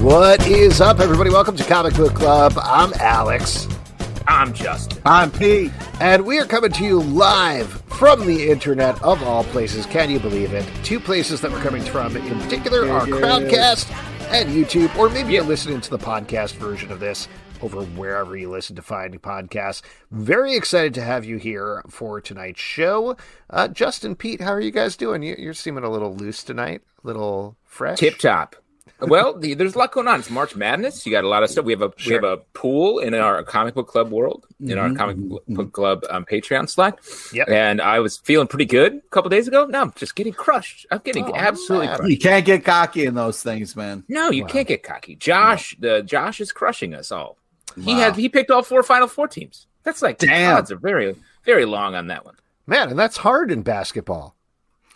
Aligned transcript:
What 0.00 0.46
is 0.46 0.80
up, 0.80 1.00
everybody? 1.00 1.30
Welcome 1.30 1.56
to 1.56 1.64
Comic 1.64 1.94
Book 1.94 2.14
Club. 2.14 2.52
I'm 2.62 2.92
Alex, 3.00 3.66
I'm 4.28 4.54
Justin. 4.54 5.02
I'm 5.04 5.32
Pete. 5.32 5.72
and 6.00 6.24
we 6.24 6.38
are 6.38 6.46
coming 6.46 6.70
to 6.70 6.84
you 6.84 7.00
live 7.00 7.66
from 7.88 8.24
the 8.24 8.48
internet 8.48 9.02
of 9.02 9.20
all 9.24 9.42
places. 9.42 9.84
Can 9.84 10.10
you 10.10 10.20
believe 10.20 10.52
it? 10.52 10.64
Two 10.84 11.00
places 11.00 11.40
that 11.40 11.50
we're 11.50 11.60
coming 11.60 11.82
from, 11.82 12.16
in 12.16 12.38
particular, 12.38 12.88
are 12.88 13.04
Crowdcast 13.04 13.90
and 14.30 14.48
YouTube, 14.48 14.94
or 14.94 15.08
maybe 15.10 15.32
you're 15.32 15.42
listening 15.42 15.80
to 15.80 15.90
the 15.90 15.98
podcast 15.98 16.54
version 16.54 16.92
of 16.92 17.00
this 17.00 17.26
over 17.62 17.82
wherever 17.82 18.36
you 18.36 18.48
listen 18.48 18.76
to 18.76 18.82
find 18.82 19.20
podcasts. 19.20 19.82
Very 20.12 20.54
excited 20.54 20.94
to 20.94 21.02
have 21.02 21.24
you 21.24 21.38
here 21.38 21.82
for 21.88 22.20
tonight's 22.20 22.60
show. 22.60 23.16
Uh, 23.50 23.66
Justin, 23.66 24.14
Pete, 24.14 24.40
how 24.40 24.52
are 24.52 24.60
you 24.60 24.70
guys 24.70 24.96
doing? 24.96 25.24
You, 25.24 25.34
you're 25.36 25.52
seeming 25.52 25.82
a 25.82 25.90
little 25.90 26.14
loose 26.14 26.44
tonight, 26.44 26.82
a 27.02 27.06
little 27.08 27.56
fresh. 27.70 27.98
Tip 27.98 28.18
top. 28.18 28.56
Well, 29.00 29.38
the, 29.38 29.54
there's 29.54 29.74
a 29.74 29.78
lot 29.78 29.92
going 29.92 30.08
on. 30.08 30.20
It's 30.20 30.28
March 30.28 30.54
Madness. 30.54 31.06
You 31.06 31.12
got 31.12 31.24
a 31.24 31.28
lot 31.28 31.42
of 31.42 31.48
stuff. 31.48 31.64
We 31.64 31.72
have 31.72 31.80
a 31.80 31.90
we 32.06 32.12
have 32.12 32.24
a 32.24 32.36
pool 32.52 32.98
in 32.98 33.14
our 33.14 33.42
comic 33.42 33.74
book 33.74 33.88
club 33.88 34.10
world, 34.10 34.46
in 34.60 34.76
our 34.76 34.88
mm-hmm, 34.88 34.96
comic 34.96 35.16
mm-hmm, 35.16 35.28
book 35.28 35.44
mm-hmm. 35.48 35.68
club 35.68 36.04
um, 36.10 36.26
Patreon 36.26 36.68
Slack. 36.68 36.98
Yep. 37.32 37.48
And 37.48 37.80
I 37.80 38.00
was 38.00 38.18
feeling 38.18 38.46
pretty 38.46 38.66
good 38.66 38.94
a 38.94 39.08
couple 39.08 39.30
days 39.30 39.48
ago. 39.48 39.64
Now 39.64 39.82
I'm 39.82 39.92
just 39.96 40.14
getting 40.16 40.34
crushed. 40.34 40.86
I'm 40.90 41.00
getting 41.02 41.24
Oh, 41.24 41.34
absolutely 41.34 41.86
man. 41.86 41.96
crushed. 41.96 42.10
You 42.10 42.18
can't 42.18 42.44
get 42.44 42.64
cocky 42.64 43.06
in 43.06 43.14
those 43.14 43.42
things, 43.42 43.74
man. 43.74 44.04
No, 44.08 44.30
you 44.30 44.44
can't 44.44 44.68
get 44.68 44.82
cocky. 44.82 45.16
Josh, 45.16 45.74
the 45.78 46.02
Josh 46.02 46.40
is 46.40 46.52
crushing 46.52 46.92
us 46.92 47.10
all. 47.10 47.38
He 47.80 47.92
had 47.92 48.16
he 48.16 48.28
picked 48.28 48.50
all 48.50 48.62
four 48.62 48.82
Final 48.82 49.08
Four 49.08 49.28
teams. 49.28 49.66
That's 49.82 50.02
like 50.02 50.18
Damn. 50.18 50.58
odds 50.58 50.70
are 50.70 50.76
very 50.76 51.16
very 51.44 51.64
long 51.64 51.94
on 51.94 52.08
that 52.08 52.26
one. 52.26 52.34
Man, 52.66 52.90
and 52.90 52.98
that's 52.98 53.16
hard 53.16 53.50
in 53.50 53.62
basketball. 53.62 54.36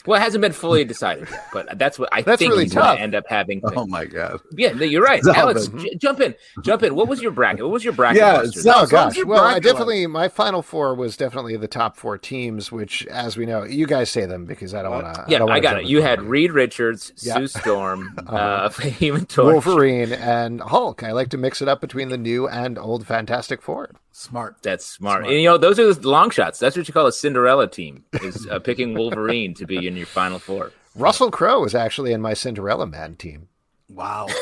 Well, 0.07 0.21
it 0.21 0.23
hasn't 0.23 0.43
been 0.43 0.53
fully 0.53 0.85
decided 0.95 1.29
yet, 1.31 1.47
but 1.53 1.79
that's 1.79 1.99
what 1.99 2.09
I 2.13 2.23
That's 2.23 2.39
think 2.39 2.51
really 2.53 2.65
he's 2.65 2.75
going 2.75 2.97
to 2.97 3.03
end 3.03 3.15
up 3.15 3.25
having. 3.29 3.61
Oh 3.65 3.87
my 3.87 4.05
god. 4.05 4.41
Yeah, 4.53 4.73
no, 4.73 4.85
you're 4.85 5.03
right. 5.03 5.23
Zelda. 5.25 5.39
Alex, 5.39 5.69
j- 5.69 5.95
jump 5.97 6.21
in. 6.21 6.35
Jump 6.63 6.83
in. 6.83 6.95
What 6.95 7.09
was 7.09 7.23
your 7.23 7.31
bracket? 7.31 7.63
What 7.63 7.73
was 7.73 7.85
your 7.85 7.95
bracket? 7.95 8.19
Yeah, 8.21 8.37
Buster? 8.43 8.71
Oh 8.75 8.87
gosh. 8.87 9.25
Well, 9.25 9.43
I 9.43 9.53
bracket 9.53 9.63
definitely 9.65 10.07
my 10.07 10.29
final 10.29 10.63
four 10.63 10.95
was 10.95 11.17
definitely 11.17 11.57
the 11.57 11.69
top 11.69 11.97
four 11.97 12.19
teams, 12.19 12.71
which, 12.71 13.07
as 13.07 13.37
we 13.37 13.47
know, 13.47 13.65
you 13.65 13.87
guys 13.87 14.11
say 14.11 14.27
them 14.27 14.45
because 14.45 14.75
I 14.75 14.83
don't 14.83 14.93
want 14.93 15.15
to. 15.15 15.25
yeah, 15.29 15.45
I, 15.45 15.61
got 15.61 15.79
it. 15.79 15.87
You 15.87 16.03
had 16.03 16.21
Reed 16.23 16.53
Richards, 16.53 17.13
Yeah. 17.23 17.37
Sue 17.37 17.47
Storm, 17.47 18.15
uh, 18.27 18.69
Human 18.71 19.27
Torch. 19.27 19.53
Wolverine 19.53 20.13
and 20.13 20.61
Hulk. 20.61 21.03
I 21.03 21.13
like 21.13 21.31
to 21.31 21.39
mix 21.39 21.63
it 21.63 21.69
up 21.69 21.81
between 21.81 22.11
the 22.11 22.19
new 22.19 22.47
and 22.49 22.79
old 22.79 23.07
Fantastic 23.07 23.63
Four. 23.63 23.91
Smart. 24.17 24.59
That's 24.63 24.85
smart. 24.85 25.25
And 25.25 25.33
you 25.33 25.43
know, 25.45 25.59
those 25.59 25.79
are 25.81 25.93
the 25.93 26.09
long 26.09 26.31
shots. 26.31 26.61
That's 26.61 26.77
what 26.77 26.87
you 26.87 26.95
call 26.95 27.07
a 27.09 27.13
Cinderella 27.13 27.69
team. 27.69 28.05
Is 28.23 28.47
uh, 28.49 28.61
picking 28.61 28.95
Wolverine 28.95 29.55
to 29.55 29.67
be 29.67 29.89
in 29.95 29.99
your 29.99 30.07
final 30.07 30.39
four. 30.39 30.73
Russell 30.97 31.31
Crowe 31.31 31.61
was 31.61 31.75
actually 31.75 32.13
in 32.13 32.21
my 32.21 32.35
Cinderella 32.35 32.87
Man 32.87 33.17
team. 33.17 33.49
Wow. 33.89 34.27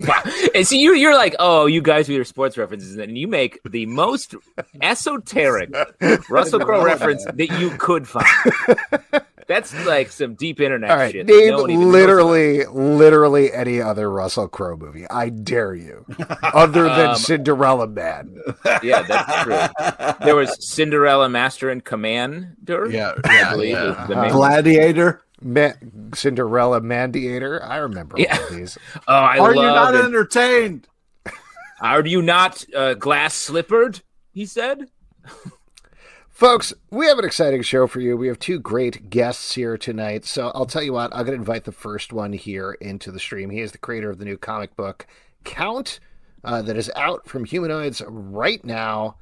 Wow. 0.00 0.22
And 0.54 0.66
see, 0.66 0.78
you 0.78 0.92
you're 0.92 1.14
like, 1.14 1.34
oh, 1.38 1.64
you 1.64 1.80
guys 1.80 2.06
with 2.06 2.16
your 2.16 2.24
sports 2.26 2.58
references, 2.58 2.98
and 2.98 3.16
you 3.16 3.26
make 3.26 3.58
the 3.66 3.86
most 3.86 4.34
esoteric 4.82 5.74
Russell 6.28 6.60
Crowe 6.60 6.84
reference 6.84 7.24
that 7.24 7.58
you 7.58 7.70
could 7.78 8.06
find. 8.06 8.26
That's 9.48 9.72
like 9.86 10.10
some 10.10 10.34
deep 10.34 10.60
internet 10.60 10.90
All 10.90 10.96
right, 10.96 11.12
shit. 11.12 11.26
name 11.26 11.50
no 11.50 11.60
one 11.62 11.70
even 11.70 11.92
literally, 11.92 12.64
literally 12.66 13.52
any 13.52 13.80
other 13.80 14.10
Russell 14.10 14.48
Crowe 14.48 14.76
movie. 14.76 15.08
I 15.08 15.28
dare 15.28 15.74
you, 15.74 16.04
other 16.42 16.84
than 16.84 17.10
Um, 17.10 17.16
Cinderella 17.16 17.86
Man. 17.86 18.40
Yeah, 18.82 19.02
that's 19.02 19.42
true. 19.44 20.24
There 20.26 20.34
was 20.34 20.56
Cinderella 20.68 21.28
Master 21.28 21.70
and 21.70 21.84
Commander. 21.84 22.88
Yeah, 22.90 23.12
I 23.24 23.50
believe 23.52 23.70
yeah. 23.72 24.02
is 24.02 24.08
the 24.08 24.16
main- 24.16 24.32
Gladiator. 24.32 25.22
Ma- 25.42 25.72
Cinderella 26.14 26.80
Mandiator. 26.80 27.62
I 27.62 27.76
remember 27.76 28.16
Yeah. 28.18 28.36
all 28.38 28.44
of 28.48 28.56
these. 28.56 28.78
Oh, 29.06 29.14
I 29.14 29.38
Are 29.38 29.54
you 29.54 29.62
not 29.62 29.94
it. 29.94 30.04
entertained? 30.04 30.88
Are 31.80 32.04
you 32.06 32.22
not 32.22 32.64
uh, 32.74 32.94
glass 32.94 33.34
slippered? 33.34 34.00
He 34.32 34.46
said. 34.46 34.88
Folks, 36.36 36.74
we 36.90 37.06
have 37.06 37.18
an 37.18 37.24
exciting 37.24 37.62
show 37.62 37.86
for 37.86 37.98
you. 37.98 38.14
We 38.14 38.26
have 38.28 38.38
two 38.38 38.58
great 38.58 39.08
guests 39.08 39.54
here 39.54 39.78
tonight. 39.78 40.26
So 40.26 40.52
I'll 40.54 40.66
tell 40.66 40.82
you 40.82 40.92
what, 40.92 41.10
I'm 41.14 41.24
going 41.24 41.28
to 41.28 41.40
invite 41.40 41.64
the 41.64 41.72
first 41.72 42.12
one 42.12 42.34
here 42.34 42.72
into 42.72 43.10
the 43.10 43.18
stream. 43.18 43.48
He 43.48 43.60
is 43.60 43.72
the 43.72 43.78
creator 43.78 44.10
of 44.10 44.18
the 44.18 44.26
new 44.26 44.36
comic 44.36 44.76
book 44.76 45.06
Count 45.44 45.98
uh, 46.44 46.60
that 46.60 46.76
is 46.76 46.92
out 46.94 47.26
from 47.26 47.46
Humanoids 47.46 48.02
right 48.06 48.62
now 48.62 49.16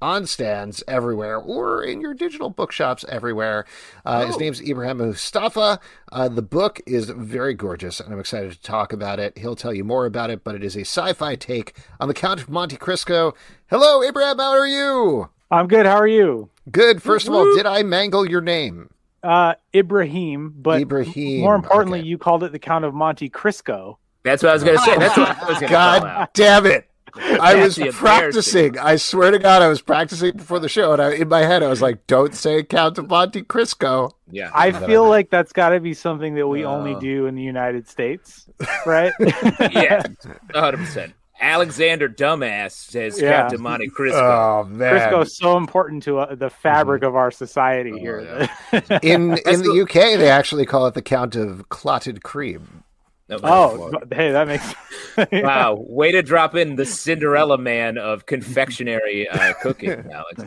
on 0.00 0.26
stands 0.26 0.84
everywhere 0.86 1.38
or 1.38 1.82
in 1.82 2.00
your 2.00 2.14
digital 2.14 2.50
bookshops 2.50 3.04
everywhere. 3.08 3.64
Uh, 4.06 4.26
His 4.26 4.38
name's 4.38 4.62
Ibrahim 4.62 4.98
Moustafa. 4.98 5.80
Uh, 6.12 6.28
the 6.28 6.40
book 6.40 6.80
is 6.86 7.10
very 7.10 7.52
gorgeous, 7.52 7.98
and 7.98 8.14
I'm 8.14 8.20
excited 8.20 8.52
to 8.52 8.62
talk 8.62 8.92
about 8.92 9.18
it. 9.18 9.36
He'll 9.38 9.56
tell 9.56 9.74
you 9.74 9.82
more 9.82 10.06
about 10.06 10.30
it, 10.30 10.44
but 10.44 10.54
it 10.54 10.62
is 10.62 10.76
a 10.76 10.82
sci 10.82 11.14
fi 11.14 11.34
take 11.34 11.76
on 11.98 12.06
the 12.06 12.14
Count 12.14 12.40
of 12.40 12.48
Monte 12.48 12.76
Cristo. 12.76 13.34
Hello, 13.68 14.04
Ibrahim. 14.04 14.38
How 14.38 14.50
are 14.50 14.68
you? 14.68 15.30
I'm 15.50 15.66
good. 15.66 15.84
How 15.84 15.96
are 15.96 16.06
you? 16.06 16.48
Good. 16.70 17.02
First 17.02 17.28
of 17.28 17.34
all, 17.34 17.54
did 17.54 17.66
I 17.66 17.82
mangle 17.82 18.28
your 18.28 18.40
name? 18.40 18.90
Uh, 19.22 19.54
Ibrahim, 19.74 20.54
but 20.56 20.80
Ibrahim, 20.80 21.40
more 21.42 21.54
importantly, 21.54 21.98
okay. 22.00 22.08
you 22.08 22.16
called 22.16 22.42
it 22.42 22.52
the 22.52 22.58
Count 22.58 22.84
of 22.86 22.94
Monte 22.94 23.28
Cristo. 23.28 23.98
That's 24.22 24.42
what 24.42 24.50
I 24.50 24.52
was 24.54 24.64
going 24.64 24.78
to 24.78 24.82
say. 24.82 24.96
That's 24.98 25.16
what 25.16 25.28
I 25.28 25.44
was 25.44 25.58
going 25.58 25.60
to 25.60 25.68
God 25.68 26.04
out. 26.04 26.34
damn 26.34 26.64
it. 26.66 26.86
I 27.14 27.56
was 27.56 27.76
practicing. 27.92 28.78
I 28.78 28.96
swear 28.96 29.30
to 29.32 29.38
God, 29.38 29.62
I 29.62 29.68
was 29.68 29.82
practicing 29.82 30.36
before 30.36 30.58
the 30.60 30.68
show, 30.68 30.92
and 30.92 31.02
I, 31.02 31.12
in 31.14 31.28
my 31.28 31.40
head, 31.40 31.62
I 31.62 31.68
was 31.68 31.82
like, 31.82 32.06
"Don't 32.06 32.34
say 32.34 32.62
Count 32.62 32.98
of 32.98 33.08
Monte 33.08 33.42
Cristo." 33.42 34.16
Yeah. 34.30 34.50
I 34.54 34.70
feel 34.70 35.04
I- 35.06 35.08
like 35.08 35.30
that's 35.30 35.52
got 35.52 35.70
to 35.70 35.80
be 35.80 35.92
something 35.92 36.34
that 36.36 36.46
we 36.46 36.64
only 36.64 36.94
Uh. 36.94 37.00
do 37.00 37.26
in 37.26 37.34
the 37.34 37.42
United 37.42 37.88
States, 37.88 38.48
right? 38.86 39.12
yeah. 39.20 40.02
100%. 40.54 41.12
Alexander 41.40 42.08
Dumbass 42.08 42.72
says 42.72 43.20
Yeah. 43.20 43.42
Captain 43.42 43.62
Monte 43.62 43.88
Cristo. 43.88 44.18
Oh 44.20 44.64
man! 44.68 44.90
Crisco's 44.92 45.36
so 45.36 45.56
important 45.56 46.02
to 46.04 46.18
uh, 46.18 46.34
the 46.34 46.50
fabric 46.50 47.02
of 47.02 47.16
our 47.16 47.30
society 47.30 47.98
here. 47.98 48.48
in 49.02 49.38
in 49.46 49.62
the 49.62 49.80
UK, 49.82 50.18
they 50.18 50.28
actually 50.30 50.66
call 50.66 50.86
it 50.86 50.94
the 50.94 51.02
Count 51.02 51.36
of 51.36 51.68
Clotted 51.68 52.22
Cream. 52.22 52.84
oh, 53.30 53.92
hey, 54.12 54.32
that 54.32 54.48
makes 54.48 54.74
Wow. 55.32 55.74
Way 55.88 56.12
to 56.12 56.22
drop 56.22 56.54
in 56.54 56.76
the 56.76 56.84
Cinderella 56.84 57.58
man 57.58 57.98
of 57.98 58.26
confectionery 58.26 59.28
uh, 59.28 59.54
cooking, 59.62 60.04
Alex. 60.12 60.42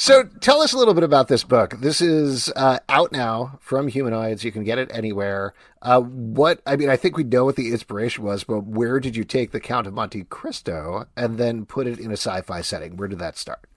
So 0.00 0.22
tell 0.40 0.62
us 0.62 0.72
a 0.72 0.78
little 0.78 0.94
bit 0.94 1.02
about 1.04 1.28
this 1.28 1.44
book. 1.44 1.74
This 1.78 2.00
is 2.00 2.50
uh, 2.56 2.78
out 2.88 3.12
now 3.12 3.58
from 3.60 3.86
Humanoids. 3.86 4.42
You 4.42 4.50
can 4.50 4.64
get 4.64 4.78
it 4.78 4.90
anywhere. 4.94 5.52
Uh, 5.82 6.00
what 6.00 6.62
I 6.64 6.76
mean, 6.76 6.88
I 6.88 6.96
think 6.96 7.18
we 7.18 7.22
know 7.22 7.44
what 7.44 7.56
the 7.56 7.70
inspiration 7.70 8.24
was, 8.24 8.42
but 8.42 8.64
where 8.64 8.98
did 8.98 9.14
you 9.14 9.24
take 9.24 9.50
the 9.50 9.60
Count 9.60 9.86
of 9.86 9.92
Monte 9.92 10.24
Cristo 10.30 11.04
and 11.18 11.36
then 11.36 11.66
put 11.66 11.86
it 11.86 11.98
in 11.98 12.08
a 12.08 12.14
sci-fi 12.16 12.62
setting? 12.62 12.96
Where 12.96 13.08
did 13.08 13.18
that 13.18 13.36
start? 13.36 13.68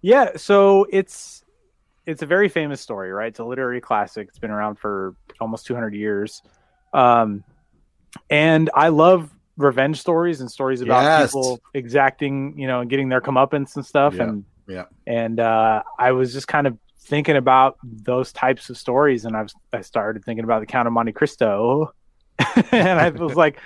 Yeah, 0.00 0.32
so 0.34 0.88
it's 0.90 1.44
it's 2.06 2.22
a 2.22 2.26
very 2.26 2.48
famous 2.48 2.80
story, 2.80 3.12
right? 3.12 3.28
It's 3.28 3.38
a 3.38 3.44
literary 3.44 3.80
classic. 3.80 4.26
It's 4.26 4.40
been 4.40 4.50
around 4.50 4.80
for 4.80 5.14
almost 5.40 5.64
200 5.66 5.94
years. 5.94 6.42
Um, 6.92 7.44
and 8.30 8.68
I 8.74 8.88
love 8.88 9.32
revenge 9.56 10.00
stories 10.00 10.40
and 10.40 10.50
stories 10.50 10.80
about 10.80 11.04
Yes. 11.04 11.30
people 11.30 11.60
exacting, 11.72 12.58
you 12.58 12.66
know, 12.66 12.80
and 12.80 12.90
getting 12.90 13.10
their 13.10 13.20
comeuppance 13.20 13.76
and 13.76 13.86
stuff. 13.86 14.14
Yeah. 14.14 14.24
And 14.24 14.44
Yeah. 14.68 14.84
and 15.06 15.38
uh, 15.38 15.82
I 15.98 16.12
was 16.12 16.32
just 16.32 16.48
kind 16.48 16.66
of 16.66 16.76
thinking 16.98 17.36
about 17.36 17.78
those 17.82 18.32
types 18.32 18.68
of 18.70 18.76
stories, 18.76 19.24
and 19.24 19.36
I 19.36 19.42
was 19.42 19.54
I 19.72 19.80
started 19.82 20.24
thinking 20.24 20.44
about 20.44 20.60
the 20.60 20.66
Count 20.66 20.86
of 20.86 20.92
Monte 20.92 21.12
Cristo, 21.12 21.92
and 22.72 23.00
I 23.00 23.10
was 23.10 23.36
like, 23.36 23.58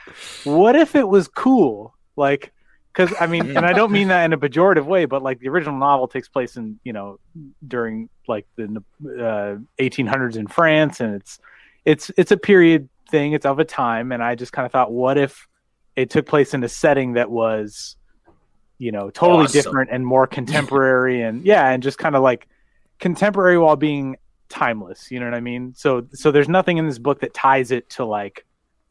what 0.44 0.76
if 0.76 0.94
it 0.94 1.08
was 1.08 1.28
cool, 1.28 1.94
like. 2.16 2.52
Because 2.92 3.14
I 3.20 3.28
mean, 3.28 3.56
and 3.56 3.64
I 3.64 3.72
don't 3.72 3.92
mean 3.92 4.08
that 4.08 4.24
in 4.24 4.32
a 4.32 4.36
pejorative 4.36 4.84
way, 4.84 5.04
but 5.04 5.22
like 5.22 5.38
the 5.38 5.48
original 5.48 5.78
novel 5.78 6.08
takes 6.08 6.28
place 6.28 6.56
in 6.56 6.80
you 6.82 6.92
know 6.92 7.20
during 7.64 8.08
like 8.26 8.48
the 8.56 8.82
uh, 9.04 9.58
1800s 9.80 10.36
in 10.36 10.48
France, 10.48 10.98
and 10.98 11.14
it's 11.14 11.38
it's 11.84 12.10
it's 12.16 12.32
a 12.32 12.36
period 12.36 12.88
thing. 13.08 13.32
It's 13.32 13.46
of 13.46 13.60
a 13.60 13.64
time, 13.64 14.10
and 14.10 14.24
I 14.24 14.34
just 14.34 14.52
kind 14.52 14.66
of 14.66 14.72
thought, 14.72 14.90
what 14.90 15.18
if 15.18 15.46
it 15.96 16.10
took 16.10 16.26
place 16.26 16.54
in 16.54 16.64
a 16.64 16.68
setting 16.68 17.14
that 17.14 17.30
was, 17.30 17.96
you 18.80 18.92
know, 18.92 19.10
totally 19.10 19.44
Awesome. 19.44 19.62
different 19.62 19.90
and 19.92 20.04
more 20.04 20.26
contemporary, 20.26 21.20
and 21.20 21.44
yeah, 21.44 21.68
and 21.68 21.82
just 21.82 21.98
kind 21.98 22.16
of 22.16 22.22
like 22.22 22.48
contemporary 22.98 23.58
while 23.58 23.76
being 23.76 24.16
timeless. 24.48 25.10
You 25.10 25.20
know 25.20 25.26
what 25.26 25.34
I 25.34 25.40
mean? 25.40 25.74
So 25.76 26.06
so 26.14 26.32
there's 26.32 26.48
nothing 26.48 26.78
in 26.78 26.88
this 26.88 26.98
book 26.98 27.20
that 27.20 27.34
ties 27.34 27.70
it 27.70 27.90
to 27.90 28.06
like, 28.06 28.46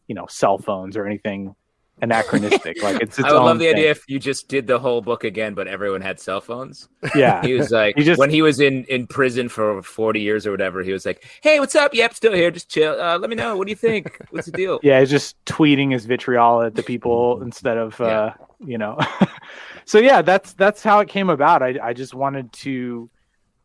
you 0.07 0.13
know, 0.13 0.27
cell 0.29 0.59
phones 0.59 0.95
or 0.95 1.07
anything 1.07 1.55
anachronistic. 2.01 2.81
like 2.83 3.01
it's, 3.01 3.17
its 3.19 3.27
I 3.27 3.31
would 3.31 3.39
love 3.39 3.59
the 3.59 3.65
thing. 3.65 3.75
idea 3.75 3.91
if 3.91 4.03
you 4.07 4.19
just 4.19 4.47
did 4.47 4.67
the 4.67 4.79
whole 4.79 5.01
book 5.01 5.23
again, 5.23 5.53
but 5.53 5.67
everyone 5.67 6.01
had 6.01 6.19
cell 6.19 6.41
phones. 6.41 6.89
Yeah, 7.15 7.41
He 7.45 7.53
was 7.53 7.71
like, 7.71 7.95
He 7.97 8.03
just- 8.03 8.19
when 8.19 8.29
he 8.29 8.41
was 8.41 8.59
in, 8.59 8.83
in 8.85 9.07
prison 9.07 9.49
for 9.49 9.81
40 9.81 10.19
years 10.19 10.45
or 10.47 10.51
whatever, 10.51 10.83
he 10.83 10.91
was 10.91 11.05
like, 11.05 11.23
hey, 11.41 11.59
what's 11.59 11.75
up? 11.75 11.93
Yep, 11.93 12.13
still 12.13 12.33
here. 12.33 12.51
Just 12.51 12.69
chill. 12.69 12.99
Uh, 12.99 13.17
let 13.17 13.29
me 13.29 13.35
know. 13.35 13.55
What 13.57 13.67
do 13.67 13.71
you 13.71 13.75
think? 13.75 14.17
What's 14.31 14.45
the 14.47 14.51
deal? 14.53 14.79
yeah, 14.83 14.99
it's 14.99 15.11
just 15.11 15.43
tweeting 15.45 15.91
his 15.91 16.05
vitriol 16.05 16.61
at 16.61 16.75
the 16.75 16.83
people 16.83 17.41
instead 17.41 17.77
of 17.77 17.99
uh, 18.01 18.33
you 18.65 18.77
know. 18.77 18.97
so 19.85 19.99
yeah, 19.99 20.21
that's 20.21 20.53
that's 20.53 20.83
how 20.83 20.99
it 20.99 21.07
came 21.09 21.29
about. 21.29 21.61
I 21.63 21.77
I 21.81 21.93
just 21.93 22.13
wanted 22.13 22.51
to, 22.53 23.09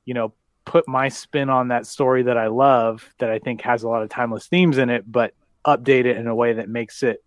you 0.05 0.15
know, 0.15 0.33
put 0.65 0.87
my 0.89 1.09
spin 1.09 1.51
on 1.51 1.69
that 1.69 1.87
story 1.87 2.23
that 2.25 2.37
I 2.37 2.47
love 2.49 3.09
that 3.19 3.31
I 3.31 3.39
think 3.39 3.61
has 3.63 3.83
a 3.83 3.89
lot 3.89 4.03
of 4.03 4.09
timeless 4.09 4.47
themes 4.47 4.79
in 4.79 4.91
it, 4.91 5.11
but 5.11 5.35
update 5.67 6.05
it 6.05 6.17
in 6.17 6.27
a 6.27 6.35
way 6.35 6.53
that 6.55 6.69
makes 6.69 7.03
it 7.03 7.24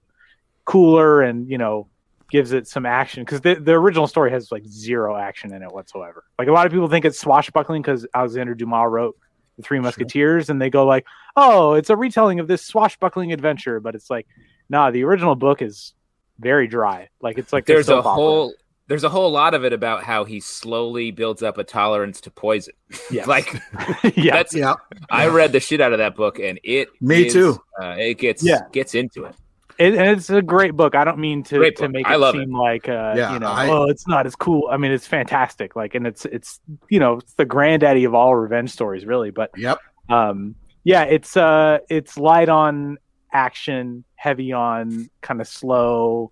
cooler 0.67 1.21
and 1.21 1.49
you 1.49 1.57
know 1.57 1.87
gives 2.29 2.51
it 2.51 2.67
some 2.67 2.85
action 2.85 3.23
because 3.23 3.39
the, 3.39 3.55
the 3.55 3.71
original 3.71 4.05
story 4.05 4.29
has 4.29 4.51
like 4.51 4.65
zero 4.67 5.15
action 5.15 5.53
in 5.53 5.63
it 5.63 5.71
whatsoever 5.71 6.25
like 6.37 6.49
a 6.49 6.51
lot 6.51 6.65
of 6.65 6.73
people 6.73 6.89
think 6.89 7.05
it's 7.05 7.17
swashbuckling 7.17 7.81
because 7.81 8.05
alexander 8.13 8.53
dumas 8.53 8.85
wrote 8.89 9.17
the 9.55 9.63
three 9.63 9.79
musketeers 9.79 10.49
and 10.49 10.61
they 10.61 10.69
go 10.69 10.85
like 10.85 11.05
oh 11.37 11.73
it's 11.73 11.89
a 11.89 11.95
retelling 11.95 12.41
of 12.41 12.47
this 12.49 12.61
swashbuckling 12.65 13.31
adventure 13.31 13.79
but 13.79 13.95
it's 13.95 14.09
like 14.09 14.27
nah 14.69 14.91
the 14.91 15.03
original 15.05 15.35
book 15.35 15.61
is 15.61 15.93
very 16.37 16.67
dry 16.67 17.07
like 17.21 17.37
it's 17.37 17.53
like 17.53 17.65
There's 17.65 17.87
a 17.87 18.03
soap 18.03 18.05
whole. 18.05 18.53
There's 18.87 19.03
a 19.03 19.09
whole 19.09 19.31
lot 19.31 19.53
of 19.53 19.65
it 19.65 19.73
about 19.73 20.03
how 20.03 20.23
he 20.23 20.39
slowly 20.39 21.11
builds 21.11 21.43
up 21.43 21.57
a 21.57 21.63
tolerance 21.63 22.21
to 22.21 22.31
poison. 22.31 22.73
Yes. 23.11 23.25
like 23.25 23.53
yeah 24.15 24.33
that's 24.35 24.53
Yeah. 24.53 24.75
I 25.09 25.27
read 25.27 25.51
the 25.53 25.59
shit 25.59 25.81
out 25.81 25.91
of 25.93 25.97
that 25.97 26.15
book, 26.15 26.39
and 26.39 26.57
it 26.63 26.89
Me 27.01 27.25
is, 27.25 27.33
too. 27.33 27.57
Uh, 27.81 27.95
it 27.97 28.17
gets 28.17 28.43
Yeah. 28.43 28.61
gets 28.71 28.95
into 28.95 29.25
it. 29.25 29.35
It, 29.79 29.93
and 29.95 30.07
it's 30.17 30.29
a 30.29 30.41
great 30.41 30.75
book. 30.75 30.95
I 30.95 31.03
don't 31.03 31.19
mean 31.19 31.43
to, 31.43 31.71
to 31.71 31.89
make 31.89 32.07
it 32.07 32.17
love 32.17 32.33
seem 32.33 32.51
like 32.51 32.87
uh 32.89 33.13
Yeah, 33.15 33.33
you 33.33 33.39
know 33.39 33.47
I- 33.47 33.69
oh 33.69 33.83
it's 33.85 34.07
not 34.07 34.25
as 34.25 34.35
cool. 34.35 34.69
I 34.71 34.77
mean 34.77 34.91
it's 34.91 35.07
fantastic. 35.07 35.75
Like 35.75 35.95
and 35.95 36.05
it's 36.07 36.25
it's 36.25 36.59
you 36.89 36.99
know 36.99 37.13
it's 37.17 37.33
the 37.33 37.45
granddaddy 37.45 38.03
of 38.05 38.13
all 38.13 38.35
revenge 38.35 38.71
stories 38.71 39.05
really. 39.05 39.31
But 39.31 39.51
Yep. 39.57 39.77
um 40.09 40.55
yeah 40.83 41.03
it's 41.03 41.35
uh 41.37 41.79
it's 41.89 42.17
light 42.17 42.49
on 42.49 42.97
action 43.31 44.03
heavy 44.15 44.51
on 44.53 45.09
kind 45.21 45.41
of 45.41 45.47
slow 45.47 46.31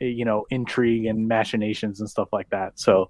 eh, 0.00 0.06
you 0.06 0.24
know 0.24 0.44
intrigue 0.50 1.06
and 1.06 1.28
machinations 1.28 2.00
and 2.00 2.10
stuff 2.10 2.28
like 2.32 2.50
that. 2.50 2.78
So 2.78 3.08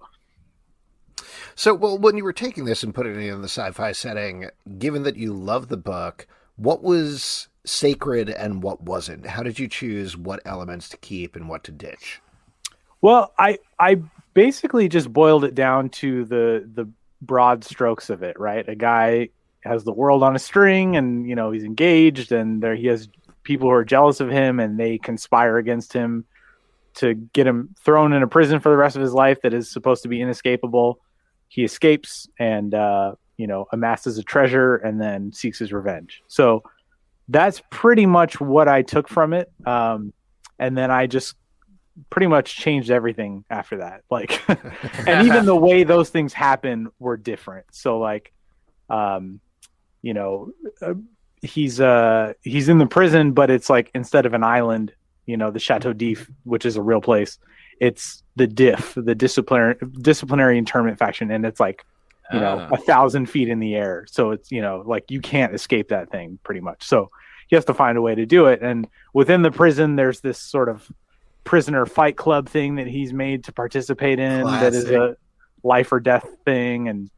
So, 1.55 1.75
well, 1.75 1.97
when 1.99 2.17
you 2.17 2.25
were 2.25 2.33
taking 2.33 2.65
this 2.65 2.83
and 2.83 2.95
putting 2.95 3.15
it 3.15 3.33
in 3.33 3.41
the 3.41 3.49
sci-fi 3.49 3.93
setting, 3.93 4.49
given 4.79 5.05
that 5.05 5.17
you 5.17 5.33
love 5.33 5.69
the 5.69 5.77
book, 5.77 6.27
what 6.57 6.83
was 6.83 7.49
sacred 7.67 8.31
and 8.31 8.63
what 8.63 8.83
wasn't? 8.83 9.27
How 9.27 9.43
did 9.43 9.59
you 9.59 9.69
choose 9.69 10.17
what 10.17 10.41
elements 10.45 10.89
to 10.91 10.97
keep 10.97 11.35
and 11.37 11.49
what 11.49 11.65
to 11.65 11.73
ditch? 11.73 12.21
well 13.05 13.35
i 13.39 13.59
i 13.79 14.01
basically 14.33 14.89
just 14.89 15.13
boiled 15.13 15.45
it 15.45 15.55
down 15.55 15.91
to 15.91 16.25
the 16.25 16.67
the 16.75 16.89
broad 17.21 17.63
strokes 17.63 18.09
of 18.09 18.23
it 18.23 18.41
right 18.41 18.67
a 18.69 18.75
guy 18.75 19.29
has 19.63 19.85
the 19.85 19.93
world 19.93 20.23
on 20.23 20.35
a 20.35 20.39
string 20.39 20.97
and 20.97 21.29
you 21.29 21.35
know 21.35 21.51
he's 21.51 21.65
engaged 21.65 22.33
and 22.33 22.63
there 22.63 22.75
he 22.75 22.87
has 22.87 23.09
people 23.43 23.69
who 23.69 23.75
are 23.75 23.85
jealous 23.85 24.21
of 24.21 24.31
him 24.31 24.59
and 24.59 24.81
they 24.81 24.97
conspire 24.97 25.59
against 25.59 25.93
him 25.93 26.25
to 26.95 27.13
get 27.15 27.47
him 27.47 27.75
thrown 27.79 28.15
in 28.15 28.23
a 28.23 28.27
prison 28.27 28.59
for 28.59 28.71
the 28.71 28.77
rest 28.77 28.97
of 28.97 29.03
his 29.03 29.13
life 29.13 29.43
that 29.43 29.53
is 29.53 29.71
supposed 29.71 30.03
to 30.03 30.09
be 30.09 30.23
inescapable 30.23 30.99
he 31.49 31.63
escapes 31.63 32.27
and 32.39 32.75
uh, 32.75 33.15
you 33.37 33.47
know 33.47 33.67
amasses 33.73 34.19
a 34.19 34.23
treasure 34.23 34.77
and 34.77 35.01
then 35.01 35.33
seeks 35.33 35.59
his 35.59 35.73
revenge. 35.73 36.23
So 36.27 36.63
that's 37.29 37.63
pretty 37.71 38.05
much 38.05 38.41
what 38.41 38.69
i 38.69 38.83
took 38.83 39.09
from 39.09 39.33
it. 39.33 39.51
Um, 39.67 40.13
and 40.59 40.77
then 40.77 40.91
i 40.91 41.07
just 41.07 41.37
pretty 42.11 42.27
much 42.27 42.57
changed 42.57 42.91
everything 42.91 43.45
after 43.51 43.79
that. 43.79 44.03
Like 44.11 44.43
and 45.07 45.27
even 45.27 45.47
the 45.47 45.57
way 45.57 45.85
those 45.85 46.11
things 46.11 46.33
happen 46.33 46.89
were 46.99 47.17
different. 47.17 47.67
So 47.73 47.99
like 47.99 48.33
um 48.91 49.41
you 50.03 50.13
know 50.13 50.51
uh, 50.83 50.95
he's 51.41 51.81
uh 51.81 52.35
he's 52.43 52.69
in 52.69 52.79
the 52.79 52.87
prison 52.87 53.33
but 53.33 53.51
it's 53.51 53.71
like 53.71 53.91
instead 53.95 54.27
of 54.27 54.35
an 54.35 54.45
island 54.45 54.93
you 55.25 55.39
know 55.39 55.51
the 55.51 55.59
chateau 55.59 55.95
d'if 55.95 56.31
which 56.45 56.67
is 56.67 56.77
a 56.77 56.83
real 56.83 57.01
place 57.01 57.39
it's 57.81 58.23
the 58.37 58.47
diff 58.47 58.95
the 58.97 59.15
disciplinary 59.15 59.77
disciplinary 60.01 60.59
internment 60.59 60.99
faction. 60.99 61.31
And 61.31 61.45
it's 61.45 61.61
like 61.61 61.85
you 62.33 62.41
know 62.41 62.67
Ah. 62.71 62.75
a 62.75 62.77
thousand 62.79 63.27
feet 63.27 63.49
in 63.49 63.59
the 63.61 63.75
air. 63.75 64.07
So 64.09 64.31
it's 64.31 64.51
you 64.51 64.63
know 64.63 64.83
like 64.87 65.11
you 65.11 65.21
can't 65.21 65.55
escape 65.55 65.89
that 65.89 66.11
thing 66.11 66.39
pretty 66.43 66.61
much. 66.61 66.83
So 66.85 67.11
he 67.49 67.57
has 67.57 67.65
to 67.67 67.75
find 67.75 67.99
a 67.99 68.03
way 68.03 68.15
to 68.15 68.25
do 68.27 68.47
it. 68.47 68.63
And 68.63 68.89
within 69.13 69.43
the 69.43 69.51
prison 69.51 69.97
there's 69.97 70.21
this 70.21 70.39
sort 70.39 70.69
of 70.69 70.91
prisoner 71.45 71.85
fight 71.85 72.17
club 72.17 72.49
thing 72.49 72.77
that 72.77 72.87
he's 72.87 73.13
made 73.13 73.45
to 73.45 73.53
participate 73.53 74.19
in 74.19 74.45
that 74.45 74.73
is 74.73 74.91
a 74.91 75.17
life 75.63 75.93
or 75.93 76.01
death 76.01 76.27
thing. 76.45 76.89
And 76.89 77.11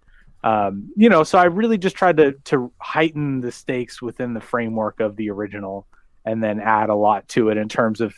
um, 0.44 0.90
you 0.96 1.08
know 1.08 1.24
so 1.24 1.38
i 1.38 1.44
really 1.44 1.78
just 1.78 1.96
tried 1.96 2.16
to 2.18 2.32
to 2.44 2.70
heighten 2.80 3.40
the 3.40 3.50
stakes 3.50 4.00
within 4.00 4.32
the 4.34 4.40
framework 4.40 5.00
of 5.00 5.16
the 5.16 5.28
original 5.30 5.86
and 6.24 6.42
then 6.42 6.60
add 6.60 6.88
a 6.88 6.94
lot 6.94 7.26
to 7.28 7.48
it 7.48 7.56
in 7.56 7.68
terms 7.68 8.00
of 8.00 8.14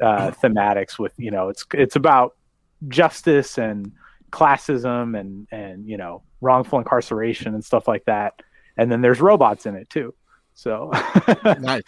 uh, 0.00 0.30
thematics 0.42 0.98
with 0.98 1.12
you 1.16 1.30
know 1.32 1.48
it's 1.48 1.64
it's 1.72 1.96
about 1.96 2.36
justice 2.88 3.58
and 3.58 3.90
classism 4.30 5.18
and 5.18 5.48
and 5.50 5.88
you 5.88 5.96
know 5.96 6.22
wrongful 6.40 6.78
incarceration 6.78 7.54
and 7.54 7.64
stuff 7.64 7.88
like 7.88 8.04
that 8.04 8.42
and 8.76 8.92
then 8.92 9.00
there's 9.00 9.20
robots 9.20 9.66
in 9.66 9.74
it 9.74 9.88
too 9.90 10.14
so 10.58 10.90
Nice. 11.60 11.84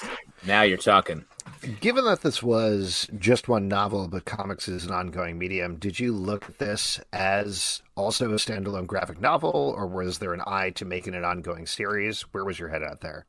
Now 0.46 0.62
you're 0.62 0.78
talking. 0.78 1.24
Given 1.80 2.04
that 2.04 2.22
this 2.22 2.40
was 2.40 3.08
just 3.18 3.48
one 3.48 3.66
novel, 3.66 4.06
but 4.06 4.24
comics 4.24 4.68
is 4.68 4.84
an 4.84 4.92
ongoing 4.92 5.38
medium, 5.38 5.74
did 5.74 5.98
you 5.98 6.12
look 6.12 6.48
at 6.48 6.58
this 6.58 7.00
as 7.12 7.82
also 7.96 8.30
a 8.30 8.36
standalone 8.36 8.86
graphic 8.86 9.20
novel, 9.20 9.74
or 9.76 9.88
was 9.88 10.18
there 10.18 10.32
an 10.32 10.42
eye 10.46 10.70
to 10.70 10.84
making 10.84 11.16
an 11.16 11.24
ongoing 11.24 11.66
series? 11.66 12.22
Where 12.32 12.44
was 12.44 12.60
your 12.60 12.68
head 12.68 12.84
out 12.84 13.00
there? 13.00 13.26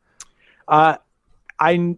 Uh, 0.68 0.98
I 1.60 1.98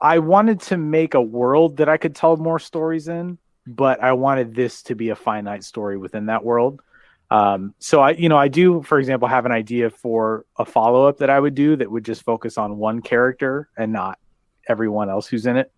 I 0.00 0.18
wanted 0.18 0.60
to 0.62 0.76
make 0.76 1.14
a 1.14 1.22
world 1.22 1.76
that 1.76 1.88
I 1.88 1.98
could 1.98 2.16
tell 2.16 2.36
more 2.36 2.58
stories 2.58 3.06
in, 3.06 3.38
but 3.70 4.02
I 4.02 4.12
wanted 4.12 4.54
this 4.54 4.82
to 4.84 4.94
be 4.94 5.10
a 5.10 5.16
finite 5.16 5.62
story 5.64 5.96
within 5.96 6.26
that 6.26 6.44
world. 6.44 6.82
Um, 7.30 7.74
so 7.78 8.00
I, 8.00 8.10
you 8.10 8.28
know, 8.28 8.36
I 8.36 8.48
do, 8.48 8.82
for 8.82 8.98
example, 8.98 9.28
have 9.28 9.46
an 9.46 9.52
idea 9.52 9.90
for 9.90 10.44
a 10.56 10.64
follow 10.64 11.06
up 11.06 11.18
that 11.18 11.30
I 11.30 11.38
would 11.38 11.54
do 11.54 11.76
that 11.76 11.90
would 11.90 12.04
just 12.04 12.24
focus 12.24 12.58
on 12.58 12.76
one 12.76 13.00
character 13.00 13.68
and 13.76 13.92
not 13.92 14.18
everyone 14.68 15.08
else 15.08 15.28
who's 15.28 15.46
in 15.46 15.56
it. 15.56 15.72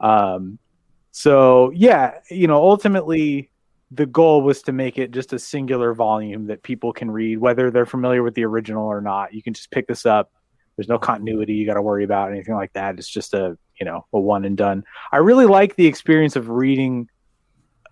Um, 0.00 0.58
so 1.12 1.70
yeah, 1.70 2.18
you 2.30 2.48
know, 2.48 2.56
ultimately 2.56 3.50
the 3.92 4.06
goal 4.06 4.42
was 4.42 4.62
to 4.62 4.72
make 4.72 4.98
it 4.98 5.12
just 5.12 5.32
a 5.32 5.38
singular 5.38 5.94
volume 5.94 6.48
that 6.48 6.64
people 6.64 6.92
can 6.92 7.08
read, 7.08 7.38
whether 7.38 7.70
they're 7.70 7.86
familiar 7.86 8.24
with 8.24 8.34
the 8.34 8.44
original 8.44 8.86
or 8.86 9.00
not. 9.00 9.32
You 9.32 9.42
can 9.42 9.54
just 9.54 9.70
pick 9.70 9.86
this 9.86 10.04
up. 10.04 10.32
There's 10.76 10.88
no 10.88 10.98
continuity 10.98 11.54
you 11.54 11.66
got 11.66 11.74
to 11.74 11.82
worry 11.82 12.02
about 12.02 12.32
anything 12.32 12.56
like 12.56 12.72
that. 12.72 12.98
It's 12.98 13.08
just 13.08 13.32
a 13.32 13.56
you 13.78 13.86
know 13.86 14.04
a 14.12 14.18
one 14.18 14.44
and 14.44 14.56
done. 14.56 14.84
I 15.12 15.18
really 15.18 15.46
like 15.46 15.76
the 15.76 15.86
experience 15.86 16.34
of 16.34 16.48
reading 16.48 17.08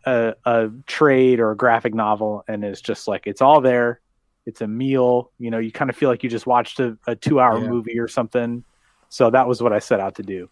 a, 0.07 0.35
a 0.45 0.71
trade 0.87 1.41
or 1.41 1.51
a 1.51 1.57
graphic 1.57 1.95
novel, 1.95 2.45
and 2.49 2.65
it's 2.65 2.81
just 2.81 3.09
like 3.09 3.27
it's 3.27 3.43
all 3.43 3.61
there. 3.61 4.01
It's 4.47 4.61
a 4.61 4.67
meal. 4.67 5.31
You 5.39 5.51
know, 5.51 5.59
you 5.59 5.73
kind 5.73 5.91
of 5.91 5.97
feel 5.97 6.09
like 6.11 6.23
you 6.23 6.31
just 6.31 6.47
watched 6.47 6.81
a, 6.81 6.99
a 7.07 7.17
two 7.17 7.41
hour 7.41 7.59
Yeah. 7.59 7.69
movie 7.69 7.99
or 7.99 8.09
something. 8.09 8.65
So 9.09 9.31
that 9.31 9.47
was 9.47 9.63
what 9.63 9.73
I 9.73 9.79
set 9.79 10.01
out 10.01 10.17
to 10.17 10.23
do. 10.23 10.51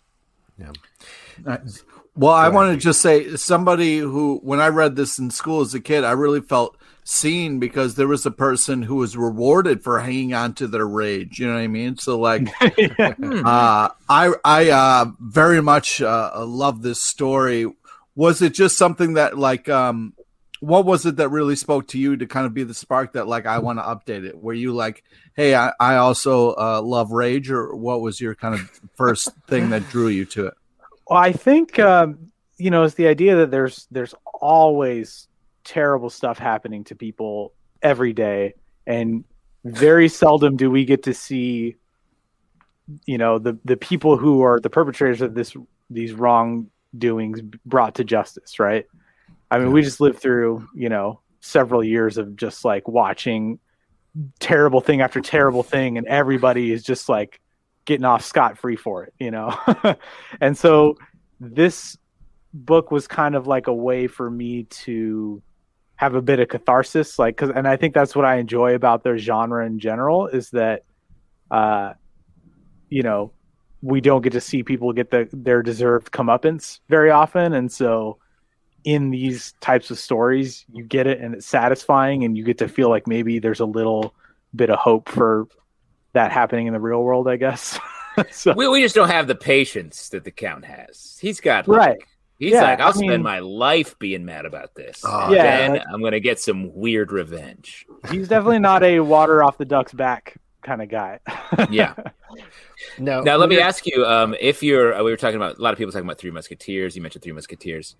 Nice. 1.44 1.82
Well, 2.14 2.32
I 2.32 2.50
want 2.50 2.73
to 2.73 2.78
just 2.78 3.00
say, 3.00 3.37
somebody 3.37 3.99
who, 3.99 4.38
when 4.42 4.61
I 4.61 4.68
read 4.68 4.97
this 4.97 5.18
in 5.18 5.30
school 5.30 5.62
as 5.62 5.75
a 5.75 5.80
kid, 5.80 6.04
I 6.04 6.12
really 6.12 6.42
felt 6.42 6.76
seen 7.04 7.59
because 7.59 7.94
there 7.94 8.06
was 8.06 8.26
a 8.26 8.30
person 8.30 8.82
who 8.82 8.97
was 8.97 9.16
rewarded 9.16 9.82
for 9.82 9.99
hanging 9.99 10.35
on 10.35 10.52
to 10.54 10.68
their 10.68 10.87
rage. 10.87 11.38
You 11.38 11.47
know 11.47 11.54
what 11.54 11.61
I 11.61 11.68
mean? 11.68 11.97
So, 11.97 12.18
like, 12.18 12.49
uh, 12.61 13.88
I 14.09 14.32
I 14.44 14.71
uh, 14.71 15.06
very 15.21 15.62
much 15.62 16.02
uh, 16.02 16.44
love 16.44 16.82
this 16.82 17.00
story. 17.00 17.66
Was 18.14 18.42
it 18.42 18.54
just 18.54 18.76
something 18.76 19.14
that, 19.14 19.38
like, 19.38 19.69
um, 19.69 20.14
what 20.61 20.85
was 20.85 21.07
it 21.07 21.16
that 21.16 21.31
really 21.31 21.57
spoke 21.57 21.88
to 21.88 21.99
you 21.99 22.16
to 22.16 22.26
kind 22.26 22.47
of 22.47 22.54
be 22.54 22.62
the 22.62 22.75
spark 22.75 23.14
that, 23.14 23.26
like, 23.26 23.47
I 23.47 23.59
want 23.59 23.78
to 23.78 23.83
update 23.83 24.25
it? 24.25 24.40
Were 24.40 24.52
you 24.52 24.73
like, 24.73 25.02
hey, 25.35 25.54
I, 25.54 25.73
I 25.81 25.97
also 25.97 26.54
uh, 26.54 26.83
love 26.83 27.11
rage, 27.11 27.50
or 27.50 27.75
what 27.75 28.00
was 28.00 28.21
your 28.21 28.35
kind 28.35 28.54
of 28.54 28.81
first 28.97 29.31
thing 29.49 29.71
that 29.71 29.88
drew 29.88 30.09
you 30.09 30.25
to 30.26 30.47
it? 30.47 30.54
Well, 31.09 31.19
I 31.19 31.33
think 31.33 31.78
um, 31.78 32.31
you 32.59 32.71
know 32.71 32.85
it's 32.85 32.95
the 32.95 33.09
idea 33.09 33.37
that 33.37 33.50
there's 33.50 33.87
there's 33.90 34.14
always 34.33 35.28
terrible 35.64 36.11
stuff 36.11 36.38
happening 36.38 36.85
to 36.85 36.95
people 36.95 37.52
every 37.83 38.12
day, 38.12 38.54
and 38.87 39.25
very 39.64 40.09
seldom 40.09 40.57
do 40.57 40.71
we 40.71 40.85
get 40.85 41.04
to 41.04 41.14
see 41.14 41.76
you 43.07 43.19
know 43.19 43.38
the 43.38 43.59
the 43.64 43.76
people 43.76 44.16
who 44.16 44.42
are 44.42 44.61
the 44.61 44.71
perpetrators 44.71 45.21
of 45.21 45.35
this 45.35 45.57
these 45.90 46.12
wrongdoings 46.92 47.40
brought 47.64 47.96
to 47.96 48.04
justice, 48.04 48.58
right? 48.58 48.87
I 49.50 49.58
mean, 49.58 49.72
we 49.72 49.82
just 49.82 50.00
lived 50.00 50.18
through 50.18 50.66
you 50.75 50.88
know 50.88 51.20
several 51.40 51.84
years 51.84 52.18
of 52.18 52.37
just 52.37 52.64
like 52.64 52.88
watching 52.88 53.58
terrible 54.38 54.80
thing 54.80 55.00
after 55.00 55.20
terrible 55.20 55.62
thing, 55.62 55.99
and 55.99 56.06
everybody 56.06 56.72
is 56.72 56.82
just 56.82 57.08
like 57.08 57.40
getting 57.84 58.04
off 58.04 58.25
scot 58.25 58.58
free 58.58 58.76
for 58.76 59.04
it, 59.04 59.14
you 59.18 59.30
know. 59.30 59.54
and 60.40 60.56
so 60.56 60.96
this 61.40 61.96
book 62.54 62.90
was 62.90 63.06
kind 63.06 63.34
of 63.34 63.46
like 63.46 63.66
a 63.66 63.75
way 63.75 64.06
for 64.06 64.30
me 64.30 64.64
to 64.64 65.42
have 65.96 66.14
a 66.14 66.22
bit 66.22 66.40
of 66.40 66.49
catharsis 66.49 67.18
like 67.18 67.37
cuz 67.37 67.49
and 67.49 67.66
I 67.66 67.76
think 67.76 67.94
that's 67.94 68.14
what 68.16 68.25
I 68.25 68.37
enjoy 68.37 68.75
about 68.75 69.04
their 69.04 69.16
genre 69.16 69.64
in 69.64 69.78
general 69.78 70.26
is 70.26 70.50
that 70.50 70.82
uh 71.50 71.94
you 72.90 73.02
know, 73.02 73.32
we 73.82 74.00
don't 74.00 74.22
get 74.22 74.32
to 74.32 74.40
see 74.40 74.62
people 74.62 74.92
get 74.92 75.10
the, 75.10 75.28
their 75.32 75.62
deserved 75.62 76.10
comeuppance 76.12 76.80
very 76.88 77.10
often 77.10 77.52
and 77.52 77.70
so 77.70 78.16
in 78.84 79.10
these 79.10 79.52
types 79.60 79.90
of 79.90 79.98
stories 79.98 80.64
you 80.72 80.82
get 80.84 81.06
it 81.06 81.20
and 81.20 81.34
it's 81.34 81.46
satisfying 81.46 82.24
and 82.24 82.36
you 82.36 82.44
get 82.44 82.58
to 82.58 82.68
feel 82.68 82.88
like 82.88 83.06
maybe 83.06 83.38
there's 83.38 83.60
a 83.60 83.64
little 83.64 84.14
bit 84.54 84.70
of 84.70 84.78
hope 84.78 85.08
for 85.08 85.46
that 86.14 86.30
happening 86.32 86.66
in 86.66 86.72
the 86.74 86.80
real 86.80 87.02
world, 87.02 87.26
I 87.26 87.36
guess. 87.36 87.78
so, 88.30 88.52
We, 88.54 88.68
we 88.68 88.82
just 88.82 88.94
don't 88.94 89.08
have 89.08 89.26
the 89.26 89.34
patience 89.34 90.10
that 90.10 90.24
the 90.24 90.30
count 90.30 90.64
has. 90.66 91.16
He's 91.20 91.40
got 91.40 91.66
like, 91.66 91.78
Right. 91.78 91.98
He's 92.38 92.52
Yeah, 92.52 92.62
like, 92.64 92.80
I'll 92.80 92.88
I 92.88 92.92
spend 92.92 93.08
mean- 93.08 93.22
my 93.22 93.38
life 93.38 93.98
being 93.98 94.24
mad 94.26 94.44
about 94.44 94.74
this. 94.74 95.00
Oh, 95.06 95.26
and 95.26 95.32
Yeah, 95.34 95.68
then 95.68 95.82
I'm 95.92 96.02
gonna 96.02 96.20
get 96.20 96.38
some 96.40 96.74
weird 96.74 97.12
revenge. 97.12 97.86
he's 98.10 98.28
definitely 98.28 98.58
not 98.58 98.82
a 98.82 99.00
water 99.00 99.42
off 99.42 99.56
the 99.58 99.64
duck's 99.64 99.92
back 99.94 100.34
kind 100.62 100.83
of 100.83 100.88
guy. 100.88 101.21
Yeah. 101.71 101.95
No. 102.99 103.21
Now 103.21 103.37
let 103.37 103.49
me 103.50 103.61
ask 103.61 103.85
you: 103.87 104.04
um, 104.07 104.35
if 104.40 104.62
you're, 104.62 104.95
uh, 104.95 105.02
we 105.04 105.11
were 105.11 105.16
talking 105.19 105.37
about 105.37 105.59
a 105.59 105.62
lot 105.62 105.73
of 105.73 105.78
people 105.78 105.92
talking 105.92 106.07
about 106.07 106.19
Three 106.19 106.31
Musketeers. 106.31 106.97
You 106.97 107.02
mentioned 107.02 107.23
Three 107.23 107.33
Musketeers. 107.33 107.95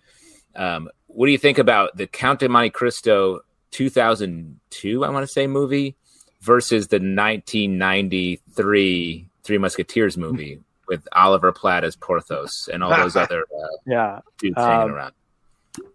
Um, 0.57 0.89
what 1.07 1.27
do 1.27 1.33
you 1.33 1.39
think 1.39 1.59
about 1.59 1.95
the 1.97 2.07
Count 2.07 2.43
of 2.43 2.51
Monte 2.51 2.71
Cristo 2.71 3.41
2002? 3.73 5.05
I 5.05 5.11
want 5.11 5.23
to 5.23 5.27
say 5.33 5.47
movie 5.47 5.97
versus 6.41 6.89
the 6.89 6.97
1993 6.97 9.29
Three 9.45 9.59
Musketeers 9.59 10.17
movie 10.17 10.61
with 10.89 11.07
Oliver 11.13 11.53
Platt 11.53 11.85
as 11.85 11.95
Porthos 11.97 12.69
and 12.73 12.83
all 12.83 12.97
those 12.97 13.17
other 13.23 13.41
uh, 13.43 13.67
yeah. 13.87 14.21
dudes 14.39 14.57
Um, 14.57 14.65
hanging 14.71 14.91
around. 14.91 15.13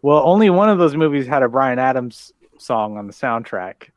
Well, 0.02 0.22
only 0.26 0.50
one 0.50 0.70
of 0.70 0.78
those 0.78 0.96
movies 0.96 1.28
had 1.28 1.44
a 1.44 1.50
Bryan 1.50 1.80
Adams 1.80 2.32
song 2.58 2.98
on 2.98 3.08
the 3.08 3.14
soundtrack. 3.14 3.90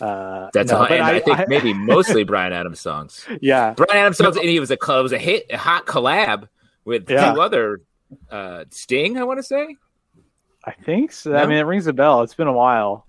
Uh, 0.00 0.50
That's 0.52 0.70
no, 0.70 0.78
all, 0.78 0.82
but 0.88 0.92
and 0.92 1.02
I, 1.04 1.20
think 1.20 1.48
maybe 1.48 1.72
mostly 1.74 2.24
Bryan 2.24 2.52
Adams 2.52 2.80
songs. 2.80 3.26
yeah. 3.40 3.74
Bryan 3.74 3.96
Adams 3.96 4.18
songs, 4.18 4.36
and 4.36 4.48
he 4.48 4.60
was 4.60 4.70
a 4.70 4.76
cl- 4.82 5.00
it 5.00 5.02
was 5.02 5.12
a 5.12 5.18
hit, 5.18 5.46
a 5.50 5.56
hot 5.56 5.86
collab 5.86 6.48
with 6.84 7.08
Yeah. 7.10 7.32
two 7.32 7.40
other 7.40 7.80
uh, 8.30 8.64
Sting. 8.70 9.18
I 9.18 9.24
want 9.24 9.38
to 9.38 9.42
say, 9.42 9.76
I 10.64 10.72
think 10.72 11.12
so. 11.12 11.34
I 11.34 11.46
mean, 11.46 11.58
it 11.58 11.62
rings 11.62 11.86
a 11.86 11.92
bell. 11.92 12.22
It's 12.22 12.34
been 12.34 12.48
a 12.48 12.52
while. 12.52 13.06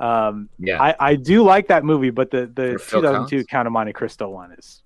Um, 0.00 0.48
yeah. 0.58 0.82
I, 0.82 0.94
I 0.98 1.14
do 1.14 1.42
like 1.44 1.68
that 1.68 1.84
movie, 1.84 2.10
but 2.10 2.30
the, 2.30 2.46
the 2.46 2.72
2002 2.72 3.00
Collins? 3.00 3.46
Count 3.46 3.66
of 3.66 3.72
Monte 3.72 3.92
Cristo 3.92 4.28
one 4.28 4.52
is 4.52 4.82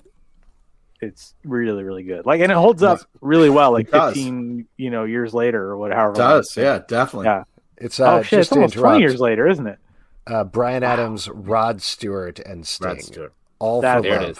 it's 1.00 1.34
really 1.44 1.82
really 1.84 2.02
good. 2.02 2.26
Like, 2.26 2.40
and 2.40 2.50
it 2.50 2.56
holds 2.56 2.82
up 2.82 3.00
really 3.20 3.50
well. 3.50 3.72
Like 3.72 3.90
15 3.90 4.66
you 4.76 4.90
know 4.90 5.04
years 5.04 5.32
later 5.34 5.62
or 5.62 5.76
whatever. 5.76 6.12
It 6.12 6.16
does, 6.16 6.56
yeah, 6.56 6.80
definitely. 6.86 7.26
Yeah. 7.26 7.44
It's 7.78 8.00
uh, 8.00 8.14
oh 8.16 8.22
shit! 8.22 8.38
just 8.38 8.52
It's 8.52 8.56
almost 8.56 8.74
20 8.74 9.00
years 9.00 9.20
later, 9.20 9.46
isn't 9.46 9.66
it? 9.66 9.78
Uh, 10.26 10.44
Bryan 10.44 10.82
Adams, 10.82 11.28
Rod 11.28 11.80
Stewart, 11.82 12.38
and 12.40 12.66
Sting. 12.66 12.88
Rod 12.88 13.02
Stewart. 13.02 13.32
All 13.58 13.80
That- 13.80 13.98
for 13.98 14.02
There 14.02 14.20
love. 14.20 14.30
is. 14.30 14.38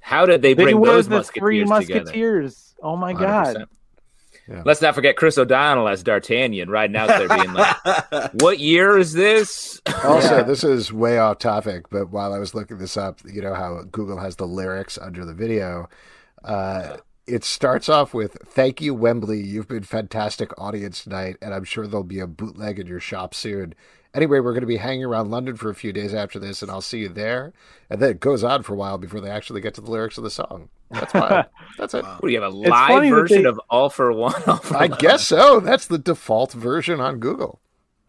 How 0.00 0.26
did 0.26 0.42
they 0.42 0.54
They 0.54 0.64
bring 0.64 0.80
those 0.82 1.06
the 1.08 1.16
musketeers, 1.16 1.40
three 1.42 1.58
together? 1.60 2.00
musketeers. 2.04 2.74
Oh 2.82 2.96
my 2.96 3.12
god! 3.12 3.56
100%. 3.56 3.66
Yeah. 4.48 4.62
Let's 4.64 4.82
not 4.82 4.96
forget 4.96 5.16
Chris 5.16 5.38
O'Donnell 5.38 5.86
as 5.86 6.02
D'Artagnan 6.02 6.68
riding 6.68 6.96
out 6.96 7.06
there 7.06 7.28
being 7.28 7.52
like, 7.52 7.76
"What 8.42 8.58
year 8.58 8.98
is 8.98 9.12
this?" 9.12 9.80
Also, 10.04 10.38
Yeah. 10.38 10.42
this 10.42 10.64
is 10.64 10.92
way 10.92 11.18
off 11.18 11.38
topic, 11.38 11.88
but 11.90 12.10
while 12.10 12.32
I 12.32 12.38
was 12.38 12.52
looking 12.52 12.78
this 12.78 12.96
up, 12.96 13.20
you 13.24 13.40
know 13.40 13.54
how 13.54 13.82
Google 13.92 14.18
has 14.18 14.34
the 14.36 14.46
lyrics 14.48 14.98
under 14.98 15.24
the 15.24 15.32
video. 15.34 15.88
Uh, 16.42 16.96
it 17.28 17.44
starts 17.44 17.88
off 17.88 18.12
with 18.12 18.36
"Thank 18.44 18.80
you, 18.80 18.94
Wembley. 18.94 19.40
You've 19.40 19.68
been 19.68 19.84
fantastic 19.84 20.50
audience 20.60 21.04
tonight, 21.04 21.36
and 21.40 21.54
I'm 21.54 21.64
sure 21.64 21.86
there'll 21.86 22.02
be 22.02 22.18
a 22.18 22.26
bootleg 22.26 22.80
in 22.80 22.88
your 22.88 22.98
shop 23.00 23.34
soon." 23.34 23.74
Anyway, 24.14 24.40
we're 24.40 24.52
going 24.52 24.60
to 24.60 24.66
be 24.66 24.76
hanging 24.76 25.04
around 25.04 25.30
London 25.30 25.56
for 25.56 25.70
a 25.70 25.74
few 25.74 25.92
days 25.92 26.12
after 26.12 26.38
this, 26.38 26.60
and 26.60 26.70
I'll 26.70 26.82
see 26.82 26.98
you 26.98 27.08
there. 27.08 27.52
And 27.88 28.00
then 28.00 28.10
it 28.10 28.20
goes 28.20 28.44
on 28.44 28.62
for 28.62 28.74
a 28.74 28.76
while 28.76 28.98
before 28.98 29.20
they 29.22 29.30
actually 29.30 29.62
get 29.62 29.72
to 29.74 29.80
the 29.80 29.90
lyrics 29.90 30.18
of 30.18 30.24
the 30.24 30.30
song. 30.30 30.68
That's 30.90 31.12
fine. 31.12 31.44
That's 31.78 31.94
it. 31.94 32.04
What 32.04 32.20
do 32.20 32.28
you 32.28 32.42
have 32.42 32.52
a 32.52 32.60
It's 32.60 32.68
live 32.68 33.08
version 33.10 33.42
they- 33.44 33.48
of 33.48 33.58
All 33.70 33.88
for 33.88 34.12
One? 34.12 34.34
All 34.46 34.58
for 34.58 34.76
I 34.76 34.88
One? 34.88 34.98
guess 34.98 35.26
so. 35.26 35.60
That's 35.60 35.86
the 35.86 35.96
default 35.98 36.52
version 36.52 37.00
on 37.00 37.18
Google. 37.20 37.58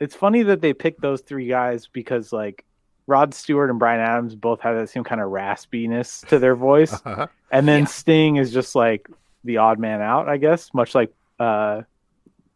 It's 0.01 0.15
funny 0.15 0.43
that 0.43 0.59
they 0.59 0.73
picked 0.73 0.99
those 1.01 1.21
three 1.21 1.47
guys 1.47 1.87
because 1.87 2.33
like 2.33 2.65
Rod 3.07 3.33
Stewart 3.33 3.69
and 3.69 3.79
Bryan 3.79 4.01
Adams 4.01 4.35
both 4.35 4.59
have 4.59 4.75
that 4.75 4.89
same 4.89 5.05
kind 5.05 5.21
of 5.21 5.29
raspiness 5.29 6.27
to 6.27 6.39
their 6.39 6.55
voice, 6.55 6.93
Uh-huh. 7.05 7.27
and 7.51 7.65
then 7.67 7.87
Sting 7.87 8.35
is 8.35 8.51
just 8.51 8.75
like 8.75 9.07
the 9.45 9.57
odd 9.57 9.79
man 9.79 10.01
out, 10.01 10.27
I 10.27 10.35
guess, 10.37 10.73
much 10.73 10.93
like 10.95 11.13
uh, 11.39 11.83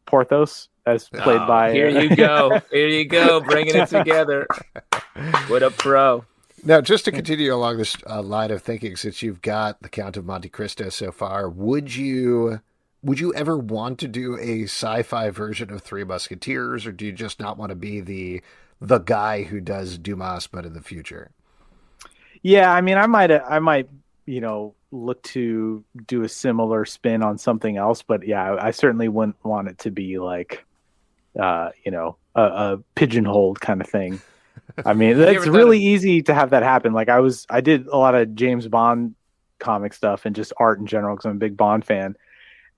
Porthos 0.08 0.70
as 0.88 1.10
played 1.10 1.42
Oh, 1.42 1.48
by. 1.48 1.72
Here 1.74 1.90
uh, 1.90 2.02
you 2.02 2.16
go. 2.16 2.62
Here 2.72 2.88
you 2.88 3.06
go. 3.06 3.42
Bringing 3.42 3.76
it 3.76 3.90
together. 3.90 4.48
What 5.48 5.62
a 5.62 5.70
pro. 5.70 6.26
Now, 6.64 6.82
just 6.82 7.06
to 7.06 7.12
continue 7.12 7.54
along 7.54 7.78
this 7.78 7.96
uh, 8.10 8.22
line 8.22 8.50
of 8.50 8.64
thinking, 8.64 8.96
since 8.96 9.22
you've 9.22 9.42
got 9.42 9.82
the 9.82 9.90
Count 9.90 10.18
of 10.18 10.26
Monte 10.26 10.50
Cristo 10.50 10.90
so 10.90 11.12
far, 11.12 11.50
would 11.50 11.96
you 11.96 12.62
would 13.04 13.20
you 13.20 13.34
ever 13.36 13.58
want 13.58 14.00
to 14.00 14.08
do 14.08 14.38
a 14.40 14.64
sci-fi 14.64 15.30
version 15.30 15.72
of 15.72 15.82
Three 15.82 16.04
Musketeers, 16.04 16.86
or 16.86 16.92
do 16.92 17.06
you 17.06 17.12
just 17.12 17.40
not 17.40 17.58
want 17.58 17.70
to 17.70 17.76
be 17.76 18.02
the 18.02 18.42
the 18.82 19.00
guy 19.00 19.44
who 19.44 19.60
does 19.60 19.98
Dumas, 19.98 20.48
but 20.48 20.66
in 20.66 20.74
the 20.74 20.82
future? 20.82 21.32
Yeah, 22.42 22.72
I 22.72 22.82
mean, 22.82 22.98
I 22.98 23.08
might, 23.08 23.32
I 23.32 23.60
might, 23.60 23.90
you 24.26 24.42
know, 24.42 24.76
look 24.92 25.22
to 25.24 25.84
do 26.06 26.24
a 26.24 26.30
similar 26.30 26.86
spin 26.86 27.24
on 27.24 27.38
something 27.38 27.78
else, 27.78 28.02
but 28.04 28.26
yeah, 28.26 28.56
I 28.60 28.72
certainly 28.72 29.08
wouldn't 29.08 29.44
want 29.44 29.68
it 29.68 29.80
to 29.80 29.92
be 29.92 30.20
like, 30.20 30.66
uh, 31.40 31.70
you 31.84 31.92
know, 31.92 32.18
a, 32.36 32.42
a 32.42 32.80
pigeonholed 32.96 33.60
kind 33.60 33.82
of 33.82 33.88
thing. 33.88 34.22
I 34.86 34.94
mean, 34.94 35.20
it's 35.20 35.48
really 35.48 35.80
easy 35.80 36.22
to 36.24 36.34
have 36.34 36.52
that 36.52 36.64
happen. 36.64 36.94
Like 36.94 37.10
I 37.10 37.20
was, 37.20 37.46
I 37.50 37.62
did 37.62 37.88
a 37.88 37.98
lot 37.98 38.16
of 38.16 38.36
James 38.36 38.68
Bond 38.68 39.16
comic 39.60 39.94
stuff 39.94 40.26
and 40.26 40.36
just 40.36 40.54
art 40.58 40.80
in 40.80 40.88
general 40.88 41.16
because 41.16 41.26
I'm 41.26 41.36
a 41.38 41.40
big 41.40 41.58
Bond 41.58 41.86
fan. 41.86 42.16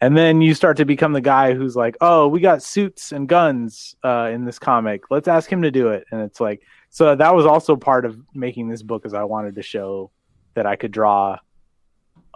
And 0.01 0.18
then 0.18 0.42
you 0.42 0.54
start 0.54 0.78
to 0.78 0.86
become 0.86 1.12
the 1.12 1.22
guy 1.22 1.54
who's 1.54 1.75
like, 1.75 1.98
"Oh, 2.00 2.30
we 2.30 2.39
got 2.39 2.63
suits 2.63 3.12
and 3.12 3.28
guns 3.28 3.96
uh, 4.01 4.30
in 4.32 4.46
this 4.46 4.58
comic. 4.58 5.12
Let's 5.12 5.28
ask 5.28 5.51
him 5.51 5.63
to 5.63 5.72
do 5.72 5.89
it." 5.89 6.06
And 6.10 6.22
it's 6.22 6.39
like, 6.39 6.62
so 6.89 7.16
that 7.16 7.36
was 7.36 7.46
also 7.46 7.75
part 7.75 8.06
of 8.06 8.18
making 8.34 8.70
this 8.70 8.82
book, 8.82 9.06
is 9.06 9.13
I 9.13 9.25
wanted 9.25 9.56
to 9.56 9.62
show 9.62 10.10
that 10.54 10.66
I 10.66 10.78
could 10.78 10.92
draw 10.92 11.38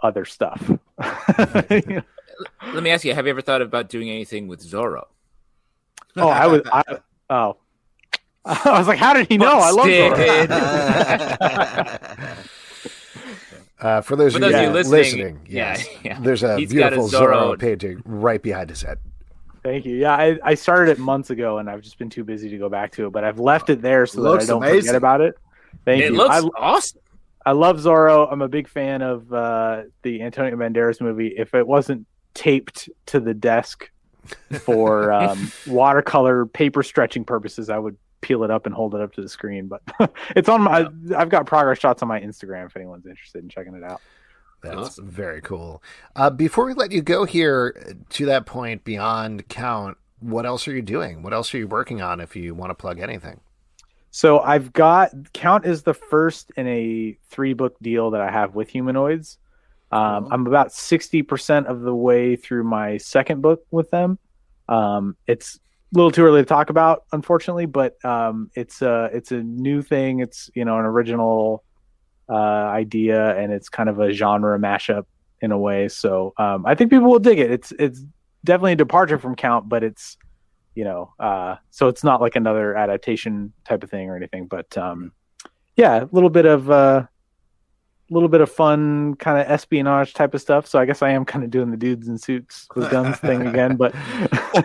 other 0.00 0.24
stuff. 0.24 0.62
You 0.68 1.82
know? 1.86 2.02
Let 2.72 2.82
me 2.82 2.90
ask 2.90 3.04
you: 3.04 3.14
Have 3.14 3.26
you 3.26 3.30
ever 3.30 3.40
thought 3.42 3.62
about 3.62 3.88
doing 3.88 4.10
anything 4.10 4.48
with 4.48 4.60
Zorro? 4.62 5.04
Oh, 6.16 6.28
I 6.28 6.46
was. 6.46 6.62
I, 6.72 6.82
oh, 7.30 7.56
I 8.44 8.78
was 8.78 8.86
like, 8.86 8.98
how 8.98 9.14
did 9.14 9.28
he 9.28 9.38
know? 9.38 9.52
I 9.58 9.70
love 9.70 9.86
Stick 9.86 10.12
Zorro. 10.48 12.38
Uh, 13.80 14.00
for 14.00 14.16
those 14.16 14.32
For 14.32 14.38
of 14.38 14.42
those 14.42 14.52
you 14.52 14.56
of 14.58 14.62
you 14.64 14.70
listening, 14.70 14.98
listening, 14.98 15.40
yes, 15.46 15.86
yeah. 16.04 16.18
there's 16.18 16.42
a 16.42 16.56
He's 16.56 16.70
beautiful 16.70 17.04
his 17.04 17.12
Zorro. 17.12 17.52
Zorro 17.54 17.58
painting 17.58 18.00
right 18.06 18.40
behind 18.42 18.70
his 18.70 18.80
head. 18.80 18.98
Thank 19.62 19.84
you. 19.84 19.96
Yeah, 19.96 20.14
I, 20.14 20.38
I 20.42 20.54
started 20.54 20.92
it 20.92 20.98
months 20.98 21.28
ago, 21.28 21.58
and 21.58 21.68
I've 21.68 21.82
just 21.82 21.98
been 21.98 22.08
too 22.08 22.24
busy 22.24 22.48
to 22.48 22.56
go 22.56 22.70
back 22.70 22.92
to 22.92 23.06
it. 23.06 23.10
But 23.10 23.24
I've 23.24 23.38
left 23.38 23.68
it 23.68 23.82
there 23.82 24.06
so 24.06 24.22
that 24.22 24.28
I 24.28 24.32
Looks 24.32 24.46
don't 24.46 24.62
amazing. 24.62 24.80
forget 24.82 24.94
about 24.94 25.20
it. 25.20 25.34
Thank 25.84 26.00
you 26.00 26.06
it 26.06 26.12
you. 26.12 26.16
looks 26.16 26.34
I, 26.34 26.40
awesome. 26.56 27.00
I 27.46 27.52
love 27.52 27.78
Zorro. 27.78 28.30
I'm 28.30 28.42
a 28.42 28.48
big 28.48 28.68
fan 28.68 29.02
of 29.02 29.32
uh, 29.32 29.82
the 30.02 30.22
Antonio 30.22 30.56
Banderas 30.56 31.00
movie. 31.00 31.28
If 31.36 31.54
it 31.54 31.66
wasn't 31.66 32.06
taped 32.34 32.88
to 33.06 33.20
the 33.20 33.32
desk 33.34 33.90
for 34.60 35.12
um, 35.12 35.50
watercolor 35.66 36.46
paper 36.46 36.82
stretching 36.82 37.24
purposes. 37.24 37.70
I 37.70 37.78
would 37.78 37.96
peel 38.20 38.42
it 38.44 38.50
up 38.50 38.66
and 38.66 38.74
hold 38.74 38.94
it 38.94 39.00
up 39.00 39.12
to 39.14 39.22
the 39.22 39.28
screen, 39.28 39.68
but 39.68 39.82
it's 40.36 40.48
on 40.48 40.62
my. 40.62 40.86
I've 41.16 41.28
got 41.28 41.46
progress 41.46 41.78
shots 41.78 42.02
on 42.02 42.08
my 42.08 42.20
Instagram 42.20 42.66
if 42.66 42.76
anyone's 42.76 43.06
interested 43.06 43.42
in 43.42 43.48
checking 43.48 43.74
it 43.74 43.84
out. 43.84 44.00
That's 44.62 44.76
Awesome. 44.76 45.08
very 45.10 45.42
cool. 45.42 45.82
Uh, 46.16 46.30
before 46.30 46.64
we 46.64 46.72
let 46.72 46.90
you 46.90 47.02
go 47.02 47.24
here 47.24 47.94
to 48.10 48.26
that 48.26 48.46
point 48.46 48.82
beyond 48.82 49.46
count, 49.48 49.98
what 50.20 50.46
else 50.46 50.66
are 50.66 50.72
you 50.74 50.80
doing? 50.80 51.22
What 51.22 51.34
else 51.34 51.54
are 51.54 51.58
you 51.58 51.68
working 51.68 52.00
on 52.00 52.18
if 52.18 52.34
you 52.34 52.54
want 52.54 52.70
to 52.70 52.74
plug 52.74 52.98
anything? 52.98 53.40
So 54.14 54.38
I've 54.38 54.72
got 54.72 55.10
Count 55.32 55.66
is 55.66 55.82
the 55.82 55.92
first 55.92 56.52
in 56.56 56.68
a 56.68 57.18
three 57.30 57.52
book 57.52 57.74
deal 57.82 58.12
that 58.12 58.20
I 58.20 58.30
have 58.30 58.54
with 58.54 58.68
Humanoids. 58.68 59.38
Um, 59.90 60.28
I'm 60.30 60.46
about 60.46 60.72
sixty 60.72 61.22
percent 61.22 61.66
of 61.66 61.80
the 61.80 61.92
way 61.92 62.36
through 62.36 62.62
my 62.62 62.96
second 62.98 63.42
book 63.42 63.66
with 63.72 63.90
them. 63.90 64.20
Um, 64.68 65.16
it's 65.26 65.56
a 65.56 65.96
little 65.96 66.12
too 66.12 66.24
early 66.24 66.42
to 66.42 66.44
talk 66.44 66.70
about, 66.70 67.02
unfortunately, 67.10 67.66
but 67.66 67.96
um, 68.04 68.52
it's 68.54 68.82
a 68.82 69.10
it's 69.12 69.32
a 69.32 69.42
new 69.42 69.82
thing. 69.82 70.20
It's 70.20 70.48
you 70.54 70.64
know 70.64 70.78
an 70.78 70.84
original 70.84 71.64
uh, 72.28 72.34
idea, 72.34 73.36
and 73.36 73.52
it's 73.52 73.68
kind 73.68 73.88
of 73.88 73.98
a 73.98 74.12
genre 74.12 74.56
mashup 74.60 75.06
in 75.40 75.50
a 75.50 75.58
way. 75.58 75.88
So 75.88 76.34
um, 76.38 76.64
I 76.66 76.76
think 76.76 76.90
people 76.92 77.10
will 77.10 77.18
dig 77.18 77.40
it. 77.40 77.50
It's 77.50 77.72
it's 77.80 78.00
definitely 78.44 78.74
a 78.74 78.76
departure 78.76 79.18
from 79.18 79.34
Count, 79.34 79.68
but 79.68 79.82
it's 79.82 80.18
you 80.74 80.84
know 80.84 81.12
uh 81.20 81.56
so 81.70 81.88
it's 81.88 82.04
not 82.04 82.20
like 82.20 82.36
another 82.36 82.76
adaptation 82.76 83.52
type 83.64 83.82
of 83.82 83.90
thing 83.90 84.10
or 84.10 84.16
anything 84.16 84.46
but 84.46 84.76
um 84.76 85.12
yeah 85.76 86.02
a 86.02 86.08
little 86.12 86.30
bit 86.30 86.46
of 86.46 86.70
uh 86.70 87.04
a 88.10 88.14
little 88.14 88.28
bit 88.28 88.42
of 88.42 88.52
fun 88.52 89.14
kind 89.14 89.40
of 89.40 89.50
espionage 89.50 90.12
type 90.12 90.34
of 90.34 90.40
stuff. 90.40 90.66
So 90.66 90.78
i 90.78 90.84
guess 90.84 91.00
i 91.00 91.10
am 91.10 91.24
kind 91.24 91.44
of 91.44 91.50
doing 91.50 91.70
the 91.70 91.76
dudes 91.76 92.08
in 92.08 92.18
suits 92.18 92.66
with 92.74 92.90
guns 92.90 93.16
thing 93.18 93.46
again 93.46 93.76
but 93.76 93.94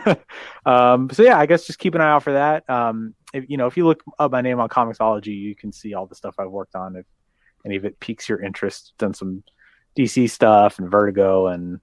um 0.66 1.10
so 1.10 1.24
yeah 1.24 1.40
i 1.40 1.46
guess 1.46 1.66
just 1.66 1.80
keep 1.80 1.96
an 1.96 2.02
eye 2.02 2.10
out 2.12 2.24
for 2.24 2.34
that. 2.34 2.70
Um 2.70 3.16
if 3.34 3.50
you 3.50 3.58
know 3.58 3.68
if 3.68 3.78
you 3.78 3.86
look 3.86 4.04
up 4.18 4.32
my 4.32 4.42
name 4.42 4.60
on 4.60 4.68
comiXology 4.68 5.28
you 5.28 5.56
can 5.56 5.72
see 5.72 5.94
all 5.94 6.06
the 6.06 6.16
stuff 6.16 6.36
i've 6.40 6.50
worked 6.50 6.76
on. 6.76 6.96
If 6.96 7.06
any 7.66 7.76
of 7.76 7.86
it 7.86 8.00
piques 8.00 8.28
your 8.28 8.42
interest 8.42 8.94
done 8.98 9.14
some 9.14 9.44
dc 9.98 10.30
stuff 10.30 10.80
and 10.80 10.90
vertigo 10.90 11.48
and 11.48 11.80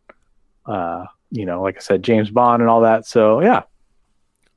uh 0.66 1.04
you 1.30 1.44
know 1.44 1.62
like 1.62 1.76
i 1.76 1.80
said 1.80 2.02
james 2.02 2.30
bond 2.30 2.60
and 2.60 2.70
all 2.70 2.82
that. 2.82 3.06
So 3.06 3.40
yeah 3.40 3.62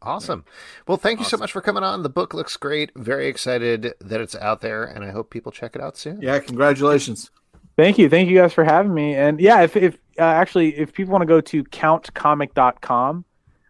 Awesome. 0.02 0.46
Well, 0.88 0.98
thank 0.98 1.20
you 1.20 1.26
so 1.26 1.36
much 1.38 1.52
for 1.52 1.62
coming 1.62 1.84
on. 1.84 2.04
The 2.04 2.10
book 2.10 2.34
looks 2.34 2.56
great. 2.56 2.92
Very 2.96 3.28
excited 3.28 3.94
that 4.00 4.22
it's 4.22 4.36
out 4.36 4.62
there, 4.62 4.86
and 4.86 5.04
I 5.04 5.12
hope 5.12 5.30
people 5.30 5.52
check 5.52 5.76
it 5.76 5.82
out 5.82 5.98
soon. 5.98 6.22
Yeah, 6.22 6.40
congratulations. 6.40 7.32
Thank 7.76 7.98
you. 7.98 8.10
Thank 8.10 8.30
you 8.30 8.38
guys 8.38 8.54
for 8.54 8.64
having 8.64 8.94
me. 8.94 9.16
And 9.16 9.40
yeah, 9.40 9.62
if, 9.62 9.76
if 9.76 9.96
uh, 10.18 10.24
actually, 10.24 10.78
if 10.78 10.94
people 10.94 11.12
want 11.12 11.22
to 11.22 11.26
go 11.26 11.42
to 11.42 11.64
countcomic.com, 11.66 13.26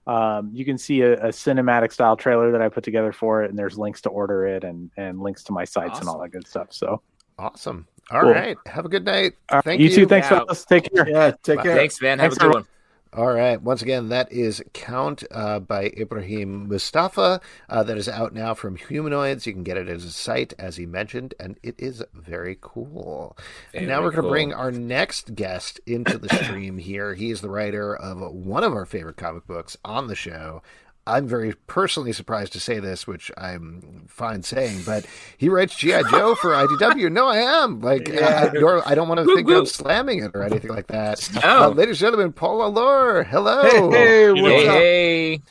um, 0.08 0.50
you 0.54 0.66
can 0.66 0.78
see 0.78 1.02
a, 1.02 1.14
a 1.14 1.28
cinematic 1.30 1.92
style 1.92 2.16
trailer 2.18 2.52
that 2.52 2.62
I 2.62 2.70
put 2.70 2.84
together 2.84 3.12
for 3.12 3.44
it. 3.44 3.50
And 3.50 3.58
there's 3.60 3.78
links 3.78 4.02
to 4.02 4.10
order 4.10 4.46
it 4.46 4.64
and, 4.64 4.90
and 4.98 5.22
links 5.22 5.44
to 5.46 5.52
my 5.52 5.64
sites 5.66 6.00
and 6.00 6.08
all 6.10 6.20
that 6.20 6.30
good 6.30 6.48
stuff. 6.48 6.68
So 6.72 7.02
Awesome. 7.40 7.88
All 8.12 8.24
right. 8.24 8.58
Cool. 8.66 8.74
Have 8.74 8.86
a 8.86 8.90
good 8.90 9.06
night. 9.06 9.34
All 9.50 9.58
right, 9.58 9.64
Thank 9.64 9.82
you, 9.82 9.88
you. 9.90 9.96
too. 9.96 10.06
Thanks, 10.08 10.26
Yeah. 10.30 10.40
fellas. 10.40 10.66
Take 10.66 10.94
care. 10.94 11.08
Yeah, 11.08 11.32
take 11.42 11.58
Bye. 11.58 11.64
care. 11.64 11.76
Thanks, 11.76 12.02
man. 12.02 12.20
Have 12.20 12.32
Thanks, 12.32 12.38
a 12.44 12.48
good 12.48 12.54
one. 12.54 12.68
All 13.12 13.34
right. 13.34 13.60
Once 13.60 13.82
again, 13.82 14.10
that 14.10 14.32
is 14.32 14.62
Count 14.74 15.24
uh, 15.32 15.60
by 15.60 15.86
Ibrahim 15.98 16.68
Moustafa. 16.68 17.42
Uh, 17.68 17.82
that 17.82 17.98
is 17.98 18.08
out 18.08 18.36
now 18.36 18.54
from 18.54 18.76
Humanoids. 18.76 19.48
You 19.48 19.54
can 19.54 19.64
get 19.64 19.78
it 19.78 19.90
as 19.90 20.06
a 20.06 20.12
site, 20.12 20.54
as 20.60 20.78
he 20.78 20.86
mentioned, 20.86 21.34
and 21.40 21.58
it 21.64 21.74
is 21.80 22.04
very 22.14 22.56
cool. 22.62 23.36
and 23.74 23.88
now 23.88 24.02
we're 24.02 24.12
going 24.12 24.18
to 24.18 24.22
cool. 24.22 24.30
bring 24.30 24.54
our 24.54 24.72
next 24.72 25.34
guest 25.34 25.80
into 25.88 26.20
the 26.20 26.30
stream 26.44 26.78
here. 26.78 27.16
He 27.16 27.32
is 27.32 27.42
the 27.42 27.50
writer 27.50 27.96
of 27.96 28.20
one 28.32 28.64
of 28.64 28.74
our 28.74 28.86
favorite 28.86 29.18
comic 29.18 29.48
books 29.48 29.76
on 29.84 30.06
the 30.06 30.16
show. 30.16 30.62
I'm 31.08 31.28
very 31.28 31.54
personally 31.68 32.14
surprised 32.14 32.54
to 32.54 32.60
say 32.60 32.80
this, 32.80 33.08
which 33.08 33.32
I'm 33.38 34.06
fine 34.08 34.44
saying, 34.44 34.84
but 34.86 35.06
he 35.38 35.50
writes 35.50 35.76
GI 35.76 36.04
Joe 36.12 36.36
for 36.36 36.52
IDW. 36.52 37.12
No, 37.12 37.28
I 37.28 37.38
am 37.38 37.80
like 37.82 38.10
I, 38.14 38.52
nor- 38.54 38.88
I 38.88 38.94
don't 38.94 39.08
want 39.08 39.20
to 39.20 39.26
Whoop, 39.26 39.36
think 39.38 39.48
whoop. 39.48 39.64
of 39.64 39.70
slamming 39.70 40.24
it 40.24 40.32
or 40.36 40.44
anything 40.44 40.70
like 40.70 40.88
that. 40.88 41.28
Oh. 41.44 41.64
Uh, 41.64 41.70
ladies 41.70 42.02
and 42.02 42.08
gentlemen, 42.12 42.32
Paul 42.34 42.62
Allor. 42.62 43.24
Hello. 43.26 43.62
Hey, 43.92 43.98
hey, 43.98 44.32
what's 44.34 44.44
Hey, 44.64 44.68
up? 44.68 44.74
hey. 44.76 45.42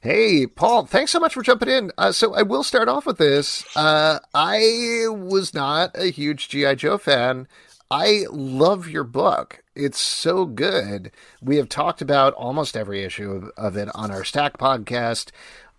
Hey, 0.00 0.46
Paul, 0.46 0.86
thanks 0.86 1.10
so 1.10 1.18
much 1.18 1.34
for 1.34 1.42
jumping 1.42 1.68
in. 1.68 1.90
Uh, 1.98 2.12
so 2.12 2.32
I 2.32 2.42
will 2.42 2.62
start 2.62 2.88
off 2.88 3.04
with 3.04 3.18
this. 3.18 3.64
Uh, 3.74 4.20
I 4.32 5.06
was 5.08 5.52
not 5.52 5.90
a 5.96 6.12
huge 6.12 6.48
G.I. 6.48 6.76
Joe 6.76 6.98
fan. 6.98 7.48
I 7.90 8.24
love 8.30 8.88
your 8.88 9.04
book. 9.04 9.62
It's 9.74 9.98
so 9.98 10.44
good. 10.44 11.10
We 11.40 11.56
have 11.56 11.68
talked 11.68 12.02
about 12.02 12.34
almost 12.34 12.76
every 12.76 13.02
issue 13.02 13.30
of, 13.30 13.50
of 13.56 13.76
it 13.76 13.88
on 13.94 14.10
our 14.10 14.24
Stack 14.24 14.58
podcast. 14.58 15.30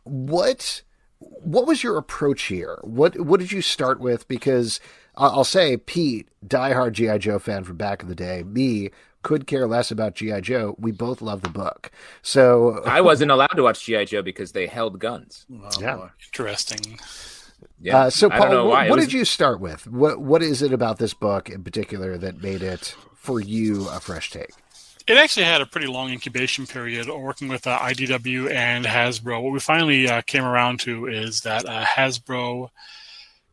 What 0.04 0.82
what 1.20 1.68
was 1.68 1.84
your 1.84 1.98
approach 1.98 2.44
here? 2.44 2.80
What 2.84 3.20
what 3.20 3.40
did 3.40 3.52
you 3.52 3.62
start 3.62 4.00
with? 4.00 4.28
Because 4.28 4.80
I- 5.18 5.28
I'll 5.28 5.44
say, 5.44 5.78
Pete, 5.78 6.30
diehard 6.48 6.94
GI 6.94 7.20
Joe 7.20 7.40
fan 7.40 7.64
from 7.64 7.76
back 7.78 8.02
in 8.02 8.10
the 8.10 8.16
day. 8.16 8.42
Me 8.44 8.90
could 9.22 9.46
care 9.46 9.68
less 9.68 9.92
about 9.92 10.16
GI 10.16 10.40
Joe. 10.42 10.76
We 10.80 10.92
both 10.94 11.22
love 11.22 11.42
the 11.42 11.50
book. 11.50 11.92
So 12.22 12.82
I 12.86 13.02
wasn't 13.02 13.32
allowed 13.32 13.48
to 13.56 13.64
watch 13.64 13.86
GI 13.86 14.06
Joe 14.06 14.22
because 14.22 14.54
they 14.54 14.66
held 14.66 14.98
guns. 14.98 15.46
Oh, 15.54 15.70
yeah. 15.82 16.08
Interesting. 16.26 16.98
Yeah, 17.82 17.98
Uh, 17.98 18.10
so, 18.10 18.28
I 18.28 18.30
don't 18.32 18.40
Paul, 18.40 18.50
know 18.52 18.66
what, 18.66 18.72
why. 18.74 18.90
What 18.90 18.98
was- 18.98 19.06
did 19.06 19.14
you 19.14 19.26
start 19.26 19.60
with? 19.60 19.88
What 19.88 20.20
What 20.20 20.42
is 20.44 20.62
it 20.62 20.74
about 20.74 20.98
this 20.98 21.14
book 21.14 21.50
in 21.50 21.64
particular 21.64 22.18
that 22.18 22.42
made 22.42 22.62
it 22.62 22.96
for 23.16 23.40
you 23.40 23.88
a 23.90 24.00
fresh 24.00 24.30
take? 24.32 24.52
It 25.08 25.18
actually 25.18 25.46
had 25.46 25.62
a 25.62 25.66
pretty 25.66 25.88
long 25.88 26.12
incubation 26.12 26.68
period 26.68 27.08
working 27.10 27.48
with 27.48 27.66
uh, 27.66 27.80
IDW 27.80 28.52
and 28.52 28.86
Hasbro. 28.86 29.42
What 29.42 29.54
we 29.54 29.60
finally 29.60 30.08
uh, 30.08 30.22
came 30.22 30.44
around 30.44 30.82
to 30.82 31.08
is 31.08 31.42
that 31.42 31.66
uh, 31.66 31.84
Hasbro 31.84 32.70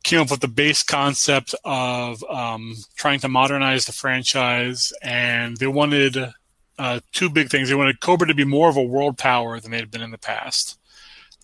came 0.05 0.21
up 0.21 0.31
with 0.31 0.41
the 0.41 0.49
base 0.49 0.83
concept 0.83 1.55
of 1.65 2.23
um, 2.25 2.75
trying 2.97 3.21
to 3.21 3.29
modernize 3.29 3.87
the 3.87 3.93
franchise, 3.93 4.93
and 5.03 5.57
they 5.57 5.67
wanted 5.67 6.17
uh, 6.79 7.01
two 7.13 7.31
big 7.31 7.49
things. 7.49 7.69
They 7.71 7.75
wanted 7.75 8.01
Cobra 8.01 8.27
to 8.29 8.35
be 8.35 8.45
more 8.45 8.69
of 8.69 8.77
a 8.77 8.83
world 8.83 9.17
power 9.17 9.59
than 9.59 9.71
they 9.71 9.79
had 9.79 9.91
been 9.91 10.03
in 10.03 10.11
the 10.11 10.19
past, 10.19 10.79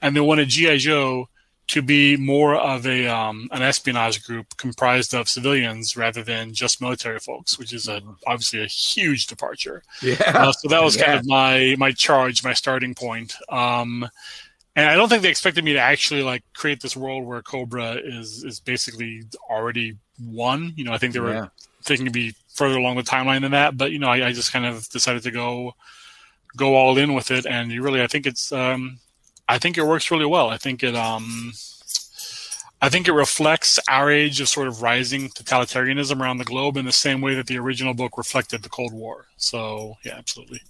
and 0.02 0.14
they 0.14 0.20
wanted 0.20 0.48
GI 0.50 0.76
Joe 0.78 1.28
to 1.72 1.80
be 1.80 2.18
more 2.18 2.54
of 2.54 2.86
a 2.86 3.06
um, 3.06 3.48
an 3.50 3.62
espionage 3.62 4.22
group 4.24 4.46
comprised 4.58 5.14
of 5.14 5.26
civilians 5.26 5.96
rather 5.96 6.22
than 6.22 6.52
just 6.52 6.82
military 6.82 7.18
folks, 7.18 7.58
which 7.58 7.72
is 7.72 7.88
a, 7.88 8.02
obviously 8.26 8.62
a 8.62 8.66
huge 8.66 9.26
departure. 9.26 9.82
Yeah. 10.02 10.16
Uh, 10.26 10.52
so 10.52 10.68
that 10.68 10.82
was 10.82 10.96
kind 10.96 11.18
of 11.18 11.24
my 11.26 11.74
my 11.78 11.90
charge, 11.92 12.44
my 12.44 12.52
starting 12.52 12.94
point. 12.94 13.34
Um, 13.48 14.06
and 14.76 14.86
I 14.90 14.96
don't 14.96 15.08
think 15.08 15.22
they 15.22 15.30
expected 15.30 15.64
me 15.64 15.72
to 15.72 15.78
actually 15.78 16.22
like 16.22 16.42
create 16.54 16.80
this 16.82 16.94
world 16.96 17.24
where 17.24 17.40
Cobra 17.40 17.94
is 17.94 18.44
is 18.44 18.60
basically 18.60 19.22
already 19.48 19.96
won. 20.22 20.74
You 20.76 20.84
know, 20.84 20.92
I 20.92 20.98
think 20.98 21.14
they 21.14 21.20
were 21.20 21.32
Yeah. 21.32 21.48
thinking 21.84 22.04
to 22.06 22.12
be 22.12 22.34
further 22.54 22.76
along 22.76 22.96
the 22.96 23.02
timeline 23.02 23.40
than 23.40 23.52
that. 23.52 23.78
But 23.78 23.92
you 23.92 23.98
know, 23.98 24.08
I, 24.08 24.26
I 24.28 24.32
just 24.32 24.52
kind 24.52 24.66
of 24.66 24.86
decided 24.90 25.22
to 25.22 25.30
go 25.30 25.74
go 26.54 26.74
all 26.74 26.98
in 26.98 27.14
with 27.14 27.30
it, 27.30 27.46
and 27.46 27.72
you 27.72 27.82
really, 27.82 28.02
I 28.02 28.06
think 28.06 28.26
it's, 28.26 28.52
um, 28.52 28.98
I 29.48 29.58
think 29.58 29.76
it 29.76 29.86
works 29.86 30.10
really 30.10 30.26
well. 30.26 30.48
I 30.48 30.56
think 30.56 30.82
it, 30.82 30.94
um, 30.94 31.52
I 32.80 32.88
think 32.88 33.06
it 33.06 33.12
reflects 33.12 33.78
our 33.88 34.10
age 34.10 34.40
of 34.40 34.48
sort 34.48 34.66
of 34.66 34.82
rising 34.82 35.28
totalitarianism 35.28 36.20
around 36.20 36.38
the 36.38 36.44
globe 36.44 36.76
in 36.76 36.84
the 36.84 36.92
same 36.92 37.20
way 37.20 37.34
that 37.34 37.46
the 37.46 37.58
original 37.58 37.94
book 37.94 38.18
reflected 38.18 38.62
the 38.62 38.68
Cold 38.68 38.92
War. 38.92 39.26
So 39.36 39.98
yeah, 40.04 40.16
absolutely. 40.16 40.62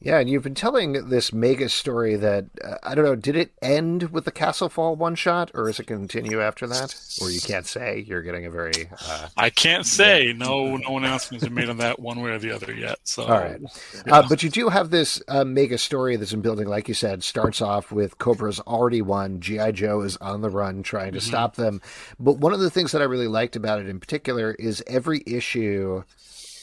Yeah, 0.00 0.18
and 0.18 0.28
you've 0.28 0.42
been 0.42 0.54
telling 0.54 1.08
this 1.08 1.32
mega 1.32 1.68
story 1.68 2.16
that 2.16 2.46
uh, 2.62 2.76
I 2.82 2.94
don't 2.94 3.04
know. 3.04 3.16
Did 3.16 3.36
it 3.36 3.52
end 3.62 4.10
with 4.10 4.24
the 4.24 4.30
Castle 4.30 4.68
Fall 4.68 4.94
one 4.94 5.14
shot, 5.14 5.50
or 5.54 5.68
is 5.68 5.80
it 5.80 5.86
continue 5.86 6.40
after 6.40 6.66
that? 6.66 6.94
Or 7.20 7.30
you 7.30 7.40
can't 7.40 7.66
say. 7.66 8.04
You're 8.06 8.22
getting 8.22 8.44
a 8.46 8.50
very 8.50 8.88
uh, 9.00 9.28
I 9.36 9.50
can't 9.50 9.86
say 9.86 10.34
no. 10.36 10.76
No 10.76 10.98
announcements 10.98 11.44
have 11.44 11.54
been 11.54 11.62
made 11.64 11.70
on 11.70 11.78
that 11.78 11.98
one 11.98 12.20
way 12.20 12.30
or 12.30 12.38
the 12.38 12.50
other 12.50 12.72
yet. 12.72 12.98
So 13.04 13.24
all 13.24 13.30
right. 13.30 13.60
Uh, 14.06 14.22
but 14.28 14.42
you 14.42 14.50
do 14.50 14.68
have 14.68 14.90
this 14.90 15.22
uh, 15.28 15.44
mega 15.44 15.78
story 15.78 16.16
that's 16.16 16.32
in 16.32 16.40
building, 16.42 16.68
like 16.68 16.88
you 16.88 16.94
said. 16.94 17.24
Starts 17.24 17.62
off 17.62 17.90
with 17.90 18.18
Cobra's 18.18 18.60
already 18.60 19.02
won. 19.02 19.40
GI 19.40 19.72
Joe 19.72 20.02
is 20.02 20.16
on 20.18 20.42
the 20.42 20.50
run, 20.50 20.82
trying 20.82 21.12
to 21.12 21.20
stop 21.20 21.56
them. 21.56 21.80
But 22.20 22.38
one 22.38 22.52
of 22.52 22.60
the 22.60 22.70
things 22.70 22.92
that 22.92 23.00
I 23.02 23.06
really 23.06 23.28
liked 23.28 23.56
about 23.56 23.80
it, 23.80 23.88
in 23.88 23.98
particular, 23.98 24.52
is 24.52 24.82
every 24.86 25.22
issue 25.26 26.04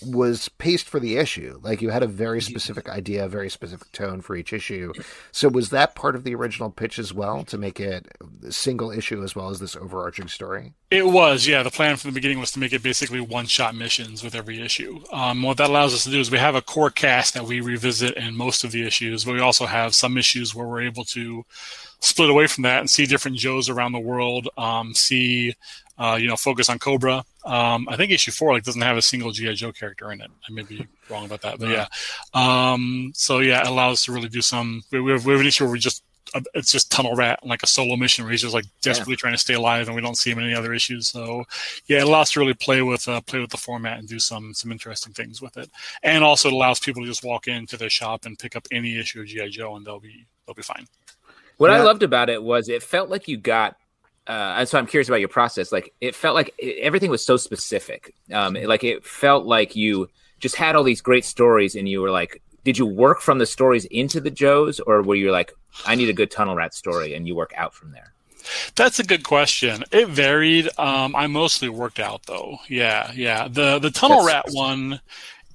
was 0.05 0.49
paced 0.49 0.87
for 0.87 0.99
the 0.99 1.17
issue. 1.17 1.59
Like 1.61 1.81
you 1.81 1.89
had 1.89 2.03
a 2.03 2.07
very 2.07 2.41
specific 2.41 2.89
idea, 2.89 3.25
a 3.25 3.29
very 3.29 3.49
specific 3.49 3.91
tone 3.91 4.21
for 4.21 4.35
each 4.35 4.53
issue. 4.53 4.93
So 5.31 5.49
was 5.49 5.69
that 5.69 5.95
part 5.95 6.15
of 6.15 6.23
the 6.23 6.35
original 6.35 6.69
pitch 6.69 6.99
as 6.99 7.13
well 7.13 7.43
to 7.45 7.57
make 7.57 7.79
it 7.79 8.07
a 8.45 8.51
single 8.51 8.91
issue 8.91 9.23
as 9.23 9.35
well 9.35 9.49
as 9.49 9.59
this 9.59 9.75
overarching 9.75 10.27
story? 10.27 10.73
It 10.91 11.07
was, 11.07 11.47
yeah. 11.47 11.63
The 11.63 11.71
plan 11.71 11.97
from 11.97 12.11
the 12.11 12.15
beginning 12.15 12.39
was 12.39 12.51
to 12.51 12.59
make 12.59 12.73
it 12.73 12.83
basically 12.83 13.19
one-shot 13.19 13.75
missions 13.75 14.23
with 14.23 14.35
every 14.35 14.61
issue. 14.61 15.03
Um, 15.11 15.41
what 15.41 15.57
that 15.57 15.69
allows 15.69 15.93
us 15.93 16.03
to 16.03 16.11
do 16.11 16.19
is 16.19 16.29
we 16.29 16.37
have 16.37 16.55
a 16.55 16.61
core 16.61 16.91
cast 16.91 17.33
that 17.33 17.45
we 17.45 17.61
revisit 17.61 18.15
in 18.15 18.35
most 18.35 18.63
of 18.63 18.71
the 18.71 18.85
issues, 18.85 19.25
but 19.25 19.33
we 19.33 19.39
also 19.39 19.65
have 19.65 19.95
some 19.95 20.17
issues 20.17 20.53
where 20.53 20.67
we're 20.67 20.83
able 20.83 21.03
to 21.05 21.45
split 21.99 22.29
away 22.29 22.47
from 22.47 22.63
that 22.63 22.79
and 22.79 22.89
see 22.89 23.05
different 23.05 23.37
Joes 23.37 23.69
around 23.69 23.93
the 23.93 23.99
world. 23.99 24.49
Um, 24.57 24.93
see, 24.93 25.55
uh, 25.97 26.17
you 26.19 26.27
know, 26.27 26.35
focus 26.35 26.69
on 26.69 26.77
Cobra, 26.77 27.23
Um, 27.45 27.89
I 27.89 27.97
think 27.97 28.11
issue 28.11 28.31
four 28.31 28.53
like 28.53 28.63
doesn't 28.63 28.81
have 28.81 28.97
a 28.97 29.01
single 29.01 29.31
GI 29.31 29.55
Joe 29.55 29.71
character 29.71 30.11
in 30.11 30.21
it. 30.21 30.31
I 30.47 30.51
may 30.51 30.63
be 30.63 30.87
wrong 31.09 31.25
about 31.25 31.41
that, 31.41 31.59
but 31.59 31.69
yeah. 31.69 31.87
Um, 32.33 33.11
so 33.15 33.39
yeah, 33.39 33.61
it 33.61 33.67
allows 33.67 33.93
us 33.93 34.05
to 34.05 34.13
really 34.13 34.29
do 34.29 34.41
some. 34.41 34.83
We, 34.91 35.01
we, 35.01 35.11
have, 35.11 35.25
we 35.25 35.33
have 35.33 35.41
an 35.41 35.47
issue 35.47 35.65
where 35.65 35.73
we 35.73 35.79
just 35.79 36.03
uh, 36.33 36.41
it's 36.53 36.71
just 36.71 36.91
Tunnel 36.91 37.15
Rat 37.15 37.45
like 37.45 37.61
a 37.63 37.67
solo 37.67 37.95
mission 37.95 38.23
where 38.23 38.31
he's 38.31 38.41
just 38.41 38.53
like 38.53 38.65
desperately 38.81 39.15
trying 39.15 39.33
to 39.33 39.39
stay 39.39 39.53
alive, 39.53 39.87
and 39.87 39.95
we 39.95 40.01
don't 40.01 40.17
see 40.17 40.31
him 40.31 40.39
in 40.39 40.45
any 40.45 40.53
other 40.53 40.73
issues. 40.73 41.09
So 41.09 41.43
yeah, 41.87 41.99
it 41.99 42.07
allows 42.07 42.27
us 42.27 42.31
to 42.31 42.39
really 42.39 42.53
play 42.53 42.81
with 42.81 43.07
uh, 43.07 43.21
play 43.21 43.39
with 43.39 43.49
the 43.49 43.57
format 43.57 43.99
and 43.99 44.07
do 44.07 44.19
some 44.19 44.53
some 44.53 44.71
interesting 44.71 45.13
things 45.13 45.41
with 45.41 45.57
it, 45.57 45.69
and 46.01 46.23
also 46.23 46.49
it 46.49 46.53
allows 46.53 46.79
people 46.79 47.03
to 47.03 47.07
just 47.07 47.23
walk 47.23 47.47
into 47.47 47.77
their 47.77 47.89
shop 47.89 48.25
and 48.25 48.39
pick 48.39 48.55
up 48.55 48.67
any 48.71 48.97
issue 48.97 49.21
of 49.21 49.27
GI 49.27 49.49
Joe, 49.49 49.75
and 49.75 49.85
they'll 49.85 49.99
be 49.99 50.25
they'll 50.45 50.55
be 50.55 50.63
fine. 50.63 50.87
What 51.57 51.69
I 51.69 51.81
loved 51.83 52.03
about 52.03 52.29
it 52.29 52.41
was 52.41 52.67
it 52.69 52.83
felt 52.83 53.09
like 53.09 53.27
you 53.27 53.37
got. 53.37 53.77
Uh, 54.27 54.55
and 54.59 54.69
so 54.69 54.77
I'm 54.77 54.87
curious 54.87 55.07
about 55.09 55.19
your 55.19 55.29
process. 55.29 55.71
Like 55.71 55.93
it 55.99 56.15
felt 56.15 56.35
like 56.35 56.53
it, 56.57 56.79
everything 56.81 57.09
was 57.11 57.23
so 57.25 57.37
specific. 57.37 58.13
Um, 58.31 58.55
it- 58.55 58.67
like 58.69 58.83
it 58.83 59.05
felt 59.05 59.45
like 59.45 59.75
you 59.75 60.09
just 60.39 60.55
had 60.55 60.75
all 60.75 60.83
these 60.83 61.01
great 61.01 61.25
stories, 61.25 61.75
and 61.75 61.87
you 61.87 62.01
were 62.01 62.11
like, 62.11 62.41
did 62.63 62.77
you 62.77 62.85
work 62.85 63.19
from 63.21 63.39
the 63.39 63.45
stories 63.45 63.85
into 63.85 64.19
the 64.21 64.31
Joes, 64.31 64.79
or 64.79 65.01
were 65.01 65.15
you 65.15 65.31
like, 65.31 65.51
I 65.85 65.95
need 65.95 66.09
a 66.09 66.13
good 66.13 66.31
Tunnel 66.31 66.55
Rat 66.55 66.73
story, 66.73 67.13
and 67.13 67.27
you 67.27 67.35
work 67.35 67.53
out 67.57 67.73
from 67.73 67.91
there? 67.91 68.13
That's 68.75 68.99
a 68.99 69.03
good 69.05 69.23
question. 69.23 69.83
It 69.91 70.09
varied. 70.09 70.67
Um, 70.77 71.15
I 71.15 71.27
mostly 71.27 71.69
worked 71.69 71.99
out 71.99 72.23
though. 72.25 72.57
Yeah, 72.67 73.11
yeah. 73.15 73.47
The 73.47 73.79
the 73.79 73.89
Tunnel 73.91 74.25
That's- 74.25 74.45
Rat 74.53 74.53
one 74.55 74.99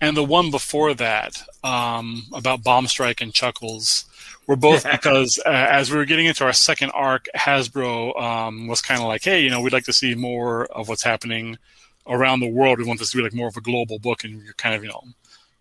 and 0.01 0.17
the 0.17 0.25
one 0.25 0.51
before 0.51 0.95
that 0.95 1.43
um, 1.65 2.23
about 2.33 2.63
Bomb 2.63 2.87
Strike 2.87 3.21
and 3.21 3.33
Chuckles 3.35 4.05
were 4.49 4.57
both 4.57 4.91
because 4.91 5.39
uh, 5.47 5.51
as 5.51 5.93
we 5.93 5.99
were 5.99 6.07
getting 6.07 6.27
into 6.27 6.43
our 6.43 6.55
second 6.55 6.91
arc, 6.91 7.27
Hasbro 7.37 8.21
um, 8.21 8.67
was 8.67 8.81
kind 8.81 9.01
of 9.01 9.07
like, 9.07 9.23
hey, 9.23 9.41
you 9.43 9.51
know, 9.51 9.61
we'd 9.61 9.75
like 9.75 9.85
to 9.85 9.93
see 9.93 10.15
more 10.15 10.65
of 10.67 10.89
what's 10.89 11.05
happening 11.05 11.59
around 12.09 12.41
the 12.41 12.49
world. 12.49 12.79
We 12.79 12.87
want 12.87 12.99
this 12.99 13.11
to 13.13 13.19
be 13.19 13.23
like 13.23 13.35
more 13.35 13.49
of 13.49 13.57
a 13.57 13.61
global 13.61 13.99
book, 13.99 14.25
and 14.25 14.43
you're 14.43 14.55
kind 14.55 14.75
of, 14.75 14.83
you 14.83 14.89
know, 14.89 15.05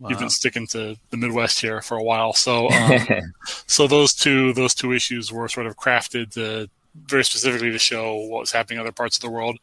you've 0.08 0.20
been 0.20 0.30
sticking 0.30 0.66
to 0.68 0.96
the 1.10 1.18
Midwest 1.18 1.60
here 1.60 1.82
for 1.82 1.98
a 1.98 2.04
while. 2.04 2.32
So, 2.32 2.70
um, 2.72 3.34
so 3.46 3.88
those 3.88 4.14
two 4.14 4.54
those 4.54 4.74
two 4.74 4.94
issues 4.94 5.32
were 5.32 5.50
sort 5.50 5.68
of 5.68 5.76
crafted 5.76 6.34
to 6.34 6.70
very 6.96 7.26
specifically 7.26 7.72
to 7.72 7.78
show 7.78 8.16
what 8.16 8.40
was 8.40 8.52
happening 8.54 8.78
in 8.78 8.82
other 8.82 8.94
parts 8.94 9.18
of 9.18 9.22
the 9.22 9.30
world, 9.30 9.60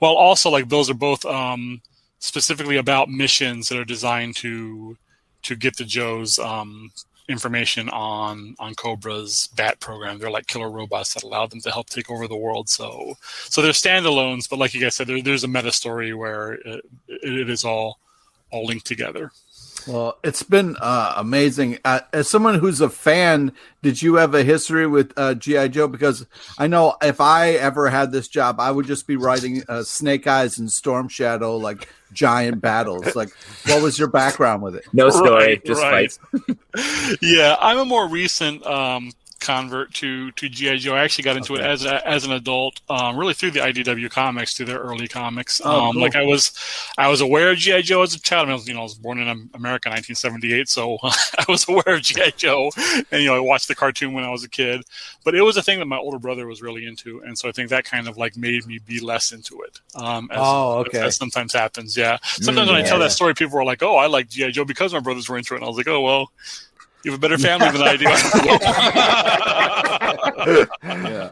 while 0.00 0.14
also 0.14 0.50
like 0.50 0.68
those 0.68 0.90
are 0.90 0.94
both 0.94 1.24
um, 1.24 1.80
specifically 2.18 2.76
about 2.76 3.08
missions 3.08 3.70
that 3.70 3.78
are 3.78 3.86
designed 3.86 4.36
to 4.36 4.98
to 5.44 5.56
get 5.56 5.78
the 5.78 5.84
Joes 5.84 6.38
um, 6.38 6.90
information 7.28 7.88
on 7.90 8.54
on 8.58 8.74
Cobra's 8.74 9.48
bat 9.56 9.80
program. 9.80 10.18
They're 10.18 10.30
like 10.30 10.46
killer 10.46 10.70
robots 10.70 11.14
that 11.14 11.22
allow 11.22 11.46
them 11.46 11.60
to 11.62 11.70
help 11.70 11.88
take 11.88 12.10
over 12.10 12.28
the 12.28 12.36
world. 12.36 12.68
So 12.68 13.14
so 13.48 13.62
they're 13.62 13.72
standalones, 13.72 14.48
but 14.48 14.58
like 14.58 14.74
you 14.74 14.80
guys 14.80 14.94
said, 14.94 15.06
there, 15.06 15.22
there's 15.22 15.44
a 15.44 15.48
meta 15.48 15.72
story 15.72 16.14
where 16.14 16.52
it, 16.52 16.84
it 17.08 17.50
is 17.50 17.64
all 17.64 17.98
all 18.50 18.66
linked 18.66 18.86
together. 18.86 19.32
Well, 19.86 20.18
it's 20.24 20.42
been 20.42 20.76
uh, 20.80 21.14
amazing. 21.16 21.78
Uh, 21.84 22.00
as 22.12 22.28
someone 22.28 22.58
who's 22.58 22.80
a 22.80 22.88
fan, 22.90 23.52
did 23.82 24.02
you 24.02 24.16
have 24.16 24.34
a 24.34 24.42
history 24.42 24.86
with 24.86 25.12
uh, 25.16 25.34
GI 25.34 25.68
Joe? 25.68 25.86
Because 25.86 26.26
I 26.58 26.66
know 26.66 26.96
if 27.02 27.20
I 27.20 27.50
ever 27.52 27.88
had 27.88 28.10
this 28.10 28.26
job, 28.28 28.58
I 28.58 28.70
would 28.70 28.86
just 28.86 29.06
be 29.06 29.16
writing 29.16 29.62
uh, 29.68 29.82
Snake 29.84 30.26
Eyes 30.26 30.58
and 30.58 30.70
Storm 30.70 31.08
Shadow 31.08 31.56
like 31.56 31.88
giant 32.12 32.60
battles. 32.60 33.14
Like, 33.14 33.30
what 33.66 33.82
was 33.82 33.98
your 33.98 34.08
background 34.08 34.62
with 34.62 34.74
it? 34.74 34.84
No 34.92 35.08
story, 35.10 35.30
Right, 35.44 35.64
just 35.64 35.82
right. 35.82 36.10
fights. 36.12 37.18
yeah, 37.22 37.56
I'm 37.60 37.78
a 37.78 37.84
more 37.84 38.08
recent 38.08 38.66
um, 38.66 39.12
convert 39.40 39.92
to 39.94 40.30
to 40.32 40.48
GI 40.48 40.78
Joe. 40.78 40.94
I 40.94 41.04
actually 41.04 41.24
got 41.24 41.36
into 41.36 41.54
it 41.54 41.60
as 41.60 41.84
a, 41.84 42.06
as 42.06 42.24
an 42.24 42.32
adult, 42.32 42.80
um, 42.88 43.16
really 43.16 43.34
through 43.34 43.52
the 43.52 43.60
IDW 43.60 44.10
comics, 44.10 44.56
through 44.56 44.66
their 44.66 44.78
early 44.78 45.08
comics. 45.08 45.60
Oh, 45.64 45.86
um, 45.86 45.92
cool. 45.92 46.02
Like 46.02 46.16
I 46.16 46.24
was, 46.24 46.52
I 46.98 47.08
was 47.08 47.20
aware 47.20 47.50
of 47.50 47.58
GI 47.58 47.82
Joe 47.82 48.02
as 48.02 48.14
a 48.14 48.20
child. 48.20 48.42
I, 48.42 48.46
mean, 48.46 48.52
I 48.52 48.54
was, 48.54 48.68
you 48.68 48.74
know, 48.74 48.80
I 48.80 48.84
was 48.84 48.94
born 48.94 49.18
in 49.18 49.28
America, 49.54 49.88
1978, 49.88 50.68
so 50.68 50.98
I 51.02 51.44
was 51.48 51.68
aware 51.68 51.82
of 51.86 52.02
GI 52.02 52.32
Joe, 52.36 52.70
and 53.10 53.22
you 53.22 53.26
know, 53.26 53.36
I 53.36 53.40
watched 53.40 53.68
the 53.68 53.74
cartoon 53.74 54.12
when 54.12 54.24
I 54.24 54.30
was 54.30 54.44
a 54.44 54.48
kid. 54.48 54.82
But 55.24 55.34
it 55.34 55.42
was 55.42 55.56
a 55.56 55.62
thing 55.62 55.78
that 55.78 55.86
my 55.86 55.98
older 55.98 56.18
brother 56.18 56.46
was 56.46 56.62
really 56.62 56.86
into, 56.86 57.20
and 57.20 57.36
so 57.38 57.48
I 57.48 57.52
think 57.52 57.70
that 57.70 57.84
kind 57.84 58.08
of 58.08 58.16
like 58.16 58.36
made 58.36 58.66
me 58.66 58.78
be 58.78 59.00
less 59.00 59.32
into 59.32 59.62
it. 59.62 59.80
Um, 59.94 60.28
as, 60.30 60.38
Oh, 60.40 60.78
okay. 60.78 61.00
as 61.00 61.16
sometimes 61.16 61.52
happens. 61.52 61.96
Yeah, 61.96 62.18
sometimes 62.22 62.68
when 62.68 62.76
I 62.76 62.82
tell 62.82 62.98
yeah. 62.98 63.04
that 63.04 63.12
story, 63.12 63.34
people 63.34 63.58
are 63.58 63.64
like, 63.64 63.82
"Oh, 63.82 63.96
I 63.96 64.06
like 64.06 64.28
GI 64.28 64.52
Joe 64.52 64.64
because 64.64 64.92
my 64.92 65.00
brothers 65.00 65.28
were 65.28 65.36
into 65.36 65.54
it," 65.54 65.58
and 65.58 65.64
I 65.64 65.68
was 65.68 65.76
like, 65.76 65.88
"Oh 65.88 66.00
well." 66.00 66.30
You 67.06 67.12
have 67.12 67.20
a 67.20 67.22
better 67.22 67.38
family 67.38 67.70
than 67.70 67.82
I 67.82 67.96
do. 67.96 68.06
Yeah, 70.86 71.30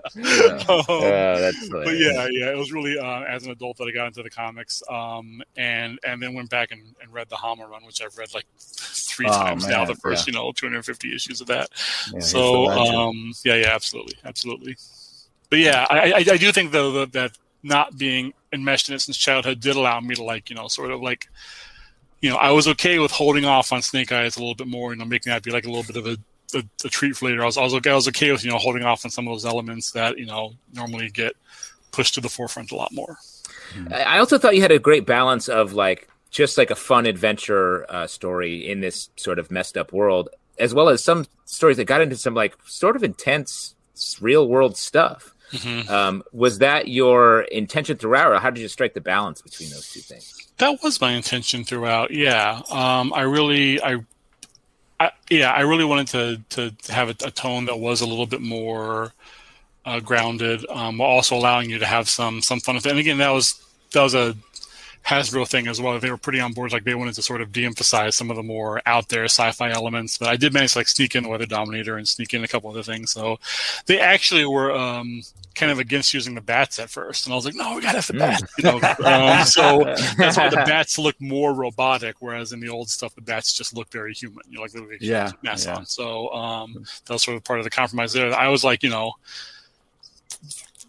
Um, 0.68 0.84
Oh, 0.88 1.00
that's 1.40 1.68
but 1.68 1.96
yeah, 1.98 2.28
yeah, 2.30 2.50
it 2.52 2.56
was 2.56 2.72
really 2.72 2.96
uh, 2.96 3.22
as 3.22 3.44
an 3.44 3.50
adult 3.50 3.76
that 3.78 3.88
I 3.88 3.90
got 3.90 4.06
into 4.06 4.22
the 4.22 4.30
comics, 4.30 4.84
um, 4.88 5.42
and 5.56 5.98
and 6.06 6.22
then 6.22 6.32
went 6.34 6.48
back 6.48 6.70
and, 6.70 6.94
and 7.02 7.12
read 7.12 7.28
the 7.28 7.34
Hama 7.36 7.66
run, 7.66 7.84
which 7.84 8.00
I've 8.00 8.16
read 8.16 8.32
like 8.34 8.46
three 8.60 9.26
Oh, 9.28 9.32
times 9.32 9.66
now. 9.66 9.84
The 9.84 9.96
first, 9.96 10.28
yeah. 10.28 10.32
you 10.32 10.38
know, 10.38 10.52
250 10.52 11.12
issues 11.12 11.40
of 11.40 11.48
that. 11.48 11.70
Yeah, 12.12 12.20
so, 12.20 12.68
um, 12.70 13.32
yeah, 13.44 13.56
yeah, 13.56 13.74
absolutely, 13.74 14.14
absolutely. 14.24 14.76
But 15.50 15.58
yeah, 15.58 15.86
I, 15.90 16.12
I, 16.12 16.16
I 16.18 16.36
do 16.36 16.52
think 16.52 16.70
though 16.70 16.92
that, 16.92 17.12
that 17.14 17.32
not 17.64 17.98
being 17.98 18.32
enmeshed 18.52 18.88
in 18.88 18.94
it 18.94 19.00
since 19.00 19.16
childhood 19.16 19.58
did 19.58 19.74
allow 19.74 19.98
me 19.98 20.14
to 20.14 20.22
like, 20.22 20.50
you 20.50 20.56
know, 20.56 20.68
sort 20.68 20.92
of 20.92 21.00
like, 21.00 21.26
you 22.24 22.30
know, 22.30 22.36
I 22.36 22.52
was 22.52 22.66
okay 22.68 22.98
with 22.98 23.10
holding 23.10 23.44
off 23.44 23.70
on 23.70 23.82
Snake 23.82 24.10
Eyes 24.10 24.36
a 24.36 24.38
little 24.38 24.54
bit 24.54 24.66
more, 24.66 24.94
you 24.94 24.98
know, 24.98 25.04
making 25.04 25.30
that 25.30 25.42
be 25.42 25.50
like 25.50 25.66
a 25.66 25.68
little 25.68 25.84
bit 25.84 25.96
of 25.96 26.06
a 26.06 26.16
a, 26.54 26.64
a 26.86 26.88
treat 26.88 27.14
for 27.14 27.26
later. 27.26 27.42
I 27.42 27.46
was, 27.46 27.58
I 27.58 27.62
was 27.62 27.74
okay. 27.74 27.90
I 27.90 27.94
was 27.94 28.08
okay 28.08 28.32
with 28.32 28.42
you 28.42 28.50
know 28.50 28.56
holding 28.56 28.82
off 28.82 29.04
on 29.04 29.10
some 29.10 29.28
of 29.28 29.34
those 29.34 29.44
elements 29.44 29.90
that 29.90 30.16
you 30.16 30.24
know 30.24 30.54
normally 30.72 31.10
get 31.10 31.36
pushed 31.90 32.14
to 32.14 32.22
the 32.22 32.30
forefront 32.30 32.72
a 32.72 32.76
lot 32.76 32.92
more. 32.92 33.18
I 33.92 34.02
I 34.02 34.18
also 34.20 34.38
thought 34.38 34.56
you 34.56 34.62
had 34.62 34.72
a 34.72 34.78
great 34.78 35.04
balance 35.04 35.50
of 35.50 35.74
like 35.74 36.08
just 36.30 36.56
like 36.56 36.70
a 36.70 36.74
fun 36.74 37.04
adventure 37.04 37.84
uh, 37.90 38.06
story 38.06 38.70
in 38.70 38.80
this 38.80 39.10
sort 39.16 39.38
of 39.38 39.50
messed 39.50 39.76
up 39.76 39.92
world, 39.92 40.30
as 40.58 40.72
well 40.72 40.88
as 40.88 41.04
some 41.04 41.26
stories 41.44 41.76
that 41.76 41.84
got 41.84 42.00
into 42.00 42.16
some 42.16 42.32
like 42.32 42.56
sort 42.64 42.96
of 42.96 43.04
intense 43.04 43.74
real 44.18 44.48
world 44.48 44.78
stuff. 44.78 45.33
Um, 45.88 46.22
was 46.32 46.58
that 46.58 46.88
your 46.88 47.42
intention 47.42 47.96
throughout, 47.96 48.32
or 48.32 48.38
how 48.38 48.50
did 48.50 48.60
you 48.60 48.68
strike 48.68 48.94
the 48.94 49.00
balance 49.00 49.42
between 49.42 49.70
those 49.70 49.88
two 49.90 50.00
things? 50.00 50.48
That 50.58 50.82
was 50.82 51.00
my 51.00 51.12
intention 51.12 51.64
throughout. 51.64 52.10
Yeah, 52.10 52.62
um, 52.70 53.12
I 53.14 53.22
really, 53.22 53.82
I, 53.82 53.98
I, 55.00 55.10
yeah, 55.30 55.52
I 55.52 55.62
really 55.62 55.84
wanted 55.84 56.08
to 56.50 56.72
to 56.80 56.92
have 56.92 57.08
a, 57.08 57.16
a 57.24 57.30
tone 57.30 57.66
that 57.66 57.78
was 57.78 58.00
a 58.00 58.06
little 58.06 58.26
bit 58.26 58.40
more 58.40 59.12
uh, 59.84 60.00
grounded, 60.00 60.64
um, 60.70 60.98
while 60.98 61.10
also 61.10 61.36
allowing 61.36 61.70
you 61.70 61.78
to 61.78 61.86
have 61.86 62.08
some 62.08 62.40
some 62.40 62.60
fun 62.60 62.76
with 62.76 62.86
it. 62.86 62.90
And 62.90 62.98
again, 62.98 63.18
that 63.18 63.30
was 63.30 63.60
that 63.92 64.02
was 64.02 64.14
a 64.14 64.36
Hasbro 65.06 65.46
thing 65.46 65.68
as 65.68 65.80
well. 65.80 65.98
They 65.98 66.10
were 66.10 66.16
pretty 66.16 66.40
on 66.40 66.52
board. 66.52 66.72
Like 66.72 66.84
they 66.84 66.94
wanted 66.94 67.14
to 67.16 67.22
sort 67.22 67.42
of 67.42 67.52
de-emphasize 67.52 68.16
some 68.16 68.30
of 68.30 68.36
the 68.36 68.42
more 68.42 68.80
out 68.86 69.08
there 69.08 69.24
sci-fi 69.24 69.70
elements. 69.70 70.16
But 70.16 70.28
I 70.28 70.36
did 70.36 70.54
manage 70.54 70.72
to 70.72 70.78
like 70.78 70.88
sneak 70.88 71.14
in 71.14 71.24
the 71.24 71.28
Weather 71.28 71.46
Dominator 71.46 71.96
and 71.96 72.08
sneak 72.08 72.32
in 72.32 72.42
a 72.42 72.48
couple 72.48 72.70
other 72.70 72.82
things. 72.82 73.10
So 73.10 73.38
they 73.86 74.00
actually 74.00 74.46
were 74.46 74.72
um, 74.72 75.22
kind 75.54 75.70
of 75.70 75.78
against 75.78 76.14
using 76.14 76.34
the 76.34 76.40
bats 76.40 76.78
at 76.78 76.88
first, 76.88 77.26
and 77.26 77.32
I 77.32 77.36
was 77.36 77.44
like, 77.44 77.54
no, 77.54 77.74
we 77.76 77.82
gotta 77.82 77.98
have 77.98 78.06
the 78.06 78.14
bats. 78.14 78.42
You 78.58 78.64
know, 78.64 78.80
um, 79.04 79.44
so 79.44 79.84
that's 80.16 80.36
why 80.36 80.48
the 80.48 80.56
bats 80.56 80.98
look 80.98 81.20
more 81.20 81.52
robotic, 81.52 82.16
whereas 82.20 82.52
in 82.52 82.60
the 82.60 82.68
old 82.68 82.88
stuff, 82.88 83.14
the 83.14 83.20
bats 83.20 83.52
just 83.52 83.74
look 83.74 83.90
very 83.90 84.14
human. 84.14 84.40
You 84.48 84.56
know, 84.56 84.62
like 84.62 84.72
they 84.72 84.80
Yeah, 85.00 85.32
mass 85.42 85.66
yeah. 85.66 85.76
on. 85.76 85.86
So 85.86 86.32
um, 86.32 86.84
that 87.06 87.12
was 87.12 87.22
sort 87.22 87.36
of 87.36 87.44
part 87.44 87.60
of 87.60 87.64
the 87.64 87.70
compromise 87.70 88.12
there. 88.12 88.34
I 88.34 88.48
was 88.48 88.64
like, 88.64 88.82
you 88.82 88.90
know, 88.90 89.12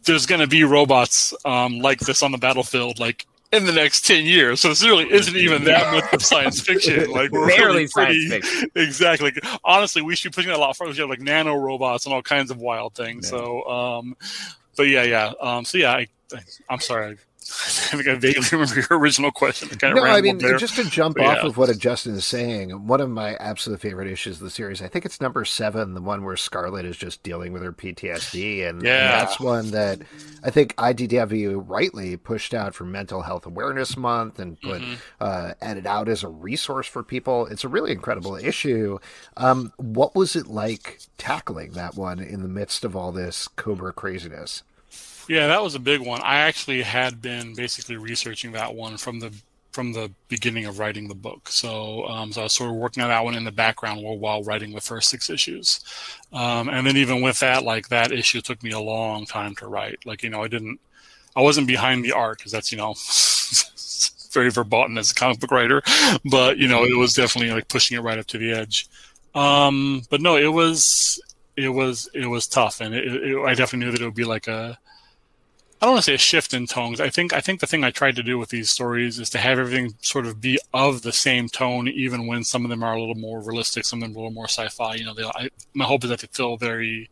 there's 0.06 0.25
going 0.25 0.41
to 0.41 0.47
be 0.47 0.63
robots 0.63 1.34
um, 1.43 1.80
like 1.80 1.99
this 1.99 2.23
on 2.23 2.32
the 2.32 2.38
battlefield, 2.38 2.99
like 2.99 3.25
in 3.56 3.65
the 3.65 3.72
next 3.72 4.06
10 4.06 4.26
years. 4.26 4.60
So 4.60 4.70
this 4.70 4.84
really 4.84 5.12
isn't 5.12 5.36
even 5.36 5.63
that 5.65 5.94
much 5.94 6.13
of 6.13 6.22
science 6.22 6.62
fiction. 6.62 7.12
Like 7.15 7.32
we're 7.32 7.48
Barely 7.48 7.65
really 7.65 7.88
pretty, 7.88 8.30
science 8.30 8.48
fiction. 8.48 8.70
exactly. 8.76 9.34
Honestly, 9.63 10.02
we 10.02 10.15
should 10.15 10.32
be 10.32 10.36
pushing 10.36 10.52
it 10.52 10.56
a 10.56 10.60
lot 10.60 10.76
further. 10.76 10.91
We 10.91 10.98
have 10.98 11.10
like 11.10 11.22
nano 11.22 11.56
robots 11.56 12.06
and 12.06 12.13
all 12.13 12.22
kinds 12.22 12.52
of 12.52 12.58
wild 12.58 12.94
things. 12.96 13.30
So, 13.30 13.63
um, 13.68 14.15
but 14.76 14.84
yeah, 14.84 15.04
yeah. 15.04 15.32
Um, 15.41 15.63
so 15.65 15.78
yeah, 15.78 15.91
I, 15.94 16.08
I'm 16.70 16.80
sorry. 16.80 17.18
I 17.94 17.98
think 17.98 18.08
I 18.08 18.16
vaguely 18.16 18.44
remember 18.52 18.76
your 18.76 19.00
original 19.00 19.32
question. 19.32 19.70
I 19.72 19.76
kind 19.76 19.96
of 19.96 20.04
No, 20.04 20.10
I 20.10 20.20
mean, 20.20 20.40
there. 20.40 20.58
just 20.58 20.76
to 20.78 20.84
jump 20.84 21.18
But 21.18 21.26
off 21.28 21.38
yeah. 21.44 21.46
of 21.50 21.58
what 21.58 21.78
Justin 21.78 22.16
is 22.16 22.26
saying, 22.26 22.72
one 22.88 23.00
of 23.02 23.10
my 23.12 23.36
absolute 23.36 23.80
favorite 23.80 24.08
issues 24.12 24.38
of 24.38 24.44
the 24.46 24.50
series, 24.50 24.82
I 24.82 24.88
think 24.88 25.06
it's 25.06 25.22
number 25.22 25.46
seven, 25.46 25.94
the 25.94 26.02
one 26.02 26.24
where 26.26 26.36
Scarlett 26.38 26.86
is 26.86 26.98
just 26.98 27.22
dealing 27.22 27.54
with 27.54 27.62
her 27.62 27.72
PTSD. 27.72 28.68
And, 28.68 28.80
and 28.80 28.86
that's 28.86 29.40
one 29.40 29.70
that 29.72 30.00
I 30.44 30.50
think 30.50 30.76
IDW 30.78 31.64
rightly 31.68 32.18
pushed 32.18 32.56
out 32.56 32.74
for 32.74 32.84
Mental 32.84 33.22
Health 33.22 33.46
Awareness 33.46 33.96
Month 33.96 34.40
and 34.40 34.60
put 34.60 34.82
Mm-hmm. 34.82 34.94
uh, 35.22 35.54
added 35.62 35.86
out 35.86 36.10
as 36.10 36.24
a 36.24 36.28
resource 36.28 36.88
for 36.88 37.04
people. 37.04 37.46
It's 37.46 37.64
a 37.64 37.68
really 37.70 37.92
incredible 37.92 38.36
issue. 38.36 38.98
Um, 39.38 39.72
what 39.78 40.16
was 40.16 40.36
it 40.36 40.48
like 40.48 41.00
tackling 41.20 41.72
that 41.74 41.96
one 41.96 42.20
in 42.20 42.42
the 42.42 42.48
midst 42.50 42.84
of 42.84 42.96
all 42.96 43.12
this 43.12 43.48
Cobra 43.48 43.94
craziness? 43.94 44.64
Yeah, 45.28 45.48
that 45.48 45.64
was 45.64 45.76
a 45.76 45.80
big 45.80 46.02
one. 46.02 46.22
I 46.22 46.38
actually 46.40 46.84
had 46.84 47.22
been 47.22 47.56
basically 47.56 47.98
researching 47.98 48.52
that 48.52 48.76
one 48.76 48.98
from 48.98 49.20
the 49.20 49.34
from 49.72 49.92
the 49.92 50.10
beginning 50.30 50.66
of 50.66 50.80
writing 50.80 51.10
the 51.10 51.16
book. 51.16 51.50
So, 51.50 52.08
um, 52.08 52.32
so 52.32 52.42
I 52.42 52.44
was 52.46 52.54
sort 52.54 52.70
of 52.70 52.78
working 52.78 53.04
on 53.04 53.10
that 53.10 53.26
one 53.26 53.36
in 53.36 53.44
the 53.44 53.52
background 53.52 54.02
while, 54.02 54.18
while 54.18 54.42
writing 54.42 54.72
the 54.72 54.80
first 54.80 55.10
six 55.10 55.30
issues. 55.30 55.82
Um, 56.32 56.70
and 56.70 56.88
then 56.88 56.96
even 56.96 57.22
with 57.22 57.40
that, 57.40 57.64
like 57.64 57.90
that 57.90 58.14
issue 58.14 58.40
took 58.40 58.64
me 58.64 58.72
a 58.72 58.80
long 58.80 59.26
time 59.26 59.54
to 59.56 59.68
write. 59.68 60.06
Like 60.06 60.24
you 60.24 60.30
know, 60.30 60.44
I 60.44 60.48
didn't, 60.48 60.80
I 61.36 61.42
wasn't 61.42 61.68
behind 61.68 62.06
the 62.06 62.14
art 62.14 62.38
because 62.38 62.52
that's 62.52 62.72
you 62.72 62.78
know 62.78 62.94
very 64.32 64.50
verboten 64.52 64.98
as 64.98 65.12
a 65.12 65.16
comic 65.16 65.40
book 65.40 65.52
writer, 65.52 65.82
but 66.24 66.58
you 66.58 66.68
know, 66.68 66.84
it 66.84 66.98
was 66.98 67.14
definitely 67.14 67.52
like 67.54 67.68
pushing 67.68 67.98
it 67.98 68.02
right 68.02 68.20
up 68.20 68.28
to 68.28 68.38
the 68.38 68.52
edge. 68.54 68.88
Um, 69.34 70.04
but 70.10 70.22
no, 70.22 70.38
it 70.38 70.54
was 70.54 71.20
it 71.58 71.70
was 71.70 72.10
it 72.14 72.28
was 72.28 72.48
tough, 72.48 72.80
and 72.80 72.94
it, 72.94 73.06
it, 73.08 73.38
I 73.44 73.56
definitely 73.56 73.86
knew 73.88 73.92
that 73.92 74.02
it 74.02 74.06
would 74.06 74.14
be 74.16 74.24
like 74.24 74.48
a 74.48 74.78
I 75.82 75.86
don't 75.86 75.96
want 75.96 76.06
to 76.06 76.12
say 76.12 76.16
a 76.16 76.18
shift 76.18 76.54
in 76.54 76.68
tones. 76.68 77.02
I 77.02 77.10
think 77.10 77.34
I 77.34 77.42
think 77.42 77.60
the 77.60 77.68
thing 77.68 77.84
I 77.84 77.92
tried 77.92 78.16
to 78.16 78.24
do 78.24 78.40
with 78.40 78.50
these 78.50 78.70
stories 78.70 79.20
is 79.20 79.30
to 79.32 79.38
have 79.40 79.60
everything 79.60 79.94
sort 80.02 80.26
of 80.26 80.40
be 80.40 80.58
of 80.74 81.02
the 81.02 81.12
same 81.12 81.50
tone, 81.50 81.88
even 81.90 82.28
when 82.28 82.44
some 82.44 82.64
of 82.64 82.70
them 82.70 82.82
are 82.82 82.94
a 82.94 83.00
little 83.00 83.16
more 83.16 83.42
realistic, 83.42 83.86
some 83.86 84.02
of 84.02 84.08
them 84.08 84.16
a 84.16 84.20
little 84.20 84.32
more 84.32 84.48
sci-fi. 84.48 84.96
You 84.96 85.06
know, 85.06 85.14
they, 85.14 85.24
I, 85.24 85.50
my 85.74 85.86
hope 85.86 86.04
is 86.06 86.10
that 86.10 86.22
they 86.22 86.28
feel 86.28 86.56
very, 86.56 87.10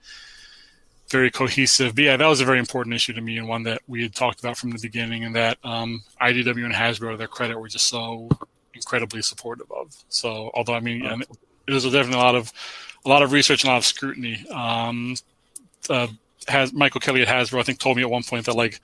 very 1.10 1.30
cohesive. 1.30 1.94
But 1.94 2.06
yeah, 2.06 2.18
that 2.18 2.26
was 2.26 2.40
a 2.40 2.46
very 2.46 2.58
important 2.58 2.96
issue 2.96 3.14
to 3.14 3.22
me, 3.22 3.38
and 3.38 3.50
one 3.50 3.64
that 3.64 3.82
we 3.88 4.02
had 4.02 4.16
talked 4.16 4.40
about 4.40 4.58
from 4.58 4.72
the 4.72 4.80
beginning, 4.82 5.26
and 5.26 5.36
that 5.36 5.58
um, 5.66 6.02
IDW 6.22 6.64
and 6.64 6.74
Hasbro, 6.74 7.12
to 7.12 7.18
their 7.18 7.28
credit, 7.28 7.60
were 7.60 7.68
just 7.68 7.88
so 7.88 8.30
incredibly 8.74 9.22
supportive 9.22 9.70
of. 9.72 9.94
So, 10.08 10.52
although 10.54 10.76
I 10.76 10.80
mean, 10.80 11.04
yeah, 11.04 11.18
it 11.68 11.74
was 11.74 11.84
definitely 11.84 12.14
a 12.14 12.24
lot 12.24 12.36
of 12.36 12.52
a 13.06 13.10
lot 13.10 13.24
of 13.24 13.34
research 13.34 13.64
and 13.64 13.70
a 13.70 13.74
lot 13.74 13.80
of 13.80 13.86
scrutiny. 13.86 14.46
Um, 14.50 15.16
uh, 15.90 16.08
has 16.48 16.74
Michael 16.74 17.02
Kelly 17.02 17.22
at 17.22 17.28
Hasbro, 17.28 17.60
I 17.60 17.64
think, 17.64 17.80
told 17.80 17.98
me 17.98 18.04
at 18.04 18.10
one 18.10 18.24
point 18.24 18.46
that 18.46 18.56
like 18.56 18.80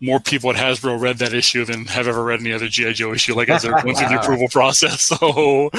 more 0.00 0.20
people 0.20 0.50
at 0.50 0.56
Hasbro 0.56 1.00
read 1.00 1.18
that 1.18 1.32
issue 1.32 1.64
than 1.64 1.86
have 1.86 2.06
ever 2.06 2.22
read 2.22 2.40
any 2.40 2.52
other 2.52 2.68
GI 2.68 2.94
Joe 2.94 3.14
issue, 3.14 3.34
like 3.34 3.48
as 3.48 3.62
they're 3.62 3.72
going 3.72 3.96
through 3.96 4.08
the 4.08 4.20
approval 4.20 4.48
process. 4.48 5.06
So, 5.16 5.70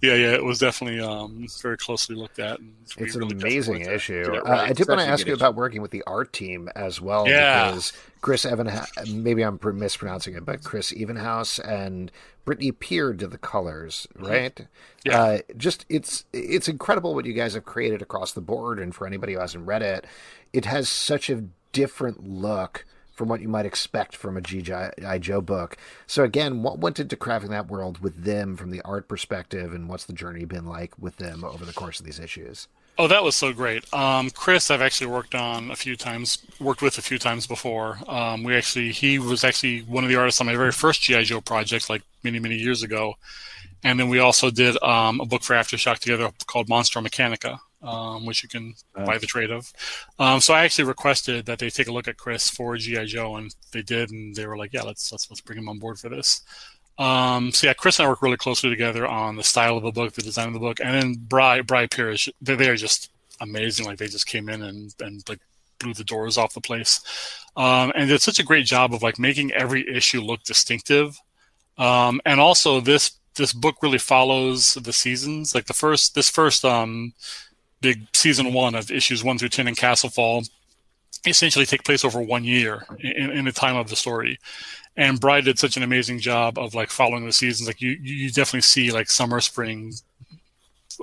yeah, 0.00 0.14
yeah, 0.14 0.32
it 0.32 0.44
was 0.44 0.58
definitely 0.58 1.00
um, 1.00 1.46
very 1.62 1.76
closely 1.76 2.16
looked 2.16 2.38
at. 2.38 2.58
And 2.58 2.74
it's 2.98 3.14
an 3.14 3.22
amazing 3.22 3.82
issue. 3.82 4.24
Uh, 4.26 4.40
right. 4.42 4.70
I 4.70 4.72
did 4.72 4.88
want 4.88 5.00
to 5.00 5.06
ask 5.06 5.26
you 5.26 5.32
issue. 5.32 5.40
about 5.40 5.54
working 5.54 5.82
with 5.82 5.92
the 5.92 6.02
art 6.06 6.32
team 6.32 6.68
as 6.74 7.00
well, 7.00 7.28
yeah. 7.28 7.68
because 7.68 7.92
Chris 8.20 8.44
Evan, 8.44 8.70
maybe 9.08 9.42
I'm 9.42 9.58
mispronouncing 9.62 10.34
it, 10.34 10.44
but 10.44 10.64
Chris 10.64 10.92
Evenhuis 10.92 11.60
and 11.60 12.10
Brittany 12.44 12.72
Peer 12.72 13.12
did 13.12 13.30
the 13.30 13.38
colors, 13.38 14.06
mm-hmm. 14.14 14.26
right? 14.26 14.66
Yeah. 15.04 15.22
Uh, 15.22 15.38
just 15.56 15.86
it's 15.88 16.24
it's 16.32 16.68
incredible 16.68 17.14
what 17.14 17.24
you 17.24 17.34
guys 17.34 17.54
have 17.54 17.64
created 17.64 18.02
across 18.02 18.32
the 18.32 18.40
board, 18.40 18.80
and 18.80 18.94
for 18.94 19.06
anybody 19.06 19.34
who 19.34 19.40
hasn't 19.40 19.66
read 19.66 19.82
it, 19.82 20.06
it 20.52 20.64
has 20.66 20.88
such 20.88 21.30
a 21.30 21.44
different 21.72 22.28
look 22.28 22.84
from 23.12 23.28
what 23.28 23.40
you 23.40 23.48
might 23.48 23.66
expect 23.66 24.16
from 24.16 24.36
a 24.36 24.40
G.I. 24.40 25.18
Joe 25.18 25.40
book. 25.40 25.76
So 26.06 26.24
again, 26.24 26.62
what 26.62 26.78
went 26.78 26.98
into 26.98 27.16
crafting 27.16 27.50
that 27.50 27.68
world 27.68 28.00
with 28.00 28.24
them 28.24 28.56
from 28.56 28.70
the 28.70 28.80
art 28.82 29.06
perspective, 29.06 29.74
and 29.74 29.88
what's 29.88 30.06
the 30.06 30.12
journey 30.12 30.44
been 30.44 30.66
like 30.66 30.98
with 30.98 31.16
them 31.16 31.44
over 31.44 31.64
the 31.64 31.72
course 31.72 32.00
of 32.00 32.06
these 32.06 32.18
issues? 32.18 32.68
Oh, 32.98 33.08
that 33.08 33.22
was 33.22 33.36
so 33.36 33.52
great. 33.52 33.92
Um, 33.94 34.30
Chris, 34.30 34.70
I've 34.70 34.82
actually 34.82 35.06
worked 35.06 35.34
on 35.34 35.70
a 35.70 35.76
few 35.76 35.96
times, 35.96 36.38
worked 36.60 36.82
with 36.82 36.98
a 36.98 37.02
few 37.02 37.18
times 37.18 37.46
before. 37.46 37.98
Um, 38.06 38.44
we 38.44 38.54
actually, 38.54 38.92
he 38.92 39.18
was 39.18 39.44
actually 39.44 39.80
one 39.80 40.04
of 40.04 40.10
the 40.10 40.16
artists 40.16 40.40
on 40.40 40.46
my 40.46 40.56
very 40.56 40.72
first 40.72 41.02
GI 41.02 41.24
Joe 41.24 41.40
project, 41.40 41.88
like 41.88 42.02
many, 42.22 42.38
many 42.38 42.56
years 42.56 42.82
ago. 42.82 43.14
And 43.82 43.98
then 43.98 44.08
we 44.08 44.18
also 44.18 44.50
did 44.50 44.80
um, 44.82 45.20
a 45.20 45.26
book 45.26 45.42
for 45.42 45.54
Aftershock 45.54 45.98
together 45.98 46.30
called 46.46 46.68
Monstro 46.68 47.04
Mechanica, 47.04 47.60
um, 47.82 48.26
which 48.26 48.42
you 48.42 48.48
can 48.48 48.74
nice. 48.96 49.06
buy 49.06 49.18
the 49.18 49.26
trade 49.26 49.50
of. 49.50 49.72
Um, 50.18 50.40
so 50.40 50.54
I 50.54 50.64
actually 50.64 50.84
requested 50.84 51.46
that 51.46 51.58
they 51.58 51.70
take 51.70 51.88
a 51.88 51.92
look 51.92 52.08
at 52.08 52.16
Chris 52.16 52.48
for 52.48 52.76
GI 52.76 53.06
Joe, 53.06 53.36
and 53.36 53.54
they 53.72 53.82
did, 53.82 54.10
and 54.10 54.34
they 54.34 54.46
were 54.46 54.56
like, 54.56 54.72
"Yeah, 54.72 54.82
let's 54.82 55.10
let's 55.12 55.30
let's 55.30 55.40
bring 55.40 55.58
him 55.58 55.68
on 55.68 55.78
board 55.78 55.98
for 55.98 56.08
this." 56.08 56.42
Um, 56.98 57.52
so 57.52 57.66
yeah, 57.66 57.74
Chris 57.74 57.98
and 57.98 58.06
I 58.06 58.10
work 58.10 58.22
really 58.22 58.36
closely 58.36 58.70
together 58.70 59.06
on 59.06 59.36
the 59.36 59.42
style 59.42 59.76
of 59.76 59.82
the 59.82 59.92
book, 59.92 60.12
the 60.12 60.22
design 60.22 60.48
of 60.48 60.54
the 60.54 60.60
book, 60.60 60.80
and 60.80 60.94
then 60.94 61.14
Bry 61.14 61.62
Bry 61.62 61.86
Pierce, 61.86 62.28
they, 62.40 62.54
they 62.54 62.68
are 62.68 62.76
just 62.76 63.10
amazing. 63.40 63.86
Like 63.86 63.98
they 63.98 64.08
just 64.08 64.26
came 64.26 64.48
in 64.48 64.62
and 64.62 64.94
and 65.00 65.28
like 65.28 65.40
blew 65.78 65.94
the 65.94 66.04
doors 66.04 66.38
off 66.38 66.54
the 66.54 66.60
place, 66.60 67.00
um, 67.56 67.92
and 67.94 68.08
did 68.08 68.20
such 68.22 68.38
a 68.38 68.44
great 68.44 68.66
job 68.66 68.94
of 68.94 69.02
like 69.02 69.18
making 69.18 69.52
every 69.52 69.88
issue 69.88 70.20
look 70.20 70.42
distinctive. 70.44 71.18
Um, 71.78 72.20
and 72.24 72.40
also 72.40 72.80
this 72.80 73.18
this 73.36 73.52
book 73.52 73.76
really 73.82 73.98
follows 73.98 74.74
the 74.74 74.92
seasons. 74.92 75.54
Like 75.54 75.66
the 75.66 75.74
first 75.74 76.14
this 76.14 76.28
first 76.28 76.64
um 76.64 77.14
big 77.82 78.06
season 78.14 78.54
one 78.54 78.74
of 78.74 78.90
issues 78.90 79.22
one 79.22 79.36
through 79.36 79.50
ten 79.50 79.68
in 79.68 79.74
Castlefall 79.74 80.48
essentially 81.26 81.66
take 81.66 81.84
place 81.84 82.04
over 82.04 82.20
one 82.20 82.44
year 82.44 82.84
in, 82.98 83.30
in 83.30 83.44
the 83.44 83.52
time 83.52 83.76
of 83.76 83.88
the 83.88 83.96
story. 83.96 84.38
And 84.96 85.20
Bry 85.20 85.40
did 85.40 85.58
such 85.58 85.76
an 85.76 85.82
amazing 85.82 86.18
job 86.18 86.58
of 86.58 86.74
like 86.74 86.90
following 86.90 87.24
the 87.24 87.32
seasons. 87.32 87.68
Like 87.68 87.80
you, 87.80 87.90
you 87.90 88.30
definitely 88.30 88.62
see 88.62 88.92
like 88.92 89.10
summer, 89.10 89.40
spring, 89.40 89.92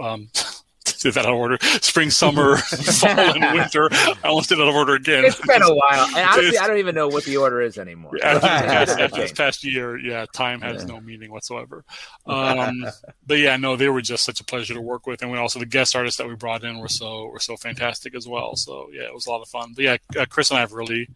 um, 0.01 0.29
did 1.01 1.13
that 1.13 1.25
out 1.25 1.33
of 1.33 1.37
order. 1.37 1.57
Spring, 1.81 2.09
summer, 2.09 2.57
fall, 2.57 3.09
and 3.09 3.57
winter. 3.57 3.89
I 3.91 4.15
almost 4.25 4.49
did 4.49 4.59
it 4.59 4.61
out 4.61 4.69
of 4.69 4.75
order 4.75 4.95
again. 4.95 5.25
It's 5.25 5.39
been 5.39 5.61
a 5.61 5.73
while. 5.73 6.05
And 6.15 6.29
honestly, 6.29 6.57
I 6.57 6.67
don't 6.67 6.77
even 6.77 6.95
know 6.95 7.07
what 7.07 7.23
the 7.23 7.37
order 7.37 7.61
is 7.61 7.77
anymore. 7.77 8.17
After 8.23 9.07
this 9.15 9.31
past 9.31 9.63
year, 9.63 9.97
yeah, 9.97 10.25
time 10.33 10.61
has 10.61 10.83
yeah. 10.83 10.93
no 10.93 11.01
meaning 11.01 11.31
whatsoever. 11.31 11.83
Um, 12.25 12.85
but 13.25 13.39
yeah, 13.39 13.57
no, 13.57 13.75
they 13.75 13.89
were 13.89 14.01
just 14.01 14.23
such 14.23 14.39
a 14.39 14.43
pleasure 14.43 14.73
to 14.73 14.81
work 14.81 15.07
with, 15.07 15.21
and 15.21 15.31
we 15.31 15.37
also 15.37 15.59
the 15.59 15.65
guest 15.65 15.95
artists 15.95 16.17
that 16.17 16.27
we 16.27 16.35
brought 16.35 16.63
in 16.63 16.79
were 16.79 16.87
so 16.87 17.27
were 17.27 17.39
so 17.39 17.57
fantastic 17.57 18.15
as 18.15 18.27
well. 18.27 18.55
So 18.55 18.89
yeah, 18.93 19.03
it 19.03 19.13
was 19.13 19.27
a 19.27 19.29
lot 19.29 19.41
of 19.41 19.47
fun. 19.47 19.73
But 19.75 19.83
yeah, 19.83 19.97
uh, 20.17 20.25
Chris 20.29 20.49
and 20.49 20.57
I 20.57 20.61
have 20.61 20.73
really 20.73 21.07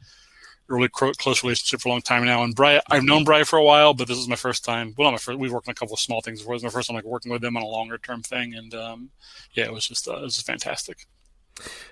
really 0.68 0.88
close 0.90 1.44
relationship 1.44 1.82
for 1.82 1.90
a 1.90 1.92
long 1.92 2.02
time 2.02 2.26
now. 2.26 2.44
And 2.44 2.56
Bry, 2.56 2.82
I've 2.90 3.04
known 3.04 3.24
Bry 3.24 3.44
for 3.44 3.58
a 3.58 3.64
while, 3.64 3.94
but 3.94 4.08
this 4.08 4.18
is 4.18 4.28
my 4.28 4.36
first 4.36 4.64
time. 4.64 4.94
Well, 4.98 5.06
not 5.06 5.12
my 5.12 5.18
first. 5.18 5.40
We've 5.40 5.52
worked 5.52 5.68
on 5.68 5.74
a 5.74 5.76
couple 5.76 5.94
of 5.94 6.00
small 6.00 6.22
things 6.22 6.40
before. 6.40 6.56
This 6.56 6.62
is 6.62 6.64
my 6.64 6.70
first 6.70 6.88
time 6.88 6.96
like 6.96 7.06
working 7.06 7.32
with 7.32 7.42
them 7.42 7.58
on 7.58 7.64
a 7.64 7.68
longer 7.68 7.98
term 7.98 8.22
thing, 8.22 8.54
and 8.56 8.74
um, 8.74 9.10
yeah, 9.54 9.66
it 9.66 9.74
was 9.74 9.88
just 9.88 10.08
uh, 10.08 10.18
it 10.18 10.22
was 10.22 10.36
just 10.36 10.48
fantastic. 10.48 11.06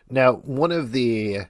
Now, 0.10 0.34
one 0.34 0.72
of 0.72 0.92
the 0.92 1.42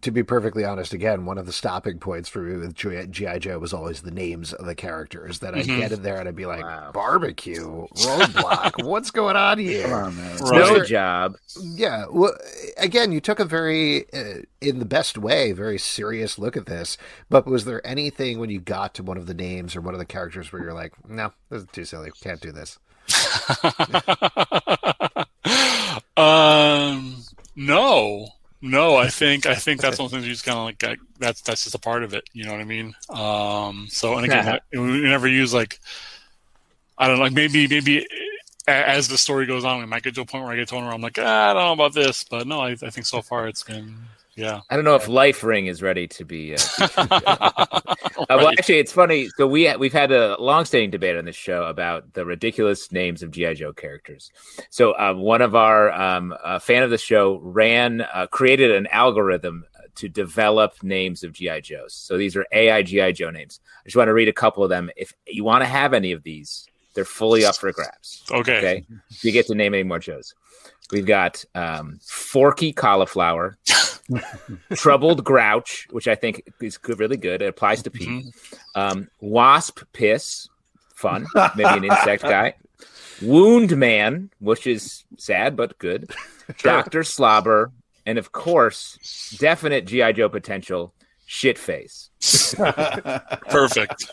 to 0.00 0.10
be 0.10 0.22
perfectly 0.22 0.64
honest, 0.64 0.94
again, 0.94 1.26
one 1.26 1.36
of 1.36 1.44
the 1.44 1.52
stopping 1.52 1.98
points 1.98 2.28
for 2.28 2.40
me 2.40 2.56
with 2.56 2.74
GI 2.74 3.38
Joe 3.38 3.58
was 3.58 3.74
always 3.74 4.00
the 4.00 4.10
names 4.10 4.54
of 4.54 4.64
the 4.64 4.74
characters. 4.74 5.40
That 5.40 5.54
I'd 5.54 5.66
mm-hmm. 5.66 5.80
get 5.80 5.92
in 5.92 6.02
there 6.02 6.18
and 6.18 6.26
I'd 6.26 6.34
be 6.34 6.46
like, 6.46 6.62
wow. 6.62 6.90
barbecue, 6.92 7.86
roadblock, 7.88 8.82
what's 8.84 9.10
going 9.10 9.36
on 9.36 9.58
here? 9.58 9.94
On, 9.94 10.16
no 10.40 10.82
job. 10.84 11.36
Yeah. 11.60 12.06
Well, 12.10 12.34
again, 12.78 13.12
you 13.12 13.20
took 13.20 13.40
a 13.40 13.44
very, 13.44 14.10
uh, 14.14 14.40
in 14.62 14.78
the 14.78 14.86
best 14.86 15.18
way, 15.18 15.52
very 15.52 15.78
serious 15.78 16.38
look 16.38 16.56
at 16.56 16.64
this. 16.64 16.96
But 17.28 17.46
was 17.46 17.66
there 17.66 17.86
anything 17.86 18.38
when 18.38 18.48
you 18.48 18.60
got 18.60 18.94
to 18.94 19.02
one 19.02 19.18
of 19.18 19.26
the 19.26 19.34
names 19.34 19.76
or 19.76 19.82
one 19.82 19.94
of 19.94 19.98
the 19.98 20.06
characters 20.06 20.50
where 20.50 20.62
you're 20.62 20.72
like, 20.72 20.94
no, 21.06 21.34
this 21.50 21.62
is 21.62 21.68
too 21.72 21.84
silly, 21.84 22.10
can't 22.22 22.40
do 22.40 22.52
this? 22.52 22.78
um, 26.16 27.16
no. 27.54 28.28
No, 28.66 28.96
I 28.96 29.08
think 29.08 29.44
I 29.44 29.54
think 29.56 29.82
that's 29.82 29.98
one 29.98 30.08
thing 30.08 30.22
you 30.22 30.30
just 30.30 30.46
kind 30.46 30.56
of 30.56 30.64
like 30.64 30.98
that's 31.18 31.42
that's 31.42 31.64
just 31.64 31.74
a 31.74 31.78
part 31.78 32.02
of 32.02 32.14
it. 32.14 32.24
You 32.32 32.44
know 32.46 32.52
what 32.52 32.62
I 32.62 32.64
mean? 32.64 32.94
Um, 33.10 33.88
so 33.90 34.14
and 34.14 34.24
again, 34.24 34.58
we 34.72 35.02
never 35.02 35.28
use 35.28 35.52
like 35.52 35.78
I 36.96 37.06
don't 37.06 37.18
know, 37.18 37.24
like 37.24 37.34
maybe 37.34 37.68
maybe 37.68 38.08
as 38.66 39.08
the 39.08 39.18
story 39.18 39.44
goes 39.44 39.66
on, 39.66 39.80
we 39.80 39.86
might 39.86 40.02
get 40.02 40.14
to 40.14 40.22
a 40.22 40.24
point 40.24 40.44
where 40.44 40.54
I 40.54 40.56
get 40.56 40.68
to 40.68 40.76
one 40.76 40.84
where 40.84 40.94
I'm 40.94 41.02
like, 41.02 41.18
ah, 41.20 41.50
I 41.50 41.52
don't 41.52 41.62
know 41.62 41.72
about 41.74 41.92
this, 41.92 42.24
but 42.24 42.46
no, 42.46 42.60
I, 42.60 42.70
I 42.70 42.88
think 42.88 43.04
so 43.06 43.20
far 43.20 43.46
it's 43.48 43.62
been 43.62 43.96
yeah. 44.36 44.60
I 44.70 44.76
don't 44.76 44.84
know 44.84 44.94
if 44.94 45.08
Life 45.08 45.42
Ring 45.44 45.66
is 45.66 45.82
ready 45.82 46.06
to 46.08 46.24
be. 46.24 46.54
Uh, 46.54 46.88
uh, 46.96 48.26
well, 48.28 48.48
actually, 48.48 48.78
it's 48.78 48.92
funny. 48.92 49.28
So 49.36 49.46
we 49.46 49.74
we've 49.76 49.92
had 49.92 50.12
a 50.12 50.40
long-standing 50.40 50.90
debate 50.90 51.16
on 51.16 51.24
this 51.24 51.36
show 51.36 51.64
about 51.64 52.12
the 52.14 52.24
ridiculous 52.24 52.90
names 52.92 53.22
of 53.22 53.30
GI 53.30 53.54
Joe 53.54 53.72
characters. 53.72 54.30
So 54.70 54.92
uh, 54.92 55.14
one 55.14 55.42
of 55.42 55.54
our 55.54 55.92
um, 55.92 56.34
fan 56.60 56.82
of 56.82 56.90
the 56.90 56.98
show 56.98 57.38
ran 57.42 58.00
uh, 58.00 58.26
created 58.30 58.70
an 58.72 58.86
algorithm 58.88 59.64
to 59.96 60.08
develop 60.08 60.82
names 60.82 61.22
of 61.22 61.32
GI 61.32 61.60
Joes. 61.62 61.94
So 61.94 62.18
these 62.18 62.36
are 62.36 62.46
AI 62.52 62.82
GI 62.82 63.12
Joe 63.12 63.30
names. 63.30 63.60
I 63.80 63.84
just 63.84 63.96
want 63.96 64.08
to 64.08 64.14
read 64.14 64.28
a 64.28 64.32
couple 64.32 64.64
of 64.64 64.70
them. 64.70 64.90
If 64.96 65.12
you 65.26 65.44
want 65.44 65.62
to 65.62 65.68
have 65.68 65.94
any 65.94 66.12
of 66.12 66.22
these, 66.22 66.66
they're 66.94 67.04
fully 67.04 67.44
up 67.44 67.56
for 67.56 67.72
grabs. 67.72 68.24
Okay. 68.30 68.58
Okay. 68.58 68.86
you 69.22 69.32
get 69.32 69.46
to 69.46 69.54
name 69.54 69.74
any 69.74 69.82
more 69.82 69.98
Joes. 69.98 70.34
We've 70.92 71.06
got 71.06 71.44
um, 71.54 71.98
Forky 72.02 72.72
Cauliflower. 72.72 73.56
Troubled 74.74 75.24
Grouch, 75.24 75.88
which 75.90 76.08
I 76.08 76.14
think 76.14 76.52
is 76.60 76.76
good, 76.76 76.98
really 76.98 77.16
good. 77.16 77.40
It 77.40 77.48
applies 77.48 77.82
to 77.84 77.90
Pete. 77.90 78.08
Mm-hmm. 78.08 78.78
Um, 78.78 79.08
wasp 79.20 79.80
Piss, 79.92 80.48
fun. 80.94 81.26
Maybe 81.56 81.64
an 81.64 81.84
insect 81.84 82.22
guy. 82.22 82.54
Wound 83.22 83.76
Man, 83.76 84.30
which 84.40 84.66
is 84.66 85.04
sad 85.16 85.56
but 85.56 85.78
good. 85.78 86.10
Doctor 86.58 87.02
Slobber, 87.02 87.72
and 88.04 88.18
of 88.18 88.32
course, 88.32 89.36
definite 89.38 89.86
GI 89.86 90.14
Joe 90.14 90.28
potential. 90.28 90.92
Shit 91.34 91.58
face. 91.58 92.10
Perfect. 93.50 94.06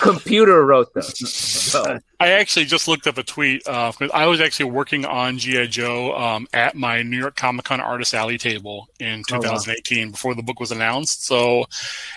Computer 0.00 0.66
wrote 0.66 0.92
those. 0.92 1.32
So. 1.32 1.98
I 2.20 2.32
actually 2.32 2.66
just 2.66 2.86
looked 2.86 3.06
up 3.06 3.16
a 3.16 3.22
tweet 3.22 3.66
uh, 3.66 3.90
I 4.12 4.26
was 4.26 4.42
actually 4.42 4.70
working 4.70 5.06
on 5.06 5.38
GI 5.38 5.68
Joe 5.68 6.14
um, 6.14 6.46
at 6.52 6.74
my 6.74 7.02
New 7.02 7.16
York 7.16 7.36
Comic 7.36 7.64
Con 7.64 7.80
Artist 7.80 8.12
Alley 8.12 8.36
table 8.36 8.86
in 9.00 9.22
2018 9.26 9.98
oh, 9.98 10.04
wow. 10.04 10.10
before 10.10 10.34
the 10.34 10.42
book 10.42 10.60
was 10.60 10.70
announced. 10.70 11.24
So, 11.24 11.64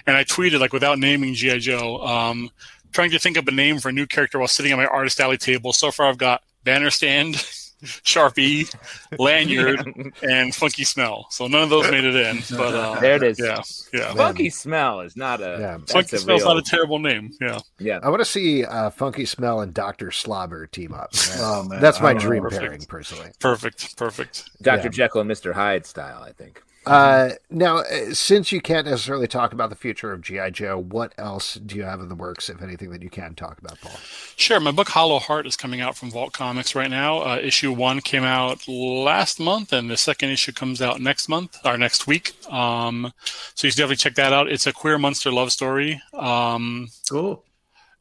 and 0.05 0.17
I 0.17 0.25
tweeted 0.25 0.59
like 0.59 0.73
without 0.73 0.99
naming 0.99 1.33
GI 1.33 1.59
Joe, 1.59 2.05
um, 2.05 2.49
trying 2.91 3.11
to 3.11 3.19
think 3.19 3.37
of 3.37 3.47
a 3.47 3.51
name 3.51 3.79
for 3.79 3.87
a 3.87 3.93
new 3.93 4.05
character 4.05 4.37
while 4.37 4.49
sitting 4.49 4.73
at 4.73 4.77
my 4.77 4.85
Artist 4.85 5.21
Alley 5.21 5.37
table. 5.37 5.71
So 5.71 5.91
far, 5.91 6.09
I've 6.09 6.17
got 6.17 6.43
Banner 6.65 6.89
Stand, 6.89 7.35
Sharpie, 7.83 8.73
Lanyard, 9.19 10.13
and 10.21 10.53
Funky 10.53 10.83
Smell. 10.83 11.27
So 11.29 11.47
none 11.47 11.63
of 11.63 11.69
those 11.69 11.89
made 11.89 12.03
it 12.03 12.15
in. 12.15 12.41
But 12.57 12.75
uh, 12.75 12.99
There 12.99 13.15
it 13.15 13.23
is. 13.23 13.39
Yeah, 13.39 13.61
yeah. 13.93 14.13
Funky 14.13 14.49
smell 14.49 15.01
is 15.01 15.15
not 15.15 15.41
a. 15.41 15.57
Yeah. 15.59 15.77
Funky 15.87 16.09
smell 16.09 16.19
Smell's 16.21 16.41
real- 16.41 16.53
not 16.55 16.57
a 16.57 16.61
terrible 16.69 16.99
name. 16.99 17.31
Yeah. 17.41 17.59
Yeah. 17.79 17.99
I 18.03 18.09
want 18.09 18.19
to 18.21 18.25
see 18.25 18.63
uh, 18.65 18.89
Funky 18.91 19.25
Smell 19.25 19.61
and 19.61 19.73
Doctor 19.73 20.11
Slobber 20.11 20.67
team 20.67 20.93
up. 20.93 21.11
Oh, 21.43 21.63
man. 21.63 21.79
That's 21.81 21.99
my 22.01 22.13
dream 22.13 22.43
know. 22.43 22.49
pairing, 22.49 22.81
personally. 22.83 23.29
Perfect. 23.39 23.97
Perfect. 23.97 24.49
Dr. 24.61 24.83
Yeah. 24.83 24.89
Jekyll 24.89 25.21
and 25.21 25.29
Mr. 25.31 25.53
Hyde 25.53 25.85
style, 25.85 26.21
I 26.23 26.31
think. 26.33 26.61
Uh, 26.85 27.29
now, 27.51 27.77
uh, 27.77 28.11
since 28.13 28.51
you 28.51 28.59
can't 28.59 28.87
necessarily 28.87 29.27
talk 29.27 29.53
about 29.53 29.69
the 29.69 29.75
future 29.75 30.11
of 30.11 30.21
GI 30.21 30.49
Joe, 30.51 30.79
what 30.79 31.13
else 31.17 31.53
do 31.55 31.75
you 31.75 31.83
have 31.83 31.99
in 31.99 32.09
the 32.09 32.15
works, 32.15 32.49
if 32.49 32.61
anything, 32.61 32.89
that 32.89 33.03
you 33.03 33.09
can 33.09 33.35
talk 33.35 33.59
about, 33.59 33.79
Paul? 33.81 33.91
Sure. 34.35 34.59
My 34.59 34.71
book 34.71 34.89
Hollow 34.89 35.19
Heart 35.19 35.45
is 35.45 35.55
coming 35.55 35.79
out 35.79 35.95
from 35.95 36.09
Vault 36.09 36.33
Comics 36.33 36.73
right 36.73 36.89
now. 36.89 37.19
Uh, 37.19 37.35
issue 37.37 37.71
one 37.71 38.01
came 38.01 38.23
out 38.23 38.67
last 38.67 39.39
month, 39.39 39.71
and 39.73 39.91
the 39.91 39.97
second 39.97 40.29
issue 40.29 40.51
comes 40.53 40.81
out 40.81 40.99
next 40.99 41.29
month 41.29 41.55
or 41.63 41.77
next 41.77 42.07
week. 42.07 42.33
Um, 42.51 43.13
so 43.53 43.67
you 43.67 43.71
should 43.71 43.77
definitely 43.77 43.97
check 43.97 44.15
that 44.15 44.33
out. 44.33 44.51
It's 44.51 44.65
a 44.65 44.73
queer 44.73 44.97
monster 44.97 45.31
love 45.31 45.51
story. 45.51 46.01
Um, 46.13 46.87
Cool. 47.07 47.43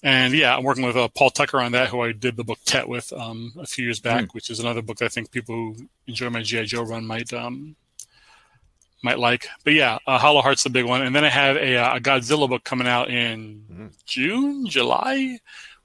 and 0.02 0.32
yeah, 0.32 0.56
I'm 0.56 0.64
working 0.64 0.86
with 0.86 0.96
uh, 0.96 1.08
Paul 1.08 1.28
Tucker 1.28 1.60
on 1.60 1.72
that, 1.72 1.88
who 1.88 2.00
I 2.00 2.12
did 2.12 2.36
the 2.36 2.44
book 2.44 2.60
Tet 2.64 2.88
with 2.88 3.12
um, 3.12 3.52
a 3.58 3.66
few 3.66 3.84
years 3.84 4.00
back, 4.00 4.32
which 4.32 4.48
is 4.48 4.58
another 4.58 4.80
book 4.80 5.02
I 5.02 5.08
think 5.08 5.30
people 5.30 5.54
who 5.54 5.76
enjoy 6.06 6.30
my 6.30 6.42
GI 6.42 6.64
Joe 6.64 6.82
run 6.82 7.04
might 7.06 7.30
um, 7.34 7.76
might 9.02 9.18
like. 9.18 9.46
But 9.64 9.74
yeah, 9.74 9.98
uh, 10.06 10.18
Hollow 10.18 10.42
Heart's 10.42 10.64
the 10.64 10.70
big 10.70 10.84
one, 10.84 11.02
and 11.02 11.14
then 11.14 11.24
I 11.24 11.28
have 11.28 11.56
a, 11.56 11.76
uh, 11.76 11.96
a 11.96 12.00
Godzilla 12.00 12.48
book 12.48 12.64
coming 12.64 12.86
out 12.86 13.10
in 13.10 13.90
June, 14.06 14.66
July, 14.66 15.38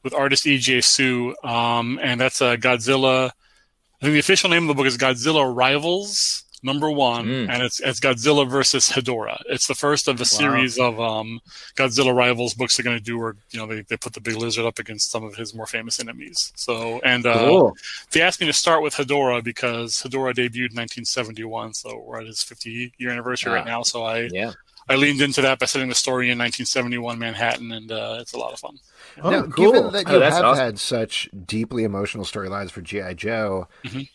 with 0.03 0.13
artist 0.13 0.45
E.J. 0.47 0.81
Su, 0.81 1.35
um, 1.43 1.99
and 2.01 2.19
that's 2.19 2.41
a 2.41 2.57
Godzilla. 2.57 3.27
I 3.27 4.05
think 4.05 4.13
the 4.13 4.19
official 4.19 4.49
name 4.49 4.63
of 4.63 4.67
the 4.69 4.73
book 4.75 4.85
is 4.85 4.97
Godzilla 4.97 5.53
Rivals 5.53 6.44
Number 6.65 6.89
One, 6.91 7.25
Mm. 7.27 7.49
and 7.49 7.61
it's 7.63 7.79
it's 7.79 7.99
Godzilla 7.99 8.49
versus 8.49 8.89
Hedorah. 8.89 9.39
It's 9.47 9.67
the 9.67 9.75
first 9.75 10.07
of 10.07 10.19
a 10.19 10.25
series 10.25 10.79
of 10.79 10.99
um, 10.99 11.39
Godzilla 11.75 12.13
Rivals 12.15 12.55
books 12.55 12.75
they're 12.75 12.83
going 12.83 12.97
to 12.97 13.03
do, 13.03 13.19
where 13.19 13.35
you 13.51 13.59
know 13.59 13.67
they, 13.67 13.81
they 13.81 13.97
put 13.97 14.13
the 14.13 14.19
big 14.21 14.35
lizard 14.35 14.65
up 14.65 14.79
against 14.79 15.11
some 15.11 15.23
of 15.23 15.35
his 15.35 15.53
more 15.53 15.67
famous 15.67 15.99
enemies. 15.99 16.51
So 16.55 16.99
and 17.05 17.25
uh, 17.25 17.37
Cool. 17.37 17.77
they 18.11 18.21
asked 18.21 18.41
me 18.41 18.47
to 18.47 18.53
start 18.53 18.81
with 18.81 18.95
Hedorah 18.95 19.43
because 19.43 20.01
Hedorah 20.01 20.33
debuted 20.33 20.71
in 20.71 20.77
1971, 20.81 21.73
so 21.75 22.03
we're 22.03 22.21
at 22.21 22.25
his 22.27 22.41
50 22.43 22.93
year 22.97 23.11
anniversary 23.11 23.51
right 23.53 23.61
Ah. 23.67 23.69
now. 23.69 23.83
So 23.83 24.03
I 24.03 24.29
Yeah. 24.31 24.53
I 24.89 24.95
leaned 24.95 25.19
into 25.21 25.41
that 25.41 25.57
by 25.57 25.65
setting 25.65 25.89
the 25.89 25.95
story 25.95 26.29
in 26.29 26.37
1971 26.37 27.17
Manhattan, 27.17 27.71
and 27.71 27.91
uh, 27.91 28.17
it's 28.21 28.33
a 28.33 28.37
lot 28.37 28.53
of 28.53 28.59
fun. 28.59 28.77
Oh, 29.23 29.29
now, 29.31 29.41
cool. 29.43 29.71
given 29.71 29.91
that 29.93 30.03
Oh, 30.07 30.13
you 30.13 30.19
that's 30.19 30.35
have 30.35 30.45
awesome. 30.45 30.63
had 30.65 30.79
such 30.79 31.27
deeply 31.45 31.83
emotional 31.83 32.23
storylines 32.23 32.69
for 32.71 32.81
GI 32.81 33.15
Joe, 33.15 33.67
Mhm. 33.83 34.07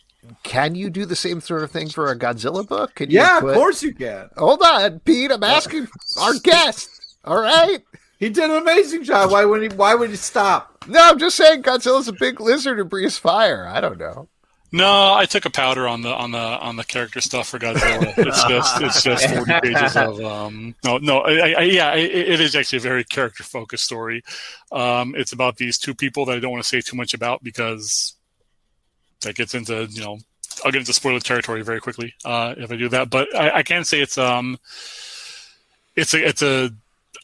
Can 0.42 0.74
you 0.74 0.90
do 0.90 1.04
the 1.06 1.16
same 1.16 1.40
sort 1.40 1.62
of 1.62 1.70
thing 1.70 1.88
for 1.88 2.10
a 2.10 2.18
Godzilla 2.18 2.66
book? 2.66 2.94
Can 2.94 3.10
you 3.10 3.18
yeah, 3.18 3.40
put- 3.40 3.50
of 3.50 3.56
course 3.56 3.82
you 3.82 3.94
can. 3.94 4.28
Hold 4.36 4.62
on, 4.62 5.00
Pete. 5.00 5.30
I'm 5.30 5.42
asking 5.42 5.88
our 6.20 6.34
guest. 6.42 6.90
All 7.24 7.40
right. 7.40 7.78
He 8.18 8.28
did 8.28 8.50
an 8.50 8.56
amazing 8.58 9.04
job. 9.04 9.30
Why 9.30 9.44
would 9.44 9.62
he? 9.62 9.68
Why 9.68 9.94
would 9.94 10.10
he 10.10 10.16
stop? 10.16 10.84
No, 10.86 11.00
I'm 11.02 11.18
just 11.18 11.36
saying 11.36 11.62
Godzilla's 11.62 12.08
a 12.08 12.12
big 12.12 12.40
lizard 12.40 12.78
who 12.78 12.84
breathes 12.84 13.16
fire. 13.16 13.66
I 13.66 13.80
don't 13.80 13.98
know. 13.98 14.28
No, 14.72 15.14
I 15.14 15.24
took 15.24 15.46
a 15.46 15.50
powder 15.50 15.88
on 15.88 16.02
the 16.02 16.14
on 16.14 16.30
the 16.30 16.38
on 16.38 16.76
the 16.76 16.84
character 16.84 17.20
stuff 17.20 17.48
for 17.48 17.58
Godzilla. 17.58 18.14
It's 18.18 18.44
just 18.44 18.80
it's 18.82 19.02
just 19.02 19.28
40 19.28 19.52
pages 19.62 19.96
of 19.96 20.20
um 20.20 20.76
no 20.84 20.98
no 20.98 21.20
I, 21.20 21.54
I, 21.58 21.62
yeah 21.62 21.94
it, 21.94 22.10
it 22.10 22.40
is 22.40 22.54
actually 22.54 22.78
a 22.78 22.82
very 22.82 23.04
character 23.04 23.42
focused 23.42 23.84
story. 23.84 24.22
Um, 24.70 25.14
it's 25.16 25.32
about 25.32 25.56
these 25.56 25.76
two 25.76 25.94
people 25.94 26.24
that 26.26 26.36
I 26.36 26.40
don't 26.40 26.52
want 26.52 26.62
to 26.62 26.68
say 26.68 26.80
too 26.80 26.96
much 26.96 27.14
about 27.14 27.42
because 27.42 28.14
that 29.22 29.36
gets 29.36 29.54
into 29.54 29.86
you 29.90 30.02
know 30.02 30.18
I'll 30.64 30.72
get 30.72 30.80
into 30.80 30.92
spoiler 30.92 31.20
territory 31.20 31.62
very 31.62 31.80
quickly 31.80 32.14
uh, 32.24 32.54
if 32.58 32.70
I 32.70 32.76
do 32.76 32.88
that. 32.90 33.10
But 33.10 33.34
I, 33.34 33.58
I 33.58 33.62
can 33.62 33.84
say 33.84 34.00
it's 34.00 34.18
um 34.18 34.58
it's 35.96 36.14
a 36.14 36.26
it's 36.28 36.42
a 36.42 36.70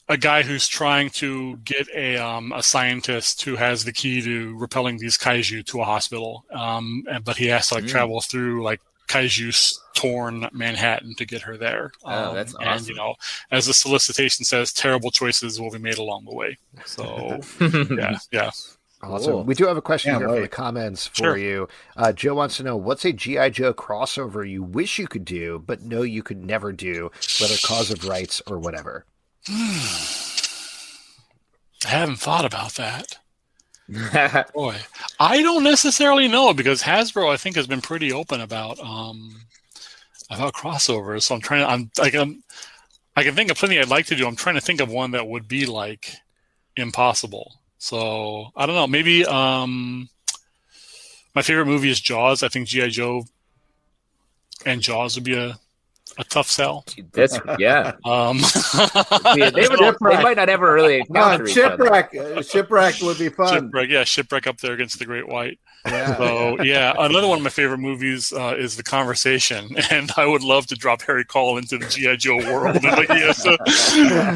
a 0.09 0.16
guy 0.16 0.42
who's 0.42 0.68
trying 0.68 1.11
to 1.11 1.56
get 1.59 1.88
a 1.94 2.16
um, 2.16 2.52
a 2.52 2.62
scientist 2.62 3.42
who 3.42 3.56
has 3.56 3.85
the 3.85 3.92
key 3.92 4.22
to 4.22 4.56
repelling 4.56 4.98
these 4.98 5.18
kaiju 5.18 5.64
to 5.66 5.80
a 5.80 5.85
hospital, 5.85 6.44
um, 6.52 7.04
and, 7.11 7.24
but 7.24 7.37
he 7.37 7.46
has 7.46 7.68
to 7.68 7.74
like 7.74 7.85
Mm. 7.85 7.88
travel 7.88 8.20
through 8.20 8.62
like 8.62 8.80
kaiju 9.09 9.78
torn 9.94 10.48
Manhattan 10.52 11.14
to 11.16 11.24
get 11.24 11.42
her 11.42 11.56
there. 11.56 11.90
Oh, 12.04 12.28
Um, 12.30 12.35
that's 12.37 12.54
And 12.61 12.87
you 12.88 12.94
know, 12.94 13.14
as 13.50 13.66
the 13.66 13.74
solicitation 13.74 14.44
says, 14.44 14.72
terrible 14.72 15.11
choices 15.11 15.61
will 15.61 15.70
be 15.72 15.78
made 15.78 15.98
along 15.98 16.24
the 16.26 16.35
way. 16.35 16.56
So 16.85 17.40
yeah, 17.61 18.18
yeah. 18.30 18.50
Awesome. 19.02 19.32
Cool. 19.32 19.44
We 19.44 19.54
do 19.54 19.66
have 19.66 19.76
a 19.76 19.82
question 19.82 20.12
Can't 20.12 20.22
here 20.22 20.28
from 20.30 20.42
the 20.42 20.48
comments 20.48 21.06
for 21.06 21.16
Sure. 21.16 21.37
you. 21.37 21.68
Uh, 21.96 22.12
Joe 22.12 22.35
wants 22.35 22.56
to 22.56 22.62
know 22.62 22.76
what's 22.76 23.04
a 23.04 23.12
GI 23.12 23.50
Joe 23.50 23.74
crossover 23.74 24.48
you 24.48 24.62
wish 24.62 24.98
you 24.98 25.06
could 25.06 25.24
do, 25.24 25.62
but 25.64 25.82
know 25.82 26.02
you 26.02 26.22
could 26.22 26.44
never 26.44 26.72
do, 26.72 27.11
whether 27.40 27.54
cause 27.62 27.90
of 27.90 28.04
rights 28.06 28.40
or 28.46 28.59
whatever. 28.59 29.04
I 29.48 29.52
haven't 31.85 32.16
thought 32.16 32.44
about 32.44 32.72
that. 32.74 33.18
Boy, 34.54 34.76
I 35.20 35.42
don't 35.42 35.62
necessarily 35.62 36.26
know 36.26 36.52
because 36.52 36.82
Hasbro, 36.82 37.32
I 37.32 37.37
think, 37.37 37.54
has 37.56 37.68
been 37.68 37.80
pretty 37.80 38.12
open 38.12 38.40
about 38.40 38.80
um 38.80 39.42
about 40.30 40.54
crossovers. 40.54 41.22
So 41.22 41.37
I'm 41.37 41.40
trying 41.40 41.61
to, 41.61 41.70
I'm 41.70 41.90
like, 41.98 42.14
I'm, 42.14 42.42
I 43.14 43.22
can 43.22 43.35
think 43.37 43.50
of 43.50 43.59
plenty 43.59 43.78
I'd 43.78 43.88
like 43.88 44.06
to 44.06 44.16
do. 44.16 44.26
I'm 44.26 44.35
trying 44.35 44.56
to 44.56 44.61
think 44.61 44.80
of 44.80 44.90
one 44.90 45.12
that 45.12 45.28
would 45.28 45.46
be 45.46 45.66
like 45.66 46.11
impossible. 46.76 47.61
So 47.78 48.50
I 48.56 48.66
don't 48.66 48.74
know. 48.74 48.86
Maybe 48.86 49.24
um, 49.24 50.08
my 51.34 51.42
favorite 51.42 51.66
movie 51.66 51.90
is 51.90 52.00
Jaws. 52.00 52.42
I 52.42 52.48
think 52.48 52.68
GI 52.68 52.88
Joe 52.90 53.24
and 54.64 54.80
Jaws 54.80 55.14
would 55.16 55.24
be 55.24 55.36
a 55.36 55.58
a 56.18 56.24
tough 56.24 56.48
sell. 56.48 56.84
That's 57.12 57.38
yeah. 57.58 57.92
Um, 58.04 58.38
Yeah, 59.34 59.50
they, 59.50 59.68
would, 59.68 59.78
they 60.00 60.22
might 60.22 60.36
not 60.36 60.48
ever 60.48 60.72
really 60.72 61.04
Come 61.04 61.16
on, 61.16 61.40
encounter 61.40 61.46
each 61.46 61.58
other. 61.58 61.84
shipwreck. 61.84 62.44
Shipwreck 62.46 62.94
would 63.02 63.18
be 63.18 63.28
fun. 63.28 63.64
shipwreck, 63.64 63.90
yeah, 63.90 64.04
shipwreck 64.04 64.46
up 64.46 64.58
there 64.58 64.72
against 64.72 64.98
the 64.98 65.04
Great 65.04 65.28
White. 65.28 65.58
Yeah. 65.87 66.16
So 66.16 66.62
yeah, 66.62 66.92
another 66.99 67.29
one 67.29 67.38
of 67.38 67.44
my 67.44 67.51
favorite 67.51 67.79
movies 67.79 68.33
uh, 68.33 68.55
is 68.59 68.77
The 68.77 68.83
Conversation, 68.83 69.68
and 69.90 70.11
I 70.16 70.27
would 70.27 70.42
love 70.42 70.66
to 70.68 70.75
drop 70.75 71.03
Harry 71.03 71.25
Caul 71.25 71.59
into 71.59 71.79
the 71.79 71.87
GI 71.87 72.16
Joe 72.18 72.37
world. 72.37 72.77
And, 72.77 72.85
like, 72.85 73.11
he 73.11 73.20
has 73.20 73.42
to, 73.42 73.57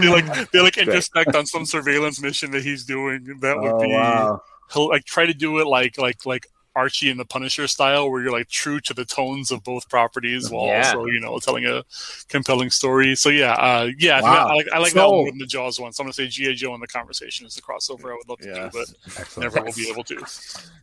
they 0.01 0.09
like 0.09 0.51
they 0.53 0.61
like 0.61 0.79
intersect 0.79 1.35
on 1.35 1.47
some 1.47 1.65
surveillance 1.67 2.21
mission 2.21 2.51
that 2.53 2.63
he's 2.63 2.85
doing. 2.85 3.39
That 3.41 3.59
would 3.59 3.73
Oh 3.73 3.81
be 3.81 3.93
wow. 3.93 4.43
he'll 4.73 4.89
like 4.89 5.05
try 5.05 5.27
to 5.27 5.35
do 5.35 5.59
it 5.59 5.67
like 5.67 5.99
like 5.99 6.25
like 6.27 6.47
Archie 6.77 7.11
and 7.11 7.19
the 7.19 7.25
Punisher 7.25 7.67
style, 7.67 8.11
where 8.11 8.23
you're 8.23 8.33
like 8.33 8.49
true 8.49 8.81
to 8.81 8.95
the 8.95 9.05
tones 9.05 9.51
of 9.51 9.65
both 9.65 9.89
properties 9.89 10.51
while 10.51 10.67
Yeah. 10.67 10.93
also 10.93 11.07
you 11.07 11.21
know 11.21 11.39
telling 11.39 11.67
a 11.67 11.83
compelling 12.29 12.71
story. 12.71 13.17
So 13.17 13.29
yeah, 13.29 13.53
uh, 13.55 13.89
yeah, 13.99 14.19
I, 14.19 14.21
think 14.21 14.31
Wow. 14.33 14.47
I 14.49 14.55
like 14.55 14.67
I 14.75 14.79
like 14.79 14.93
that 14.95 15.07
one 15.09 15.17
more 15.17 15.31
than 15.31 15.39
the 15.39 15.47
Jaws 15.47 15.81
one. 15.81 15.93
So 15.93 16.03
I'm 16.03 16.07
gonna 16.07 16.13
say 16.15 16.29
GI 16.29 16.55
Joe 16.55 16.73
and 16.75 16.83
the 16.83 16.87
Conversation 16.87 17.47
is 17.47 17.55
the 17.55 17.63
crossover 17.63 18.11
I 18.13 18.17
would 18.17 18.29
love 18.29 18.39
to 18.41 18.49
Yes. 18.49 18.73
do, 18.73 18.85
but 19.17 19.39
never 19.39 19.63
will 19.63 19.73
be 19.73 19.89
able 19.91 20.05
to. 20.05 20.17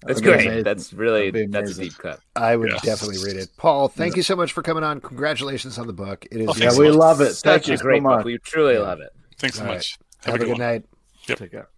That's 0.04 0.22
great. 0.22 0.46
amazing. 0.46 0.64
That's 0.64 0.94
really 0.94 1.32
that's 1.48 1.78
a 1.78 1.82
deep 1.82 1.98
cut. 1.98 2.20
I 2.36 2.56
would 2.56 2.72
Yeah. 2.72 2.80
definitely 2.84 3.24
read 3.24 3.38
it. 3.38 3.50
Paul, 3.58 3.88
thank 3.88 4.16
you 4.16 4.24
so 4.24 4.36
much 4.36 4.52
for 4.54 4.62
coming 4.62 4.84
on. 4.84 5.00
Congratulations 5.02 5.78
on 5.80 5.88
the 5.88 5.94
book. 5.94 6.26
It 6.32 6.42
is 6.42 6.48
Oh, 6.50 6.54
Yeah, 6.54 6.60
thanks 6.66 6.78
we 6.78 6.88
much. 6.90 6.96
love 6.98 7.22
it. 7.22 7.34
Such 7.36 7.44
Thank 7.44 7.68
a 7.68 7.72
you 7.72 7.78
so 7.78 7.84
great 7.84 8.04
book. 8.04 8.26
We 8.26 8.38
truly 8.40 8.78
love 8.78 9.00
it. 9.00 9.12
Thanks 9.40 9.58
so 9.58 9.64
All 9.64 9.68
right. 9.70 9.76
much. 9.76 9.98
Have, 10.26 10.36
a 10.36 10.40
good 10.40 10.50
one. 10.50 10.58
night. 10.60 10.84
Take 11.26 11.52
care. 11.52 11.70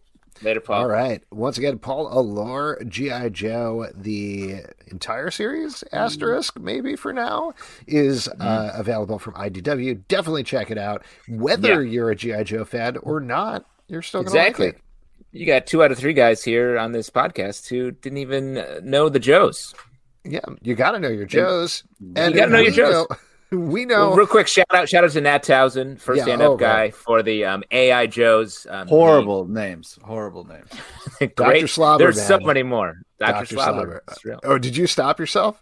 Later, 0.42 0.60
Paul. 0.62 0.76
All 0.82 0.88
right. 0.88 1.22
Once 1.32 1.58
again, 1.58 1.80
Paul 1.80 2.10
Allor, 2.10 2.82
G.I. 2.88 3.30
Joe, 3.30 3.88
the 3.94 4.62
entire 4.88 5.32
series, 5.32 5.84
asterisk, 5.92 6.60
maybe 6.60 6.96
for 6.96 7.12
now, 7.14 7.54
is 7.88 8.28
uh, 8.28 8.72
available 8.74 9.20
from 9.20 9.34
IDW. 9.34 10.02
Definitely 10.08 10.44
check 10.44 10.72
it 10.72 10.78
out. 10.78 11.04
Whether 11.28 11.84
you're 11.84 12.12
a 12.12 12.16
G.I. 12.16 12.44
Joe 12.44 12.64
fan 12.66 12.98
or 12.98 13.20
not, 13.20 13.66
you're 13.88 14.02
still 14.02 14.24
going 14.24 14.34
to 14.34 14.40
Exactly. 14.40 14.66
like 14.68 14.76
it. 14.76 14.82
You 15.32 15.46
got 15.46 15.68
two 15.68 15.84
out 15.84 15.92
of 15.92 15.98
three 15.98 16.14
guys 16.14 16.44
here 16.44 16.78
on 16.80 16.92
this 16.92 17.10
podcast 17.10 17.68
who 17.70 17.92
didn't 17.92 18.18
even 18.18 18.58
uh, 18.58 18.80
know 18.84 19.10
the 19.10 19.20
Joes. 19.20 19.76
Yeah, 20.26 20.40
you 20.62 20.76
got 20.76 20.92
to 20.92 21.00
know 21.00 21.10
your 21.10 21.26
Joes. 21.26 21.84
And 22.16 22.34
you 22.34 22.40
gotta 22.42 22.52
know 22.52 22.60
your 22.60 22.72
Joes. 22.72 23.08
know- 23.10 23.16
we 23.58 23.86
know. 23.86 24.10
Well, 24.10 24.18
real 24.18 24.28
quick, 24.28 24.48
shout 24.48 24.68
out, 24.72 24.88
shout 24.90 25.04
out 25.04 25.12
to 25.12 25.22
Nat 25.22 25.44
Townsend, 25.44 26.02
first 26.02 26.20
Yeah, 26.20 26.24
stand 26.26 26.42
up 26.42 26.52
oh, 26.52 26.58
guy 26.58 26.80
right. 26.80 26.96
for 26.96 27.24
the 27.24 27.46
um, 27.46 27.64
AI 27.72 28.08
Joes. 28.08 28.68
Um, 28.70 28.88
he- 28.88 28.94
Horrible 28.94 29.48
names. 29.48 29.98
Horrible 30.04 30.46
names. 30.46 30.70
great. 31.36 31.70
Slobber, 31.70 32.04
There's 32.04 32.22
so 32.22 32.40
many 32.40 32.64
more. 32.64 33.02
Dr. 33.20 33.32
Dr. 33.32 33.46
Slobber. 33.56 34.04
Slobber. 34.10 34.40
Oh, 34.44 34.58
did 34.58 34.78
you 34.78 34.88
stop 34.88 35.20
yourself? 35.20 35.62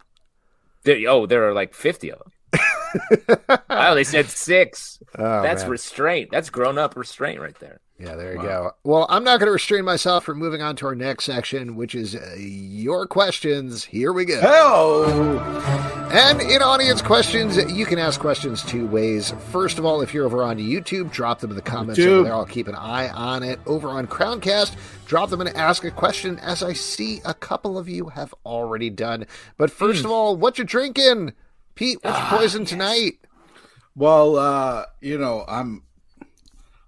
There, 0.83 0.97
oh, 1.09 1.25
there 1.25 1.47
are 1.47 1.53
like 1.53 1.73
50 1.73 2.11
of 2.11 2.19
them. 2.19 2.31
Oh, 3.69 3.95
they 3.95 4.05
said 4.05 4.27
six. 4.27 4.99
Oh, 5.17 5.41
That's 5.43 5.63
man. 5.63 5.71
restraint. 5.71 6.29
That's 6.31 6.49
grown 6.49 6.77
up 6.77 6.95
restraint 6.95 7.39
right 7.39 7.57
there. 7.59 7.79
Yeah, 7.99 8.15
there 8.15 8.33
you 8.35 8.41
go. 8.41 8.73
Well, 8.83 9.07
I'm 9.09 9.23
not 9.23 9.39
going 9.39 9.47
to 9.47 9.51
restrain 9.51 9.83
myself 9.83 10.23
from 10.23 10.37
moving 10.37 10.61
on 10.61 10.75
to 10.77 10.85
our 10.85 10.93
next 10.93 11.23
section, 11.25 11.75
which 11.75 11.95
is 11.95 12.15
uh, 12.15 12.35
your 12.37 13.07
questions. 13.07 13.85
Here 13.85 14.13
we 14.13 14.23
go. 14.23 14.39
Oh, 14.43 15.39
And 16.11 16.39
in 16.39 16.61
audience 16.61 17.01
questions, 17.01 17.57
you 17.71 17.87
can 17.87 17.97
ask 17.97 18.19
questions 18.19 18.61
two 18.63 18.85
ways. 18.85 19.33
First 19.49 19.79
of 19.79 19.85
all, 19.85 20.01
if 20.01 20.13
you're 20.13 20.25
over 20.27 20.43
on 20.43 20.59
YouTube, 20.59 21.11
drop 21.11 21.39
them 21.39 21.49
in 21.49 21.55
the 21.55 21.61
comments 21.63 21.99
over 21.99 22.21
there. 22.23 22.33
I'll 22.33 22.45
keep 22.45 22.67
an 22.67 22.75
eye 22.75 23.09
on 23.09 23.41
it. 23.41 23.59
Over 23.65 23.89
on 23.89 24.05
Crowdcast, 24.05 24.75
drop 25.07 25.31
them 25.31 25.41
and 25.41 25.49
ask 25.55 25.83
a 25.83 25.89
question, 25.89 26.37
as 26.39 26.61
I 26.61 26.73
see 26.73 27.21
a 27.25 27.33
couple 27.33 27.79
of 27.79 27.89
you 27.89 28.09
have 28.09 28.31
already 28.45 28.91
done. 28.91 29.25
But 29.57 29.71
first 29.71 30.05
of 30.05 30.11
all, 30.11 30.35
what 30.35 30.59
you 30.59 30.65
drinking? 30.65 31.33
Pete, 31.73 31.97
what's 32.03 32.19
your 32.19 32.39
poison 32.39 32.63
tonight? 32.65 33.13
well, 33.95 34.35
uh, 34.37 34.85
you 35.01 35.17
know, 35.17 35.43
I'm. 35.47 35.81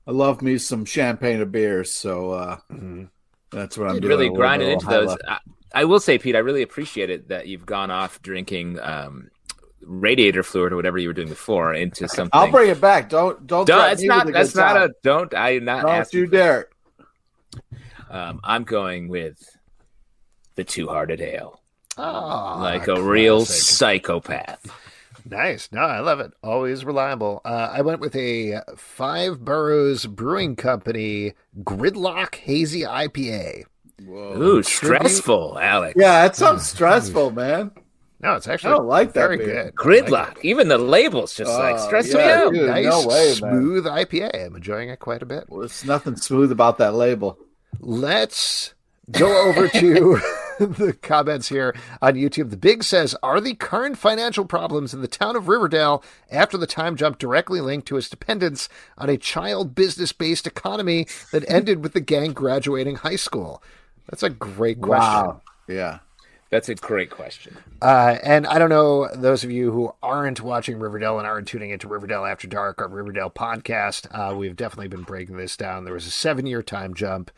I 0.09 0.11
love 0.11 0.41
me 0.41 0.57
some 0.57 0.85
champagne 0.85 1.39
of 1.39 1.51
beers, 1.51 1.93
so 1.93 2.31
uh, 2.31 2.57
that's 3.51 3.77
what 3.77 3.87
I'm 3.89 3.93
You're 3.97 4.01
doing. 4.01 4.09
really 4.09 4.29
grinding 4.29 4.71
into 4.71 4.87
those. 4.87 5.15
I, 5.27 5.37
I 5.71 5.85
will 5.85 5.99
say, 5.99 6.17
Pete, 6.17 6.35
I 6.35 6.39
really 6.39 6.63
appreciate 6.63 7.11
it 7.11 7.27
that 7.27 7.45
you've 7.45 7.67
gone 7.67 7.91
off 7.91 8.19
drinking 8.23 8.79
um, 8.79 9.29
radiator 9.81 10.41
fluid 10.41 10.73
or 10.73 10.77
whatever 10.77 10.97
you 10.97 11.09
were 11.09 11.13
doing 11.13 11.27
before 11.29 11.75
into 11.75 12.07
something. 12.07 12.31
I'll 12.33 12.49
bring 12.49 12.71
it 12.71 12.81
back. 12.81 13.09
Don't 13.09 13.45
don't. 13.45 13.67
Don't, 13.67 13.77
threaten 13.77 13.89
that's 13.89 14.03
not. 14.03 14.25
with 14.25 14.33
That's 14.33 14.55
not 14.55 14.73
time. 14.73 14.89
a. 14.89 14.93
Don't. 15.03 15.33
I'm 15.35 15.63
not 15.65 15.81
Don't 15.83 15.91
asking. 15.91 16.19
you 16.21 16.25
for 16.25 16.31
dare. 16.31 16.69
Um, 18.09 18.39
I'm 18.43 18.63
going 18.63 19.09
with 19.09 19.37
the 20.55 20.63
Two 20.63 20.87
Hearted 20.87 21.21
Ale, 21.21 21.61
Oh, 21.99 22.57
like 22.59 22.87
a 22.87 22.99
real 22.99 23.45
psychopath. 23.45 24.65
Nice. 25.25 25.69
No, 25.71 25.81
I 25.81 25.99
love 25.99 26.19
it. 26.19 26.31
Always 26.43 26.85
reliable. 26.85 27.41
Uh, 27.45 27.69
I 27.71 27.81
went 27.81 27.99
with 27.99 28.15
a 28.15 28.61
Five 28.77 29.43
Boroughs 29.43 30.05
Brewing 30.05 30.55
Company 30.55 31.33
Gridlock 31.63 32.35
Hazy 32.35 32.81
IPA. 32.81 33.63
Ooh, 34.07 34.63
stressful, 34.63 35.59
Alex. 35.59 35.95
Yeah, 35.99 36.23
that 36.23 36.35
sounds 36.35 36.65
stressful, 36.65 37.31
man. 37.31 37.71
No, 38.21 38.33
it's 38.35 38.47
actually 38.47 38.73
I 38.73 38.77
don't 38.77 38.87
like 38.87 39.13
that 39.13 39.19
very 39.21 39.37
beer. 39.37 39.71
good. 39.71 39.75
Gridlock. 39.75 40.39
Even 40.43 40.67
the 40.67 40.77
label's 40.77 41.33
just 41.33 41.51
like 41.51 41.75
Oh, 41.75 41.85
stressing 41.87 42.17
me 42.17 42.23
yeah, 42.23 42.41
out. 42.43 42.53
dude. 42.53 42.67
Nice, 42.69 42.85
no 42.85 43.07
way, 43.07 43.25
man. 43.27 43.35
smooth 43.35 43.85
IPA. 43.85 44.45
I'm 44.47 44.55
enjoying 44.55 44.89
it 44.89 44.99
quite 44.99 45.21
a 45.21 45.25
bit. 45.25 45.45
Well, 45.47 45.61
there's 45.61 45.85
nothing 45.85 46.15
smooth 46.17 46.51
about 46.51 46.77
that 46.79 46.93
label. 46.95 47.37
Let's 47.79 48.73
go 49.11 49.47
over 49.49 49.67
to 49.69 50.19
the 50.77 50.91
comments 51.01 51.47
here 51.47 51.73
on 52.01 52.15
YouTube. 52.15 52.49
The 52.49 52.57
Big 52.57 52.83
says, 52.83 53.15
Are 53.23 53.39
the 53.39 53.53
current 53.53 53.97
financial 53.97 54.43
problems 54.43 54.93
in 54.93 55.01
the 55.01 55.07
town 55.07 55.37
of 55.37 55.47
Riverdale 55.47 56.03
after 56.29 56.57
the 56.57 56.67
time 56.67 56.97
jump 56.97 57.17
directly 57.17 57.61
linked 57.61 57.87
to 57.87 57.97
its 57.97 58.09
dependence 58.09 58.67
on 58.97 59.09
a 59.09 59.17
child 59.17 59.73
business 59.73 60.11
based 60.11 60.45
economy 60.45 61.07
that 61.31 61.45
ended 61.49 61.81
with 61.81 61.93
the 61.93 62.01
gang 62.01 62.33
graduating 62.33 62.97
high 62.97 63.15
school? 63.15 63.63
That's 64.09 64.21
a 64.21 64.29
great 64.29 64.81
question. 64.81 65.27
Wow. 65.27 65.41
Yeah. 65.67 65.99
That's 66.49 66.67
a 66.67 66.75
great 66.75 67.11
question. 67.11 67.57
Uh, 67.81 68.17
and 68.21 68.45
I 68.45 68.59
don't 68.59 68.71
know 68.71 69.07
those 69.15 69.45
of 69.45 69.51
you 69.51 69.71
who 69.71 69.93
aren't 70.03 70.41
watching 70.41 70.79
Riverdale 70.79 71.19
and 71.19 71.27
aren't 71.27 71.47
tuning 71.47 71.69
into 71.69 71.87
Riverdale 71.87 72.25
After 72.25 72.47
Dark, 72.47 72.81
our 72.81 72.87
Riverdale 72.89 73.29
podcast. 73.29 74.07
Uh, 74.11 74.35
we've 74.35 74.55
definitely 74.55 74.87
been 74.89 75.03
breaking 75.03 75.37
this 75.37 75.55
down. 75.55 75.85
There 75.85 75.93
was 75.93 76.07
a 76.07 76.11
seven 76.11 76.47
year 76.47 76.63
time 76.63 76.95
jump. 76.95 77.31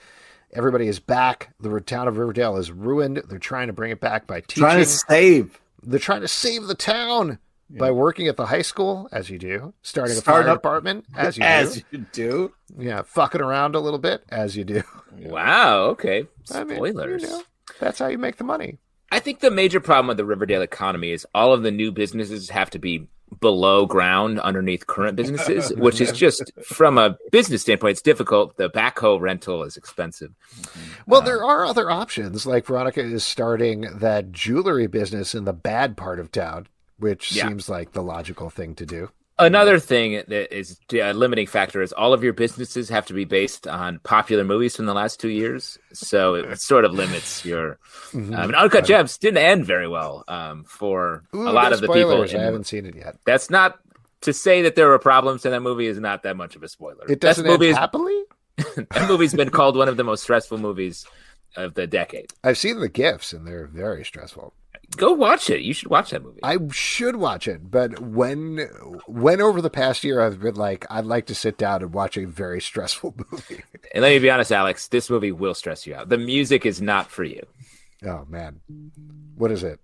Everybody 0.54 0.88
is 0.88 1.00
back. 1.00 1.54
The 1.60 1.80
town 1.80 2.08
of 2.08 2.18
Riverdale 2.18 2.58
is 2.58 2.72
ruined. 2.72 3.24
They're 3.28 3.40
trying 3.40 3.68
to 3.68 3.74
bring 3.74 3.92
it 3.92 4.00
back 4.02 4.28
by 4.28 4.42
teaching. 4.42 4.64
Trying 4.64 4.80
to 4.80 4.86
save. 4.86 5.60
They're 5.84 6.00
trying 6.00 6.22
to 6.22 6.28
save 6.28 6.64
the 6.68 6.76
town 6.76 7.40
by 7.70 7.90
working 7.90 8.28
at 8.28 8.36
the 8.36 8.48
high 8.48 8.62
school, 8.64 9.08
as 9.14 9.30
you 9.30 9.38
do, 9.40 9.74
starting 9.82 10.18
a 10.18 10.20
Starting 10.20 10.44
fire 10.44 10.52
up- 10.52 10.62
department, 10.62 11.06
as 11.16 11.38
you 11.38 11.44
As 11.46 11.76
do. 11.76 11.82
you 11.92 12.06
do. 12.12 12.54
Yeah, 12.78 13.02
fucking 13.04 13.40
around 13.40 13.76
a 13.76 13.80
little 13.80 13.98
bit, 14.00 14.24
as 14.30 14.58
you 14.58 14.66
do. 14.66 14.84
Wow. 15.18 15.84
Okay. 15.92 16.28
I 16.54 16.64
mean, 16.66 16.78
Spoilers. 16.78 17.22
you 17.24 17.30
know, 17.30 17.44
that's 17.80 18.00
how 18.00 18.08
you 18.08 18.18
make 18.18 18.36
the 18.38 18.44
money. 18.44 18.78
I 19.12 19.20
think 19.20 19.40
the 19.40 19.52
major 19.52 19.80
problem 19.80 20.08
with 20.08 20.18
the 20.18 20.26
Riverdale 20.26 20.62
economy 20.62 21.12
is 21.12 21.28
all 21.36 21.54
of 21.54 21.64
the 21.64 21.72
new 21.72 21.92
businesses 21.92 22.50
have 22.50 22.70
to 22.72 22.80
be 22.80 23.08
below 23.40 23.86
ground 23.86 24.40
underneath 24.40 24.88
current 24.88 25.16
businesses, 25.16 25.74
which 25.78 26.02
is 26.02 26.12
just 26.12 26.52
from 26.64 26.98
a 26.98 27.18
business 27.32 27.62
standpoint, 27.62 27.92
it's 27.92 28.02
difficult. 28.02 28.58
The 28.58 28.70
backhoe 28.70 29.20
rental 29.20 29.64
is 29.64 29.78
expensive. 29.78 30.32
Mm-hmm. 30.32 31.02
Well, 31.08 31.22
there 31.22 31.44
uh, 31.44 31.48
are 31.48 31.66
other 31.66 31.90
options. 31.90 32.46
Like 32.46 32.66
Veronica 32.66 33.02
is 33.02 33.24
starting 33.24 33.82
that 33.82 34.32
jewelry 34.32 34.88
business 34.88 35.34
in 35.34 35.46
the 35.46 35.54
bad 35.54 35.96
part 35.98 36.20
of 36.20 36.32
town, 36.32 36.68
which 36.98 37.32
Yeah. 37.32 37.48
seems 37.48 37.70
like 37.70 37.94
the 37.94 38.04
logical 38.04 38.50
thing 38.50 38.76
to 38.76 38.86
do. 38.86 39.10
Another 39.46 39.80
thing 39.80 40.24
that 40.28 40.56
is 40.56 40.78
a 40.94 41.14
limiting 41.14 41.48
factor 41.48 41.82
is 41.82 41.92
all 41.94 42.14
of 42.14 42.24
your 42.24 42.34
businesses 42.34 42.90
have 42.90 43.06
to 43.08 43.14
be 43.14 43.26
based 43.26 43.68
on 43.68 44.00
popular 44.04 44.44
movies 44.44 44.76
from 44.76 44.86
the 44.86 44.94
last 44.94 45.20
two 45.20 45.30
years. 45.30 45.78
So 45.94 46.36
it 46.36 46.60
sort 46.62 46.86
of 46.86 46.94
limits 46.94 47.44
your. 47.46 47.78
Mm-hmm. 48.12 48.34
Um, 48.34 48.40
and 48.50 48.56
Uncut 48.56 48.86
Gems 48.86 49.18
didn't 49.18 49.38
end 49.44 49.66
very 49.66 49.88
well 49.88 50.24
um, 50.28 50.64
for 50.66 51.24
Ooh, 51.36 51.48
a 51.48 51.52
lot 51.52 51.74
of 51.74 51.82
the 51.82 51.88
people. 51.88 52.22
in- 52.24 52.36
I 52.40 52.44
haven't 52.44 52.66
seen 52.68 52.86
it 52.86 52.96
yet. 52.96 53.18
That's 53.26 53.50
not 53.50 53.80
to 54.22 54.34
say 54.34 54.62
that 54.62 54.76
there 54.76 54.88
were 54.88 55.00
problems 55.00 55.46
in 55.46 55.52
that 55.52 55.62
movie 55.62 55.88
is 55.88 56.00
not 56.00 56.24
that 56.24 56.38
much 56.38 56.56
of 56.56 56.64
a 56.64 56.68
spoiler. 56.70 57.04
It 57.06 57.08
That 57.08 57.20
doesn't 57.22 57.46
movie 57.46 57.68
end 57.68 57.72
is- 57.74 57.78
happily. 57.78 58.24
that 58.76 59.08
movie's 59.08 59.34
been 59.34 59.50
called 59.50 59.76
one 59.76 59.88
of 59.88 59.98
the 59.98 60.04
most 60.04 60.24
stressful 60.24 60.58
movies 60.60 61.06
of 61.56 61.74
the 61.74 61.88
decade. 61.88 62.32
I've 62.44 62.58
seen 62.58 62.80
the 62.80 62.90
gifs, 62.90 63.34
and 63.34 63.48
they're 63.48 63.66
very 63.68 64.06
stressful. 64.06 64.54
Go 64.98 65.14
watch 65.14 65.50
it. 65.50 65.62
You 65.62 65.74
should 65.74 65.90
watch 65.90 66.12
that 66.12 66.24
movie. 66.24 66.40
I 66.44 66.58
should 66.72 67.16
watch 67.16 67.48
it, 67.48 67.72
but 67.72 68.00
when 68.00 68.58
when 69.08 69.42
over 69.42 69.62
the 69.62 69.70
past 69.70 70.04
year 70.04 70.22
I've 70.22 70.40
been 70.40 70.56
like, 70.56 70.86
I'd 70.90 71.06
like 71.06 71.28
to 71.28 71.36
sit 71.36 71.58
down 71.58 71.82
and 71.82 71.94
watch 71.94 72.18
a 72.18 72.26
very 72.26 72.62
stressful 72.62 73.16
movie. 73.32 73.64
and 73.94 74.02
let 74.04 74.10
me 74.10 74.20
be 74.20 74.30
honest, 74.30 74.52
Alex, 74.52 74.88
this 74.90 75.10
movie 75.10 75.32
will 75.32 75.54
stress 75.54 75.88
you 75.88 75.96
out. 75.96 76.10
The 76.10 76.18
music 76.18 76.66
is 76.66 76.82
not 76.82 77.10
for 77.10 77.24
you. 77.24 77.46
oh 78.06 78.26
man, 78.30 78.62
what 79.36 79.52
is 79.52 79.64
it? 79.64 79.80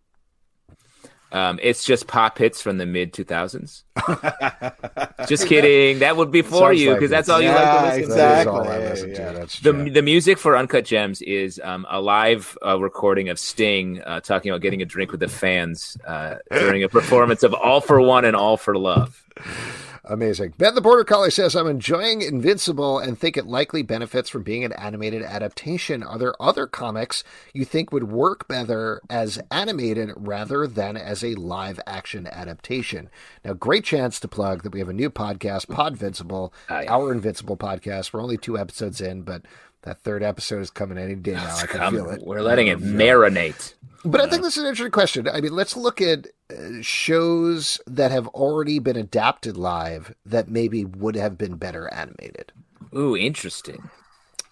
Um, 1.31 1.59
it's 1.61 1.83
just 1.83 2.07
pop 2.07 2.37
hits 2.37 2.61
from 2.61 2.77
the 2.77 2.85
mid 2.85 3.11
2000s. 3.13 3.83
just 5.27 5.47
kidding. 5.47 5.99
That 5.99 6.15
would 6.15 6.31
be 6.31 6.41
for 6.41 6.69
Sounds 6.69 6.81
you 6.81 6.93
because 6.93 7.11
it. 7.11 7.15
that's 7.15 7.29
all 7.29 7.41
you 7.41 7.49
Yeah, 7.49 7.55
like 7.55 7.95
to 7.95 7.99
listen 7.99 8.17
That 8.17 8.39
is 8.39 8.39
Exactly. 8.45 8.51
all 8.53 8.67
I 8.67 8.77
Yeah, 8.79 8.89
listen 8.89 9.09
yeah. 9.09 9.31
to. 9.33 9.37
That's 9.39 9.59
true. 9.59 9.83
The, 9.83 9.89
the 9.89 10.01
music 10.01 10.37
for 10.37 10.55
Uncut 10.57 10.85
Gems 10.85 11.21
is 11.21 11.59
um, 11.63 11.85
a 11.89 11.99
live 11.99 12.57
uh, 12.65 12.79
recording 12.79 13.27
of 13.29 13.39
Sting 13.39 14.01
uh, 14.03 14.21
talking 14.21 14.51
about 14.51 14.61
getting 14.61 14.81
a 14.81 14.85
drink 14.85 15.11
with 15.11 15.19
the 15.19 15.27
fans 15.27 15.97
uh, 16.07 16.35
during 16.51 16.83
a 16.83 16.89
performance 16.89 17.43
of 17.43 17.53
All 17.53 17.81
for 17.81 17.99
One 17.99 18.23
and 18.23 18.35
All 18.35 18.55
for 18.55 18.77
Love. 18.77 19.21
Amazing. 20.09 20.53
Ben 20.57 20.73
the 20.73 20.79
Border 20.79 21.03
Collie 21.03 21.29
says, 21.29 21.53
I'm 21.53 21.67
enjoying 21.67 22.21
Invincible 22.21 22.97
and 22.97 23.19
think 23.19 23.35
it 23.35 23.45
likely 23.45 23.81
benefits 23.81 24.29
from 24.29 24.43
being 24.43 24.63
an 24.63 24.71
animated 24.73 25.21
adaptation. 25.21 26.01
Are 26.01 26.17
there 26.17 26.41
other 26.41 26.65
comics 26.65 27.25
you 27.53 27.65
think 27.65 27.91
would 27.91 28.09
work 28.09 28.47
better 28.47 29.01
as 29.09 29.37
animated 29.51 30.11
rather 30.15 30.65
than 30.65 30.95
as 30.95 31.25
a 31.25 31.35
live 31.35 31.79
action 31.85 32.25
adaptation? 32.25 33.09
Now, 33.43 33.53
great 33.53 33.83
chance 33.83 34.19
to 34.21 34.29
plug 34.29 34.63
that 34.63 34.71
we 34.71 34.79
have 34.79 34.89
a 34.89 34.93
new 34.93 35.09
podcast, 35.09 35.67
Podvincible, 35.67 36.53
our 36.69 37.11
Invincible 37.11 37.57
podcast. 37.57 38.13
We're 38.13 38.23
only 38.23 38.37
two 38.37 38.57
episodes 38.57 39.01
in, 39.01 39.23
but 39.23 39.41
that 39.83 40.01
third 40.01 40.23
episode 40.23 40.61
is 40.61 40.69
coming 40.69 40.97
any 40.97 41.15
day 41.15 41.33
now. 41.33 41.55
I 41.57 41.65
can 41.65 41.81
Um, 41.81 41.93
feel 41.95 42.09
it. 42.09 42.21
we're 42.25 42.41
letting 42.41 42.67
it 42.67 42.79
marinate. 42.79 43.73
But 44.05 44.21
I 44.21 44.27
think 44.29 44.43
this 44.43 44.55
is 44.57 44.63
an 44.63 44.69
interesting 44.69 44.91
question. 44.91 45.27
I 45.27 45.41
mean, 45.41 45.53
let's 45.53 45.75
look 45.75 45.99
at 46.01 46.27
uh, 46.51 46.81
shows 46.81 47.79
that 47.87 48.11
have 48.11 48.27
already 48.29 48.79
been 48.79 48.95
adapted 48.95 49.57
live 49.57 50.13
that 50.25 50.47
maybe 50.49 50.85
would 50.85 51.15
have 51.15 51.37
been 51.37 51.55
better 51.55 51.91
animated. 51.93 52.51
Ooh, 52.95 53.17
interesting. 53.17 53.89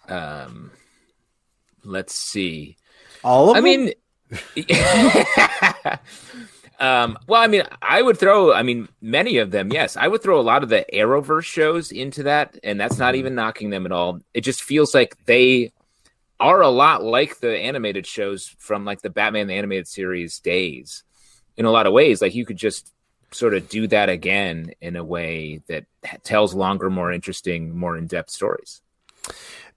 Um, 0.08 0.72
let's 1.84 2.14
see. 2.14 2.76
All 3.24 3.50
of 3.50 3.56
I 3.56 3.60
them? 3.60 3.64
mean, 3.64 3.92
um, 6.78 7.18
well, 7.26 7.40
I 7.40 7.46
mean, 7.46 7.62
I 7.80 8.02
would 8.02 8.18
throw. 8.18 8.52
I 8.52 8.62
mean, 8.62 8.88
many 9.00 9.38
of 9.38 9.50
them. 9.50 9.72
Yes, 9.72 9.96
I 9.96 10.08
would 10.08 10.22
throw 10.22 10.38
a 10.38 10.42
lot 10.42 10.62
of 10.62 10.68
the 10.68 10.84
Arrowverse 10.92 11.44
shows 11.44 11.90
into 11.90 12.24
that, 12.24 12.58
and 12.62 12.80
that's 12.80 12.98
not 12.98 13.14
even 13.14 13.34
knocking 13.34 13.70
them 13.70 13.86
at 13.86 13.92
all. 13.92 14.20
It 14.34 14.42
just 14.42 14.62
feels 14.62 14.94
like 14.94 15.16
they 15.24 15.72
are 16.38 16.60
a 16.60 16.68
lot 16.68 17.02
like 17.02 17.38
the 17.38 17.56
animated 17.56 18.06
shows 18.06 18.54
from 18.58 18.84
like 18.84 19.00
the 19.00 19.10
Batman 19.10 19.46
the 19.46 19.54
animated 19.54 19.88
series 19.88 20.38
days. 20.38 21.02
In 21.56 21.64
a 21.64 21.70
lot 21.70 21.86
of 21.86 21.94
ways, 21.94 22.20
like 22.20 22.34
you 22.34 22.44
could 22.44 22.58
just 22.58 22.92
sort 23.30 23.54
of 23.54 23.68
do 23.68 23.86
that 23.86 24.10
again 24.10 24.72
in 24.80 24.96
a 24.96 25.04
way 25.04 25.62
that 25.68 25.86
tells 26.22 26.54
longer, 26.54 26.90
more 26.90 27.10
interesting, 27.10 27.76
more 27.76 27.96
in 27.96 28.06
depth 28.06 28.30
stories. 28.30 28.82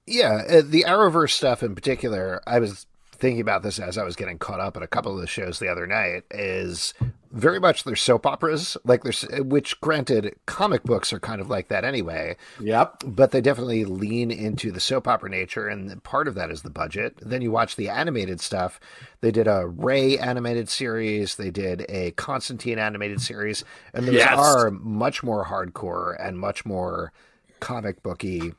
Yeah, 0.06 0.44
uh, 0.50 0.62
the 0.66 0.86
Arrowverse 0.88 1.32
stuff 1.32 1.64
in 1.64 1.76
particular, 1.76 2.42
I 2.46 2.60
was 2.60 2.86
thinking 3.20 3.42
about 3.42 3.64
this 3.64 3.80
as 3.80 3.98
I 3.98 4.04
was 4.04 4.16
getting 4.16 4.38
caught 4.38 4.60
up 4.60 4.76
at 4.78 4.84
a 4.84 4.88
couple 4.88 5.14
of 5.14 5.22
the 5.22 5.28
shows 5.28 5.60
the 5.60 5.68
other 5.68 5.86
night 5.86 6.24
is 6.32 6.94
very 7.32 7.60
much 7.60 7.84
their 7.84 7.96
soap 7.96 8.26
operas, 8.26 8.76
like 8.86 9.04
there's 9.04 9.22
which 9.40 9.80
granted 9.82 10.36
comic 10.48 10.84
books 10.84 11.14
are 11.14 11.20
kind 11.20 11.40
of 11.40 11.50
like 11.50 11.68
that 11.68 11.84
anyway, 11.86 12.36
Yep. 12.60 13.04
but 13.06 13.32
they 13.32 13.40
definitely 13.42 13.86
lean 13.86 14.32
into 14.32 14.72
the 14.72 14.80
soap 14.80 15.08
opera 15.08 15.30
nature, 15.30 15.68
and 15.68 16.02
part 16.04 16.28
of 16.28 16.34
that 16.36 16.50
is 16.50 16.64
the 16.64 16.72
budget. 16.72 17.16
Then 17.22 17.42
you 17.42 17.52
watch 17.52 17.76
the 17.76 17.90
animated 17.90 18.42
stuff. 18.42 18.80
They 19.22 19.30
did 19.32 19.48
a 19.48 19.68
Ray 19.68 20.18
animated 20.18 20.70
series, 20.70 21.36
they 21.36 21.52
did 21.52 21.86
a 21.88 22.12
Constantine 22.12 22.80
animated 22.80 23.22
series, 23.22 23.64
and 23.94 24.08
those 24.08 24.16
Yes. 24.16 24.40
are 24.40 24.72
much 24.72 25.22
more 25.22 25.46
hardcore 25.46 26.16
and 26.20 26.40
much 26.40 26.66
more 26.66 27.12
comic 27.60 28.02
booky 28.02 28.54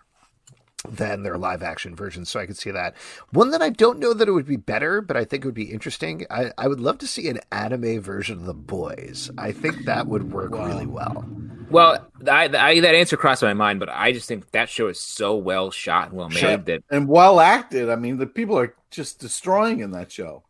than 0.88 1.22
their 1.22 1.36
live 1.38 1.62
action 1.62 1.94
versions. 1.94 2.28
So 2.30 2.40
I 2.40 2.46
could 2.46 2.56
see 2.56 2.70
that. 2.70 2.94
One 3.32 3.50
that 3.50 3.62
I 3.62 3.70
don't 3.70 3.98
know 3.98 4.14
that 4.14 4.28
it 4.28 4.32
would 4.32 4.46
be 4.46 4.56
better, 4.56 5.00
but 5.00 5.16
I 5.16 5.24
think 5.24 5.44
it 5.44 5.48
would 5.48 5.54
be 5.54 5.70
interesting. 5.70 6.26
I, 6.30 6.52
I 6.56 6.68
would 6.68 6.80
love 6.80 6.98
to 6.98 7.06
see 7.06 7.28
an 7.28 7.40
anime 7.52 8.00
version 8.00 8.38
of 8.38 8.46
The 8.46 8.54
Boys. 8.54 9.30
I 9.36 9.52
think 9.52 9.84
that 9.84 10.06
would 10.06 10.32
work 10.32 10.52
really 10.52 10.86
well. 10.86 11.24
Well, 11.70 12.04
I, 12.28 12.44
I, 12.44 12.80
that 12.80 12.94
answer 12.94 13.16
crossed 13.16 13.42
my 13.42 13.54
mind, 13.54 13.78
but 13.78 13.88
I 13.88 14.12
just 14.12 14.26
think 14.26 14.50
that 14.50 14.68
show 14.68 14.88
is 14.88 14.98
so 14.98 15.36
well 15.36 15.70
shot 15.70 16.08
and 16.08 16.16
well 16.16 16.28
made 16.28 16.38
Sure. 16.38 16.56
that. 16.56 16.82
And 16.90 17.06
well 17.08 17.40
acted. 17.40 17.88
I 17.90 17.96
mean, 17.96 18.16
the 18.16 18.26
people 18.26 18.58
are 18.58 18.74
just 18.90 19.20
destroying 19.20 19.80
in 19.80 19.92
that 19.92 20.10
show. 20.10 20.42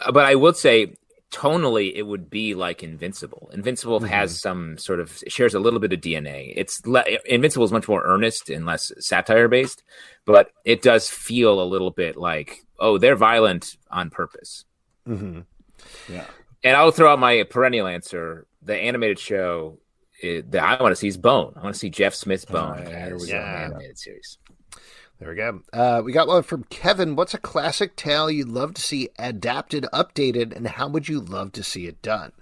Uh, 0.00 0.10
but 0.12 0.24
I 0.26 0.34
would 0.34 0.56
say 0.56 0.94
tonally, 1.32 1.92
it 1.94 2.02
would 2.02 2.30
be 2.30 2.54
like 2.54 2.82
Invincible. 2.82 3.50
Invincible 3.52 3.98
Mm-hmm. 4.00 4.08
has 4.08 4.40
some 4.40 4.78
sort 4.78 5.00
of 5.00 5.22
shares 5.28 5.54
a 5.54 5.60
little 5.60 5.80
bit 5.80 5.92
of 5.92 6.00
DNA. 6.00 6.52
It's 6.56 6.84
le- 6.86 7.04
Invincible 7.26 7.64
is 7.64 7.72
much 7.72 7.88
more 7.88 8.02
earnest 8.04 8.48
and 8.50 8.64
less 8.66 8.92
satire 8.98 9.48
based, 9.48 9.82
but 10.24 10.50
it 10.64 10.82
does 10.82 11.10
feel 11.10 11.60
a 11.62 11.64
little 11.64 11.90
bit 11.90 12.16
like 12.16 12.64
oh, 12.78 12.98
they're 12.98 13.16
violent 13.16 13.76
on 13.90 14.10
purpose. 14.10 14.64
hmm 15.06 15.40
Yeah. 16.08 16.26
And 16.64 16.76
I'll 16.76 16.90
throw 16.90 17.12
out 17.12 17.18
my 17.18 17.44
perennial 17.44 17.86
answer: 17.86 18.46
the 18.62 18.76
animated 18.76 19.18
show 19.18 19.78
that 20.22 20.62
I 20.62 20.82
want 20.82 20.92
to 20.92 20.96
see 20.96 21.08
is 21.08 21.16
Bone. 21.16 21.52
I 21.56 21.62
want 21.62 21.74
to 21.74 21.78
see 21.78 21.90
Jeff 21.90 22.14
Smith's 22.14 22.44
Bone 22.46 22.78
yeah, 22.88 23.06
here 23.06 23.14
as 23.16 23.22
we 23.22 23.28
go. 23.30 23.36
an 23.38 23.44
animated 23.44 23.98
series. 23.98 24.38
There 25.18 25.30
we 25.30 25.34
go. 25.36 25.62
Uh, 25.72 26.02
we 26.04 26.12
got 26.12 26.28
one 26.28 26.42
from 26.42 26.64
Kevin. 26.64 27.16
What's 27.16 27.32
a 27.32 27.38
classic 27.38 27.96
tale 27.96 28.30
you'd 28.30 28.48
love 28.48 28.74
to 28.74 28.82
see 28.82 29.08
adapted, 29.18 29.86
updated, 29.92 30.54
and 30.54 30.66
how 30.66 30.88
would 30.88 31.08
you 31.08 31.20
love 31.20 31.52
to 31.52 31.62
see 31.62 31.86
it 31.86 32.02
done? 32.02 32.32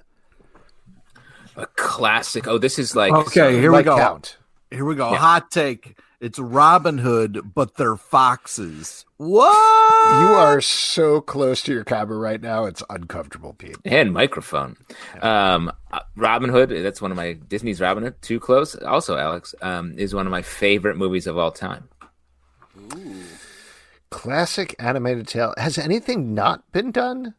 A 1.56 1.66
classic. 1.66 2.48
Oh, 2.48 2.58
this 2.58 2.78
is 2.80 2.96
like 2.96 3.12
Okay, 3.12 3.52
here 3.60 3.70
we 3.70 3.78
Like 3.78 3.84
go. 3.84 3.96
Count. 3.96 4.38
Here 4.70 4.84
we 4.84 4.96
go. 4.96 5.12
Yeah. 5.12 5.18
Hot 5.18 5.50
take. 5.52 5.96
It's 6.20 6.38
Robin 6.38 6.98
Hood, 6.98 7.52
but 7.54 7.76
they're 7.76 7.96
foxes. 7.96 9.04
What? 9.18 10.20
You 10.20 10.28
are 10.34 10.60
so 10.60 11.20
close 11.20 11.60
to 11.62 11.72
your 11.72 11.84
camera 11.84 12.16
right 12.16 12.40
now. 12.40 12.64
It's 12.64 12.82
uncomfortable, 12.88 13.52
Pete. 13.52 13.76
and 13.84 14.12
microphone. 14.12 14.76
Um, 15.20 15.70
uh, 15.92 16.00
Robin 16.16 16.50
Hood. 16.50 16.70
That's 16.70 17.02
one 17.02 17.10
of 17.10 17.16
my 17.16 17.34
Disney's 17.34 17.80
Robin 17.80 18.02
Hood. 18.04 18.20
Too 18.22 18.40
close. 18.40 18.74
Also, 18.74 19.16
Alex 19.16 19.54
um, 19.62 19.96
is 19.98 20.14
one 20.14 20.26
of 20.26 20.30
my 20.30 20.42
favorite 20.42 20.96
movies 20.96 21.26
of 21.26 21.36
all 21.36 21.50
time. 21.52 21.88
Classic 24.10 24.74
animated 24.78 25.26
tale. 25.28 25.54
Has 25.56 25.76
anything 25.78 26.34
not 26.34 26.70
been 26.72 26.90
done, 26.92 27.34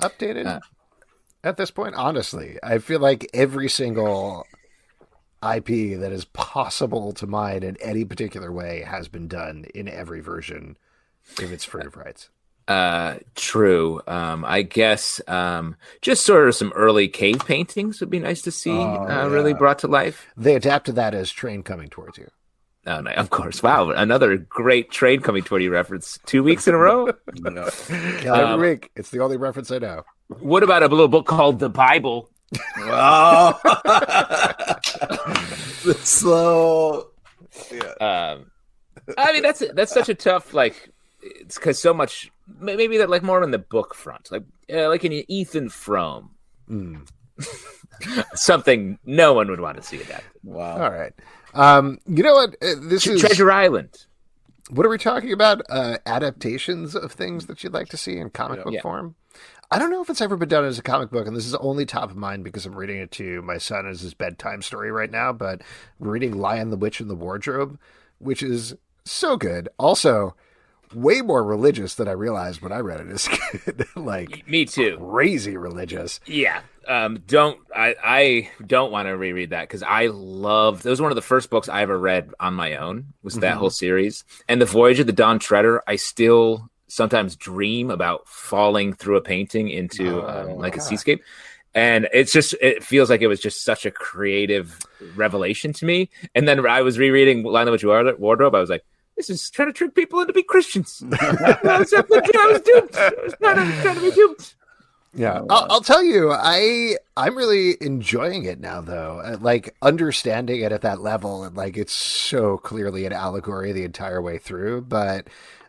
updated 0.00 0.46
Uh, 0.46 0.60
at 1.44 1.56
this 1.56 1.70
point? 1.70 1.94
Honestly, 1.94 2.58
I 2.62 2.78
feel 2.78 3.00
like 3.00 3.28
every 3.32 3.68
single 3.68 4.44
IP 5.42 5.98
that 5.98 6.12
is 6.12 6.24
possible 6.26 7.12
to 7.12 7.26
mine 7.26 7.62
in 7.62 7.76
any 7.80 8.04
particular 8.04 8.52
way 8.52 8.82
has 8.82 9.08
been 9.08 9.28
done 9.28 9.66
in 9.74 9.88
every 9.88 10.20
version 10.20 10.76
if 11.40 11.50
it's 11.52 11.64
free 11.64 11.84
of 11.84 11.96
rights. 11.96 12.28
Uh, 12.68 13.16
true. 13.34 14.00
Um, 14.06 14.44
I 14.44 14.62
guess 14.62 15.20
um, 15.26 15.76
just 16.02 16.24
sort 16.24 16.48
of 16.48 16.54
some 16.54 16.72
early 16.74 17.08
cave 17.08 17.44
paintings 17.46 18.00
would 18.00 18.10
be 18.10 18.18
nice 18.20 18.42
to 18.42 18.52
see. 18.52 18.70
Oh, 18.70 19.06
uh, 19.08 19.28
Really 19.28 19.54
brought 19.54 19.78
to 19.80 19.88
life. 19.88 20.26
They 20.36 20.54
adapted 20.54 20.94
that 20.96 21.14
as 21.14 21.32
train 21.32 21.62
coming 21.62 21.88
towards 21.88 22.18
you. 22.18 22.28
Oh, 22.86 23.00
no, 23.00 23.10
of 23.12 23.30
course. 23.30 23.62
Wow, 23.62 23.90
another 23.90 24.36
great 24.38 24.90
train 24.90 25.20
coming 25.20 25.42
toward 25.42 25.62
you 25.62 25.70
reference. 25.70 26.18
Two 26.26 26.42
weeks 26.42 26.66
in 26.66 26.74
a 26.74 26.78
row. 26.78 27.08
Every 27.44 28.28
Um, 28.28 28.60
week. 28.60 28.90
It's 28.96 29.10
the 29.10 29.20
only 29.20 29.36
reference 29.36 29.70
I 29.70 29.78
know. 29.78 30.02
what 30.28 30.62
about 30.62 30.82
a 30.82 30.88
little 30.88 31.08
book 31.08 31.26
called 31.26 31.58
The 31.58 31.68
Bible? 31.68 32.30
Oh. 32.78 33.58
the 35.84 35.94
slow. 36.02 37.08
Um, 38.00 38.50
I 39.18 39.32
mean, 39.32 39.42
that's 39.42 39.62
that's 39.74 39.92
such 39.92 40.08
a 40.08 40.14
tough 40.14 40.54
like. 40.54 40.90
It's 41.22 41.56
because 41.56 41.80
so 41.80 41.92
much. 41.92 42.30
Maybe 42.58 42.96
that 42.98 43.10
like 43.10 43.22
more 43.22 43.42
on 43.42 43.50
the 43.50 43.58
book 43.58 43.94
front, 43.94 44.30
like 44.32 44.42
uh, 44.72 44.88
like 44.88 45.04
in 45.04 45.12
Ethan 45.30 45.68
Frome, 45.68 46.30
Mm. 46.68 47.06
something 48.34 48.98
no 49.04 49.32
one 49.32 49.48
would 49.50 49.60
want 49.60 49.76
to 49.76 49.82
see 49.82 50.00
adapted. 50.00 50.30
Wow. 50.44 50.82
All 50.82 50.90
right. 50.90 51.12
Um, 51.54 51.98
you 52.06 52.22
know 52.22 52.34
what? 52.34 52.56
Uh, 52.62 52.74
This 52.80 53.06
is 53.06 53.20
Treasure 53.20 53.50
Island. 53.50 54.06
What 54.70 54.86
are 54.86 54.90
we 54.90 54.98
talking 54.98 55.32
about? 55.32 55.62
Uh, 55.68 55.98
adaptations 56.06 56.94
of 56.94 57.12
things 57.12 57.46
that 57.46 57.64
you'd 57.64 57.72
like 57.72 57.88
to 57.88 57.96
see 57.96 58.16
in 58.18 58.30
comic 58.30 58.62
book 58.62 58.72
Yeah. 58.74 58.82
form? 58.82 59.16
I 59.72 59.78
don't 59.78 59.90
know 59.90 60.02
if 60.02 60.10
it's 60.10 60.20
ever 60.20 60.36
been 60.36 60.48
done 60.48 60.64
as 60.64 60.78
a 60.78 60.82
comic 60.82 61.10
book, 61.10 61.26
and 61.26 61.36
this 61.36 61.46
is 61.46 61.54
only 61.56 61.86
top 61.86 62.10
of 62.10 62.16
mind 62.16 62.42
because 62.42 62.66
I'm 62.66 62.74
reading 62.74 62.98
it 62.98 63.10
to 63.12 63.40
my 63.42 63.58
son 63.58 63.86
as 63.86 64.00
his 64.00 64.14
bedtime 64.14 64.62
story 64.62 64.90
right 64.90 65.10
now. 65.10 65.32
But 65.32 65.62
reading 66.00 66.38
Lion 66.38 66.70
the 66.70 66.76
Witch 66.76 67.00
and 67.00 67.08
the 67.08 67.14
Wardrobe, 67.14 67.78
which 68.18 68.42
is 68.42 68.74
so 69.04 69.36
good. 69.36 69.68
Also, 69.78 70.34
way 70.94 71.20
more 71.22 71.42
religious 71.44 71.94
than 71.94 72.08
I 72.08 72.12
realized 72.12 72.60
when 72.62 72.72
I 72.72 72.78
read 72.78 73.00
it 73.00 73.08
as 73.10 73.28
kid. 73.28 73.86
like 73.96 74.48
Me 74.48 74.64
too. 74.64 74.96
crazy 75.10 75.56
religious. 75.56 76.20
Yeah. 76.26 76.60
Um, 76.88 77.22
don't 77.26 77.58
I? 77.74 77.94
I 78.02 78.50
don't 78.66 78.90
want 78.90 79.06
to 79.06 79.16
reread 79.16 79.50
that 79.50 79.68
because 79.68 79.82
I 79.82 80.06
love. 80.06 80.82
That 80.82 80.90
was 80.90 81.00
one 81.00 81.12
of 81.12 81.16
the 81.16 81.22
first 81.22 81.48
books 81.50 81.68
I 81.68 81.82
ever 81.82 81.96
read 81.96 82.30
on 82.40 82.54
my 82.54 82.76
own. 82.76 83.12
Was 83.22 83.34
that 83.36 83.56
whole 83.58 83.70
series 83.70 84.24
and 84.48 84.60
the 84.60 84.66
Voyage 84.66 84.98
of 84.98 85.06
the 85.06 85.12
Dawn 85.12 85.38
Treader? 85.38 85.82
I 85.86 85.96
still 85.96 86.68
sometimes 86.88 87.36
dream 87.36 87.90
about 87.90 88.26
falling 88.26 88.94
through 88.94 89.16
a 89.16 89.20
painting 89.20 89.68
into 89.68 90.20
um, 90.26 90.56
like 90.56 90.76
a 90.76 90.80
seascape, 90.80 91.22
and 91.74 92.08
it's 92.12 92.32
just 92.32 92.54
it 92.60 92.82
feels 92.82 93.08
like 93.08 93.20
it 93.20 93.28
was 93.28 93.40
just 93.40 93.62
such 93.62 93.86
a 93.86 93.90
creative 93.92 94.76
revelation 95.14 95.72
to 95.74 95.84
me. 95.84 96.10
And 96.34 96.48
then 96.48 96.66
I 96.66 96.82
was 96.82 96.98
rereading 96.98 97.44
Line 97.44 97.68
of 97.68 97.80
Wardrobe. 98.18 98.54
I 98.54 98.60
was 98.60 98.70
like. 98.70 98.84
This 99.20 99.28
is 99.28 99.50
trying 99.50 99.68
to 99.68 99.74
trick 99.74 99.94
people 99.94 100.18
into 100.22 100.32
be 100.32 100.42
Christians. 100.42 101.02
I 101.20 101.76
was, 101.78 101.92
I 101.92 102.00
was 102.00 102.62
duped. 102.62 102.96
I 102.96 103.12
was 103.22 103.34
trying 103.38 103.56
to, 103.70 103.82
trying 103.82 103.94
to 103.96 104.00
be 104.00 104.10
duped. 104.12 104.54
Yeah, 105.12 105.42
I'll, 105.50 105.66
I'll 105.68 105.80
tell 105.82 106.02
you, 106.02 106.32
I 106.32 106.96
I'm 107.18 107.36
really 107.36 107.76
enjoying 107.82 108.44
it 108.44 108.60
now, 108.60 108.80
though. 108.80 109.20
Uh, 109.22 109.36
Like 109.38 109.76
understanding 109.82 110.60
it 110.62 110.72
at 110.72 110.80
that 110.80 111.02
level, 111.02 111.44
and 111.44 111.54
like 111.54 111.76
it's 111.76 111.92
so 111.92 112.56
clearly 112.56 113.04
an 113.04 113.12
allegory 113.12 113.72
the 113.72 113.84
entire 113.84 114.22
way 114.22 114.38
through. 114.38 114.82
But 114.82 115.28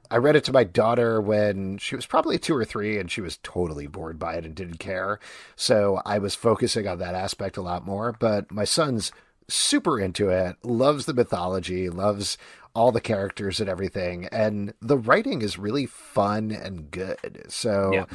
I 0.10 0.16
read 0.16 0.38
it 0.38 0.46
to 0.46 0.54
my 0.54 0.64
daughter 0.64 1.20
when 1.20 1.78
she 1.78 1.98
was 1.98 2.06
probably 2.06 2.40
two 2.40 2.56
or 2.56 2.64
three, 2.64 2.98
and 3.00 3.12
she 3.12 3.20
was 3.20 3.40
totally 3.44 3.88
bored 3.88 4.18
by 4.18 4.36
it 4.36 4.46
and 4.46 4.56
didn't 4.56 4.80
care. 4.80 5.20
So 5.58 6.02
I 6.06 6.20
was 6.20 6.36
focusing 6.36 6.88
on 6.88 7.00
that 7.00 7.16
aspect 7.16 7.58
a 7.58 7.62
lot 7.62 7.86
more. 7.86 8.16
But 8.18 8.50
my 8.50 8.64
son's 8.64 9.12
super 9.50 10.00
into 10.00 10.30
it, 10.30 10.56
loves 10.64 11.06
the 11.06 11.14
mythology, 11.14 11.90
loves 11.90 12.38
all 12.74 12.92
the 12.92 13.02
characters 13.02 13.60
and 13.60 13.70
everything, 13.70 14.28
and 14.32 14.74
the 14.82 14.98
writing 14.98 15.42
is 15.42 15.58
really 15.58 15.86
fun 15.86 16.52
and 16.52 16.90
good. 16.92 17.46
So. 17.50 17.92
Yeah. 17.94 18.06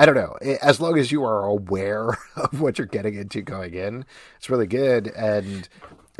I 0.00 0.06
don't 0.06 0.14
know. 0.14 0.36
As 0.62 0.80
long 0.80 0.96
as 0.96 1.10
you 1.10 1.24
are 1.24 1.44
aware 1.44 2.10
of 2.36 2.60
what 2.60 2.78
you're 2.78 2.86
getting 2.86 3.14
into 3.14 3.42
going 3.42 3.74
in, 3.74 4.04
it's 4.36 4.48
really 4.48 4.68
good. 4.68 5.08
And 5.08 5.68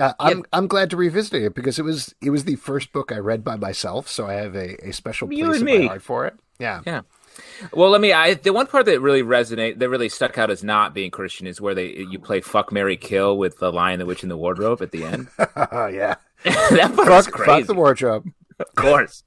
uh, 0.00 0.14
I'm 0.18 0.44
I'm 0.52 0.66
glad 0.66 0.90
to 0.90 0.96
revisit 0.96 1.42
it 1.42 1.54
because 1.54 1.78
it 1.78 1.82
was 1.82 2.12
it 2.20 2.30
was 2.30 2.42
the 2.42 2.56
first 2.56 2.92
book 2.92 3.12
I 3.12 3.18
read 3.18 3.44
by 3.44 3.54
myself, 3.54 4.08
so 4.08 4.26
I 4.26 4.34
have 4.34 4.56
a, 4.56 4.88
a 4.88 4.92
special 4.92 5.32
You 5.32 5.46
place 5.46 5.60
in 5.60 5.64
my 5.64 5.86
heart 5.86 6.02
for 6.02 6.26
it. 6.26 6.34
Yeah. 6.58 6.80
Yeah. 6.86 7.02
Well, 7.72 7.90
let 7.90 8.00
me. 8.00 8.12
I 8.12 8.34
the 8.34 8.52
one 8.52 8.66
part 8.66 8.86
that 8.86 9.00
really 9.00 9.22
resonate, 9.22 9.78
that 9.78 9.88
really 9.88 10.08
stuck 10.08 10.38
out 10.38 10.50
as 10.50 10.64
not 10.64 10.94
being 10.94 11.10
Christian, 11.10 11.46
is 11.46 11.60
where 11.60 11.74
they 11.74 11.96
you 12.10 12.18
play 12.18 12.40
"fuck 12.40 12.72
Mary 12.72 12.96
Kill" 12.96 13.38
with 13.38 13.58
the 13.58 13.72
Lion, 13.72 13.98
the 13.98 14.06
Witch, 14.06 14.22
and 14.22 14.30
the 14.30 14.36
Wardrobe 14.36 14.82
at 14.82 14.90
the 14.90 15.04
end. 15.04 15.28
Yeah. 15.38 16.16
that 16.44 16.92
part 16.94 17.08
was 17.08 17.26
Fuck, 17.26 17.34
crazy. 17.34 17.50
fuck 17.60 17.66
the 17.66 17.74
wardrobe. 17.74 18.26
of 18.58 18.74
course, 18.74 19.24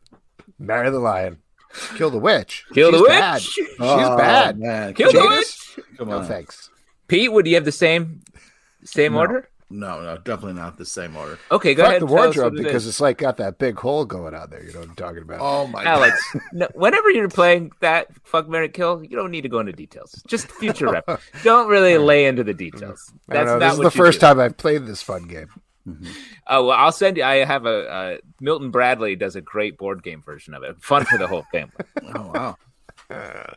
Marry 0.59 0.89
the 0.89 0.99
lion. 0.99 1.37
Kill 1.95 2.09
the 2.09 2.17
witch. 2.19 2.65
kill 2.73 2.91
the 2.91 2.99
witch. 3.01 3.07
Bad. 3.09 3.41
She's 3.41 3.67
Oh, 3.79 4.17
bad. 4.17 4.59
Man. 4.59 4.93
Kill 4.93 5.11
the 5.11 5.19
Janus? 5.19 5.73
witch. 5.77 5.85
Come 5.97 6.09
No 6.09 6.17
on. 6.19 6.25
thanks. 6.25 6.69
Pete, 7.07 7.31
would 7.31 7.47
you 7.47 7.55
have 7.55 7.65
the 7.65 7.71
same 7.71 8.21
same 8.83 9.13
No. 9.13 9.19
order? 9.19 9.47
No, 9.73 10.01
no, 10.01 10.17
definitely 10.17 10.59
not 10.61 10.77
the 10.77 10.85
same 10.85 11.15
order. 11.15 11.39
Okay, 11.49 11.73
go 11.73 11.83
Fuck 11.83 11.89
ahead. 11.91 12.01
the 12.01 12.05
and 12.07 12.13
wardrobe 12.13 12.53
what 12.53 12.59
it 12.59 12.63
because 12.65 12.85
it's 12.87 12.99
like 12.99 13.17
got 13.19 13.37
that 13.37 13.57
big 13.57 13.77
hole 13.79 14.03
going 14.03 14.35
out 14.35 14.49
there. 14.49 14.61
You 14.61 14.73
know 14.73 14.81
what 14.81 14.89
I'm 14.89 14.95
talking 14.95 15.21
about? 15.21 15.39
Oh 15.39 15.65
my 15.67 15.85
god. 15.85 15.89
Alex, 15.93 16.35
no, 16.53 16.67
whenever 16.73 17.09
you're 17.09 17.29
playing 17.29 17.71
that 17.79 18.07
"fuck 18.25 18.49
Mary 18.49 18.67
Kill," 18.67 19.01
you 19.01 19.15
don't 19.15 19.31
need 19.31 19.41
to 19.43 19.49
go 19.49 19.59
into 19.59 19.71
details. 19.71 20.21
Just 20.27 20.51
future 20.51 20.89
rep. 20.91 21.21
Don't 21.43 21.69
really 21.69 21.97
lay 21.97 22.25
into 22.25 22.43
the 22.43 22.53
details. 22.53 23.13
That's 23.29 23.45
know. 23.47 23.59
not 23.59 23.59
This 23.59 23.73
is 23.73 23.79
what 23.79 23.93
the 23.93 23.97
you 23.97 24.05
first 24.05 24.19
do. 24.19 24.25
time 24.27 24.39
I've 24.41 24.57
played 24.57 24.85
this 24.85 25.01
fun 25.01 25.23
game. 25.23 25.47
Oh 26.47 26.65
well, 26.67 26.77
I'll 26.77 26.91
send 26.91 27.17
you. 27.17 27.23
I 27.23 27.43
have 27.45 27.65
a 27.65 27.89
uh, 27.89 28.17
Milton 28.39 28.71
Bradley 28.71 29.15
does 29.15 29.35
a 29.35 29.41
great 29.41 29.77
board 29.77 30.03
game 30.03 30.21
version 30.21 30.53
of 30.53 30.63
it. 30.63 30.81
Fun 30.81 31.05
for 31.05 31.17
the 31.17 31.27
whole 31.27 31.45
family. 31.51 31.73
Oh 32.15 32.31
wow. 32.33 32.57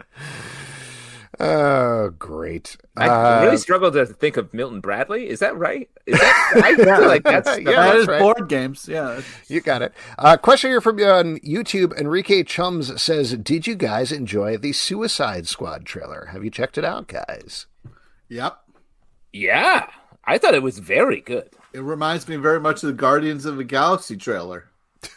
Oh, 1.41 2.11
great. 2.17 2.77
I 2.97 3.09
Uh, 3.09 3.43
really 3.45 3.57
struggle 3.57 3.91
to 3.91 4.07
think 4.07 4.37
of 4.37 4.55
Milton 4.55 4.81
Bradley. 4.81 5.29
Is 5.29 5.41
that 5.41 5.57
right? 5.57 5.91
Is 6.07 6.17
that, 6.17 6.53
I 6.63 6.77
feel 6.77 7.09
like 7.09 7.25
that's 7.25 7.59
Yeah, 7.59 7.93
that's 7.93 8.07
right. 8.07 8.21
board 8.21 8.49
games. 8.49 8.87
Yeah. 8.89 9.21
You 9.49 9.61
got 9.61 9.83
it. 9.83 9.93
Uh, 10.17 10.37
question 10.37 10.71
here 10.71 10.81
from 10.81 11.01
you 11.01 11.07
on 11.07 11.39
YouTube. 11.41 11.93
Enrique 11.99 12.45
Chums 12.45 13.03
says, 13.03 13.37
"Did 13.39 13.67
you 13.67 13.75
guys 13.75 14.13
enjoy 14.13 14.57
the 14.59 14.73
Suicide 14.73 15.49
Squad 15.49 15.85
trailer? 15.85 16.27
Have 16.33 16.45
you 16.45 16.51
checked 16.53 16.79
it 16.79 16.85
out, 16.85 17.09
guys?" 17.09 17.67
Yep. 18.29 18.57
yeah. 19.33 19.89
I 20.25 20.39
thought 20.39 20.55
it 20.55 20.63
was 20.63 20.79
very 20.79 21.21
good. 21.21 21.51
It 21.75 21.83
reminds 21.83 22.29
me 22.29 22.37
very 22.37 22.61
much 22.61 22.83
of 22.85 22.87
the 22.87 22.93
Guardians 22.93 23.45
of 23.45 23.57
the 23.57 23.65
Galaxy 23.65 24.17
trailer. 24.17 24.69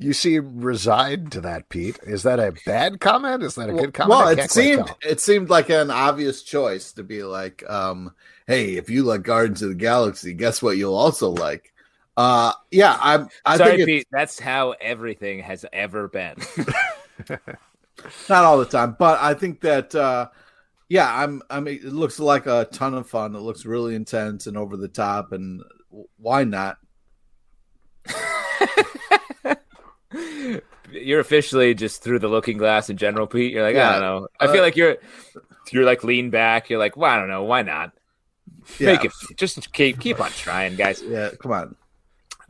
You 0.00 0.12
seem 0.12 0.60
resigned 0.60 1.32
to 1.32 1.40
that, 1.40 1.68
Pete. 1.68 1.98
Is 2.04 2.22
that 2.22 2.38
a 2.38 2.54
bad 2.64 3.00
comment? 3.00 3.42
Is 3.42 3.56
that 3.56 3.68
a 3.68 3.72
good 3.72 3.92
comment? 3.92 4.10
Well, 4.10 4.28
I 4.28 4.34
it 4.34 4.52
seemed 4.52 4.88
it 5.02 5.20
seemed 5.20 5.50
like 5.50 5.68
an 5.68 5.90
obvious 5.90 6.44
choice 6.44 6.92
to 6.92 7.02
be 7.02 7.24
like, 7.24 7.68
um, 7.68 8.14
hey, 8.46 8.76
if 8.76 8.88
you 8.88 9.02
like 9.02 9.22
Guardians 9.24 9.60
of 9.62 9.70
the 9.70 9.74
Galaxy, 9.74 10.32
guess 10.34 10.62
what 10.62 10.76
you'll 10.76 10.94
also 10.94 11.30
like. 11.30 11.72
Uh 12.16 12.52
yeah, 12.70 12.96
I'm 13.00 13.28
I 13.44 13.56
Sorry, 13.56 13.76
think 13.78 13.86
Pete. 13.86 14.06
That's 14.12 14.38
how 14.38 14.76
everything 14.80 15.40
has 15.40 15.64
ever 15.72 16.06
been. 16.06 16.36
not 18.28 18.44
all 18.44 18.58
the 18.58 18.64
time, 18.64 18.94
but 18.96 19.18
I 19.20 19.34
think 19.34 19.60
that 19.62 19.92
uh 19.96 20.28
yeah, 20.88 21.12
I'm 21.22 21.42
I 21.50 21.60
mean 21.60 21.76
it 21.76 21.92
looks 21.92 22.18
like 22.18 22.46
a 22.46 22.66
ton 22.72 22.94
of 22.94 23.08
fun. 23.08 23.34
It 23.34 23.40
looks 23.40 23.64
really 23.66 23.94
intense 23.94 24.46
and 24.46 24.56
over 24.56 24.76
the 24.76 24.88
top 24.88 25.32
and 25.32 25.62
why 26.16 26.44
not? 26.44 26.78
you're 30.90 31.20
officially 31.20 31.74
just 31.74 32.02
through 32.02 32.18
the 32.18 32.28
looking 32.28 32.56
glass 32.58 32.88
in 32.90 32.96
general, 32.96 33.26
Pete. 33.26 33.52
You're 33.52 33.62
like, 33.62 33.76
I 33.76 33.92
don't 33.92 34.00
know. 34.00 34.28
I 34.40 34.46
feel 34.46 34.60
Uh, 34.60 34.62
like 34.62 34.76
you're 34.76 34.96
you're 35.70 35.84
like 35.84 36.04
lean 36.04 36.30
back. 36.30 36.70
You're 36.70 36.78
like, 36.78 36.96
well, 36.96 37.10
I 37.10 37.18
don't 37.18 37.28
know. 37.28 37.44
Why 37.44 37.62
not? 37.62 37.92
Yeah. 38.78 38.92
Make 38.92 39.04
it. 39.04 39.12
Just 39.36 39.72
keep 39.72 40.00
keep 40.00 40.20
on 40.20 40.30
trying, 40.30 40.76
guys. 40.76 41.02
Yeah, 41.02 41.30
come 41.40 41.52
on. 41.52 41.76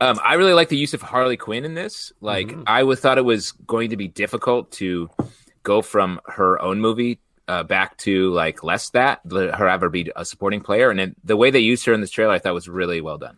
Um, 0.01 0.17
I 0.23 0.35
really 0.35 0.53
like 0.53 0.69
the 0.69 0.77
use 0.77 0.93
of 0.93 1.01
Harley 1.01 1.35
Quinn 1.35 1.65
in 1.65 1.73
this. 1.73 2.13
Like, 2.21 2.47
Mm-hmm. 2.47 2.63
I 2.67 2.83
would 2.83 2.99
thought 2.99 3.17
it 3.17 3.25
was 3.25 3.51
going 3.51 3.89
to 3.89 3.97
be 3.97 4.07
difficult 4.07 4.71
to 4.73 5.09
go 5.63 5.81
from 5.81 6.21
her 6.27 6.61
own 6.61 6.79
movie 6.79 7.19
uh, 7.49 7.63
back 7.63 7.97
to 7.97 8.31
like 8.31 8.63
less 8.63 8.89
that 8.91 9.19
let 9.25 9.55
her 9.55 9.67
ever 9.67 9.89
be 9.89 10.09
a 10.15 10.23
supporting 10.23 10.61
player, 10.61 10.89
and 10.89 10.99
then 10.99 11.15
the 11.23 11.35
way 11.35 11.51
they 11.51 11.59
used 11.59 11.85
her 11.85 11.93
in 11.93 12.01
this 12.01 12.11
trailer, 12.11 12.33
I 12.33 12.39
thought 12.39 12.53
was 12.53 12.69
really 12.69 13.01
well 13.01 13.17
done. 13.17 13.37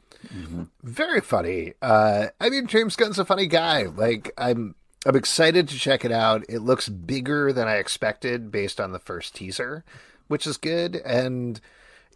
Very 0.83 1.21
funny. 1.21 1.73
Uh, 1.81 2.27
I 2.39 2.49
mean, 2.49 2.67
James 2.67 2.95
Gunn's 2.95 3.17
a 3.19 3.25
funny 3.25 3.47
guy. 3.47 3.83
Like, 3.83 4.31
I'm 4.37 4.75
I'm 5.05 5.15
excited 5.15 5.67
to 5.69 5.79
check 5.79 6.05
it 6.05 6.11
out. 6.11 6.43
It 6.47 6.59
looks 6.59 6.89
bigger 6.89 7.51
than 7.51 7.67
I 7.67 7.77
expected 7.77 8.51
based 8.51 8.79
on 8.79 8.91
the 8.91 8.99
first 8.99 9.33
teaser, 9.35 9.83
which 10.27 10.45
is 10.45 10.57
good. 10.57 10.97
And 10.97 11.59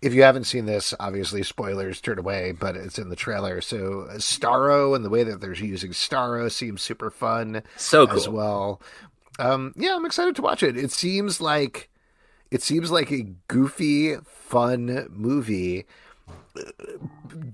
if 0.03 0.13
you 0.13 0.21
haven't 0.21 0.43
seen 0.43 0.65
this, 0.65 0.93
obviously 0.99 1.41
spoilers 1.41 1.99
turn 1.99 2.19
away, 2.19 2.51
but 2.51 2.75
it's 2.75 2.99
in 2.99 3.09
the 3.09 3.15
trailer. 3.15 3.59
So 3.61 4.07
Starro 4.17 4.95
and 4.95 5.03
the 5.03 5.09
way 5.09 5.23
that 5.23 5.41
they're 5.41 5.53
using 5.55 5.91
Starro 5.91 6.51
seems 6.51 6.83
super 6.83 7.09
fun 7.09 7.63
So 7.75 8.05
cool. 8.05 8.15
as 8.15 8.29
well. 8.29 8.81
Um, 9.39 9.73
yeah, 9.75 9.95
I'm 9.95 10.05
excited 10.05 10.35
to 10.37 10.41
watch 10.41 10.63
it. 10.63 10.77
It 10.77 10.91
seems 10.91 11.41
like 11.41 11.89
it 12.51 12.61
seems 12.61 12.91
like 12.91 13.11
a 13.11 13.23
goofy, 13.47 14.15
fun 14.23 15.07
movie 15.09 15.85
uh, 16.57 16.61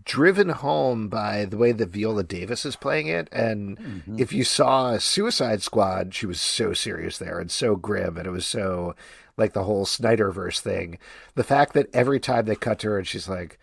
driven 0.06 0.50
home 0.50 1.08
by 1.08 1.46
the 1.46 1.58
way 1.58 1.72
that 1.72 1.90
Viola 1.90 2.24
Davis 2.24 2.66
is 2.66 2.76
playing 2.76 3.08
it. 3.08 3.28
And 3.32 4.04
if 4.20 4.32
you 4.32 4.44
saw 4.44 4.98
Suicide 4.98 5.62
Squad, 5.64 6.14
she 6.14 6.26
was 6.26 6.40
so 6.40 6.74
serious 6.74 7.18
there 7.18 7.40
and 7.40 7.50
so 7.50 7.76
grim, 7.76 8.18
and 8.18 8.28
it 8.28 8.32
was 8.32 8.46
so 8.46 8.96
like 9.38 9.54
the 9.54 9.64
whole 9.64 9.86
Snyderverse 9.86 10.60
thing. 10.60 11.00
The 11.36 11.44
fact 11.44 11.74
that 11.74 11.88
every 11.96 12.20
time 12.20 12.46
they 12.46 12.56
cut 12.56 12.80
to 12.80 12.90
her 12.90 12.98
and 13.00 13.08
she's 13.08 13.28
like, 13.30 13.58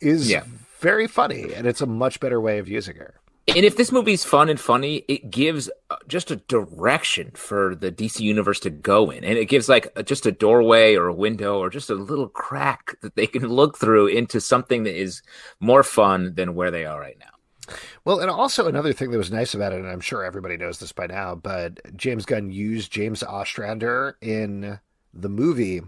is 0.00 0.30
Yeah. 0.30 0.44
very 0.80 1.06
funny, 1.06 1.52
and 1.54 1.66
it's 1.66 1.80
a 1.80 1.86
much 1.86 2.20
better 2.20 2.40
way 2.40 2.58
of 2.58 2.68
using 2.68 2.96
her. 2.96 3.14
And 3.48 3.64
if 3.64 3.76
this 3.76 3.90
movie's 3.90 4.24
fun 4.24 4.48
and 4.48 4.60
funny, 4.60 5.04
it 5.08 5.30
gives 5.30 5.68
uh, 5.90 5.96
just 6.06 6.30
a 6.30 6.36
direction 6.36 7.32
for 7.34 7.74
the 7.74 7.90
DC 7.90 8.20
universe 8.20 8.60
to 8.60 8.70
go 8.70 9.10
in, 9.10 9.24
and 9.24 9.36
it 9.36 9.46
gives 9.46 9.68
like 9.68 9.92
just 10.04 10.26
a 10.26 10.32
doorway 10.32 10.94
or 10.94 11.08
a 11.08 11.14
window 11.14 11.58
or 11.58 11.68
just 11.68 11.90
a 11.90 11.94
little 11.94 12.28
crack 12.28 12.94
that 13.00 13.16
they 13.16 13.26
can 13.26 13.48
look 13.48 13.76
through 13.78 14.06
into 14.06 14.40
something 14.40 14.84
that 14.84 14.96
is 14.96 15.22
more 15.58 15.82
fun 15.82 16.34
than 16.34 16.54
where 16.54 16.70
they 16.70 16.84
are 16.84 17.00
right 17.00 17.18
now. 17.18 17.74
Well, 18.04 18.20
and 18.20 18.30
also 18.30 18.68
another 18.68 18.92
thing 18.92 19.10
that 19.10 19.18
was 19.18 19.32
nice 19.32 19.54
about 19.54 19.72
it, 19.72 19.80
and 19.80 19.88
I'm 19.88 20.00
sure 20.00 20.24
everybody 20.24 20.56
knows 20.56 20.78
this 20.78 20.92
by 20.92 21.06
now, 21.06 21.34
but 21.34 21.96
James 21.96 22.24
Gunn 22.24 22.50
used 22.50 22.92
James 22.92 23.22
Ostrander 23.22 24.16
in 24.20 24.78
the 25.12 25.28
movie. 25.28 25.82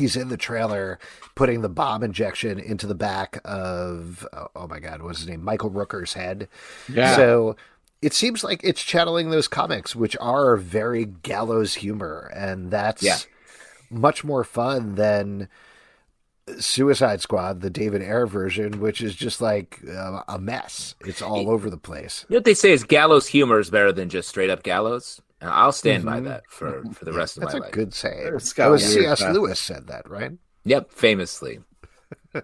He's 0.00 0.16
in 0.16 0.28
the 0.30 0.36
trailer 0.36 0.98
putting 1.34 1.60
the 1.60 1.68
bomb 1.68 2.02
injection 2.02 2.58
into 2.58 2.86
the 2.86 2.94
back 2.94 3.38
of, 3.44 4.26
oh, 4.32 4.48
oh 4.56 4.66
my 4.66 4.80
God, 4.80 5.02
what's 5.02 5.18
his 5.20 5.28
name? 5.28 5.44
Michael 5.44 5.70
Rooker's 5.70 6.14
head. 6.14 6.48
Yeah. 6.92 7.14
So 7.16 7.54
it 8.02 8.14
seems 8.14 8.42
like 8.42 8.60
it's 8.64 8.82
channeling 8.82 9.28
those 9.30 9.46
comics, 9.46 9.94
which 9.94 10.16
are 10.20 10.56
very 10.56 11.04
gallows 11.04 11.74
humor. 11.74 12.32
And 12.34 12.70
that's 12.70 13.02
Yeah. 13.02 13.18
much 13.90 14.24
more 14.24 14.42
fun 14.42 14.94
than 14.94 15.48
Suicide 16.58 17.20
Squad, 17.20 17.60
the 17.60 17.70
David 17.70 18.02
Ayer 18.02 18.26
version, 18.26 18.80
which 18.80 19.00
is 19.00 19.14
just 19.14 19.40
like 19.40 19.80
uh, 19.88 20.22
a 20.26 20.38
mess. 20.38 20.96
It's 21.00 21.22
all 21.22 21.48
over 21.48 21.70
the 21.70 21.76
place. 21.76 22.24
You 22.28 22.34
know 22.34 22.38
what 22.38 22.44
they 22.44 22.54
say 22.54 22.72
is 22.72 22.82
gallows 22.82 23.28
humor 23.28 23.60
is 23.60 23.70
better 23.70 23.92
than 23.92 24.08
just 24.08 24.28
straight 24.28 24.50
up 24.50 24.62
gallows, 24.64 25.20
and 25.40 25.50
I'll 25.50 25.72
stand 25.72 26.04
by 26.04 26.20
that 26.20 26.42
for 26.48 26.82
for 26.92 27.04
the 27.04 27.12
rest 27.12 27.36
of 27.36 27.42
That's 27.42 27.54
my 27.54 27.58
a 27.58 27.62
life. 27.62 27.72
good 27.72 27.94
saying. 27.94 28.32
It's 28.34 28.52
That 28.52 28.64
got 28.64 28.70
was 28.70 28.82
weird 28.82 29.18
C.S. 29.18 29.22
Lewis 29.32 29.60
said 29.60 29.86
that, 29.88 30.08
right? 30.08 30.32
Yep, 30.64 30.92
famously. 30.92 31.60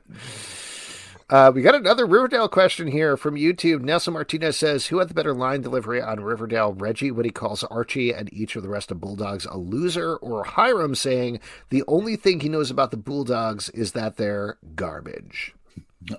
Uh, 1.29 1.51
we 1.53 1.61
got 1.61 1.75
another 1.75 2.07
Riverdale 2.07 2.49
question 2.49 2.87
here 2.87 3.17
from 3.17 3.35
YouTube. 3.35 3.81
Nelson 3.81 4.13
Martinez 4.13 4.57
says, 4.57 4.87
"Who 4.87 4.99
had 5.01 5.09
the 5.09 5.15
better 5.15 5.35
line 5.35 5.61
delivery 5.61 6.01
on 6.01 6.21
Riverdale? 6.21 6.73
Reggie 6.73 7.11
when 7.11 7.25
he 7.25 7.33
calls 7.33 7.65
Archie 7.65 8.15
and 8.15 8.33
each 8.33 8.55
of 8.55 8.63
the 8.63 8.69
rest 8.69 8.93
of 8.93 9.01
the 9.01 9.07
Bulldogs 9.07 9.45
a 9.45 9.59
loser, 9.59 10.15
or 10.19 10.45
Hiram 10.45 10.95
saying 10.95 11.41
the 11.71 11.83
only 11.89 12.15
thing 12.15 12.39
he 12.39 12.49
knows 12.49 12.71
about 12.71 12.93
the 12.93 12.97
Bulldogs 12.97 13.71
is 13.71 13.91
that 13.93 14.17
they're 14.17 14.59
garbage." 14.77 15.53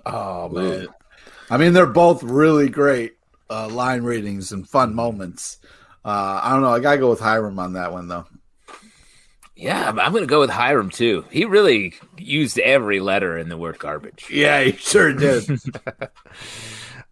Oh 0.04 0.50
man. 0.50 0.88
I 1.48 1.56
mean, 1.56 1.72
they're 1.72 1.86
both 1.86 2.22
really 2.22 2.68
great 2.68 3.14
uh, 3.48 3.68
line 3.70 4.02
readings 4.02 4.52
and 4.52 4.68
fun 4.68 4.94
moments. 4.94 5.56
Uh, 6.08 6.40
I 6.42 6.52
don't 6.52 6.62
know. 6.62 6.72
I 6.72 6.80
gotta 6.80 6.98
go 6.98 7.10
with 7.10 7.20
Hiram 7.20 7.58
on 7.58 7.74
that 7.74 7.92
one 7.92 8.08
though. 8.08 8.26
Yeah, 9.54 9.88
I'm, 9.88 9.98
I'm 9.98 10.12
going 10.12 10.22
to 10.22 10.28
go 10.28 10.38
with 10.38 10.50
Hiram 10.50 10.88
too. 10.88 11.24
He 11.32 11.44
really 11.44 11.94
used 12.16 12.60
every 12.60 13.00
letter 13.00 13.36
in 13.36 13.48
the 13.48 13.56
word 13.56 13.80
garbage. 13.80 14.28
Yeah, 14.30 14.62
he 14.62 14.72
sure 14.72 15.12
did. 15.12 15.44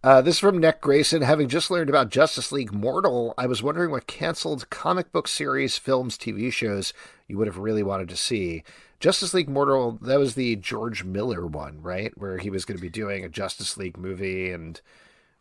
Uh, 0.03 0.21
this 0.21 0.35
is 0.35 0.39
from 0.39 0.59
Nick 0.59 0.79
Grayson. 0.79 1.23
Having 1.23 1.49
just 1.49 1.71
learned 1.71 1.89
about 1.89 2.11
Justice 2.11 2.51
League 2.51 2.71
Mortal, 2.71 3.33
I 3.37 3.47
was 3.47 3.63
wondering 3.63 3.89
what 3.89 4.07
canceled 4.07 4.69
comic 4.69 5.11
book 5.11 5.27
series, 5.27 5.77
films, 5.77 6.17
TV 6.17 6.53
shows 6.53 6.93
you 7.27 7.37
would 7.37 7.47
have 7.47 7.57
really 7.57 7.83
wanted 7.83 8.07
to 8.09 8.15
see. 8.15 8.63
Justice 8.99 9.33
League 9.33 9.49
Mortal, 9.49 9.97
that 10.03 10.19
was 10.19 10.35
the 10.35 10.55
George 10.55 11.03
Miller 11.03 11.45
one, 11.45 11.81
right? 11.81 12.15
Where 12.15 12.37
he 12.37 12.49
was 12.49 12.63
going 12.63 12.77
to 12.77 12.81
be 12.81 12.89
doing 12.89 13.25
a 13.25 13.29
Justice 13.29 13.75
League 13.75 13.97
movie 13.97 14.51
and 14.51 14.77
it 14.77 14.81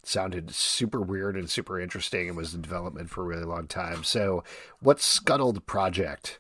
sounded 0.07 0.55
super 0.55 1.01
weird 1.01 1.37
and 1.37 1.51
super 1.51 1.81
interesting 1.81 2.29
and 2.29 2.37
was 2.37 2.55
in 2.55 2.63
development 2.63 3.11
for 3.11 3.23
a 3.23 3.27
really 3.27 3.45
long 3.45 3.67
time. 3.67 4.05
So, 4.05 4.45
what 4.81 5.01
scuttled 5.01 5.67
project 5.67 6.39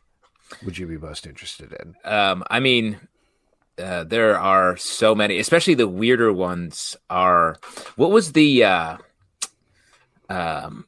would 0.64 0.78
you 0.78 0.86
be 0.86 0.98
most 0.98 1.26
interested 1.26 1.72
in? 1.72 1.94
Um, 2.04 2.44
I 2.50 2.60
mean, 2.60 3.00
uh, 3.78 4.04
there 4.04 4.38
are 4.38 4.76
so 4.76 5.14
many, 5.14 5.38
especially 5.38 5.74
the 5.74 5.88
weirder 5.88 6.32
ones. 6.32 6.96
Are 7.10 7.56
what 7.96 8.10
was 8.10 8.32
the 8.32 8.64
uh, 8.64 8.96
um, 10.28 10.86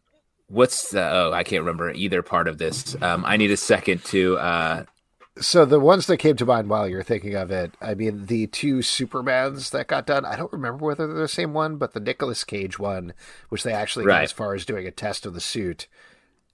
what's 0.48 0.90
the? 0.90 1.02
Oh, 1.02 1.32
I 1.32 1.44
can't 1.44 1.62
remember 1.62 1.90
either 1.90 2.22
part 2.22 2.48
of 2.48 2.58
this. 2.58 2.96
Um, 3.02 3.24
I 3.24 3.36
need 3.36 3.50
a 3.50 3.56
second 3.56 4.04
to. 4.06 4.38
Uh, 4.38 4.84
So 5.40 5.64
the 5.64 5.80
ones 5.80 6.06
that 6.06 6.16
came 6.18 6.36
to 6.36 6.46
mind 6.46 6.68
while 6.68 6.88
you're 6.88 7.02
thinking 7.02 7.34
of 7.34 7.50
it, 7.50 7.74
I 7.80 7.94
mean, 7.94 8.26
the 8.26 8.46
two 8.48 8.78
Supermans 8.78 9.70
that 9.70 9.86
got 9.86 10.06
done, 10.06 10.24
I 10.24 10.36
don't 10.36 10.52
remember 10.52 10.84
whether 10.84 11.06
they're 11.06 11.16
the 11.22 11.28
same 11.28 11.52
one, 11.54 11.76
but 11.76 11.92
the 11.92 12.00
Nicolas 12.00 12.44
Cage 12.44 12.78
one, 12.78 13.12
which 13.48 13.62
they 13.62 13.72
actually 13.72 14.04
got 14.04 14.12
Right. 14.14 14.22
as 14.24 14.32
far 14.32 14.54
as 14.54 14.64
doing 14.64 14.86
a 14.86 14.90
test 14.90 15.26
of 15.26 15.34
the 15.34 15.40
suit, 15.40 15.86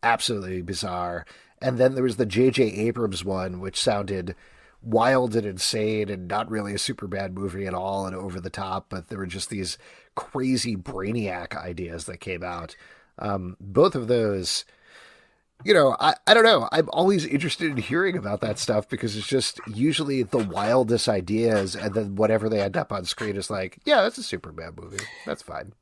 absolutely 0.02 0.62
bizarre. 0.62 1.24
And 1.60 1.78
then 1.78 1.94
there 1.94 2.04
was 2.04 2.16
the 2.16 2.26
J.J. 2.26 2.62
Abrams 2.62 3.24
one, 3.24 3.60
which 3.60 3.80
sounded 3.80 4.34
wild 4.82 5.34
and 5.34 5.46
insane 5.46 6.10
and 6.10 6.28
not 6.28 6.50
really 6.50 6.74
a 6.74 6.78
super 6.78 7.06
bad 7.06 7.34
movie 7.34 7.66
at 7.66 7.72
all 7.74 8.06
and 8.06 8.14
over 8.14 8.38
the 8.38 8.50
top, 8.50 8.86
but 8.90 9.08
there 9.08 9.18
were 9.18 9.26
just 9.26 9.48
these 9.48 9.78
crazy 10.14 10.76
brainiac 10.76 11.56
ideas 11.56 12.04
that 12.04 12.18
came 12.18 12.42
out. 12.42 12.76
Um, 13.18 13.56
both 13.60 13.94
of 13.94 14.08
those 14.08 14.64
you 15.64 15.74
know, 15.74 15.96
I, 15.98 16.14
I 16.26 16.34
don't 16.34 16.44
know. 16.44 16.68
I'm 16.72 16.88
always 16.92 17.24
interested 17.24 17.70
in 17.70 17.76
hearing 17.78 18.16
about 18.16 18.40
that 18.42 18.58
stuff 18.58 18.88
because 18.88 19.16
it's 19.16 19.26
just 19.26 19.60
usually 19.66 20.22
the 20.22 20.38
wildest 20.38 21.08
ideas, 21.08 21.74
and 21.74 21.94
then 21.94 22.14
whatever 22.16 22.48
they 22.48 22.60
end 22.60 22.76
up 22.76 22.92
on 22.92 23.04
screen 23.04 23.36
is 23.36 23.50
like, 23.50 23.78
yeah, 23.84 24.02
that's 24.02 24.18
a 24.18 24.22
Superman 24.22 24.74
movie. 24.80 25.04
That's 25.26 25.42
fine. 25.42 25.72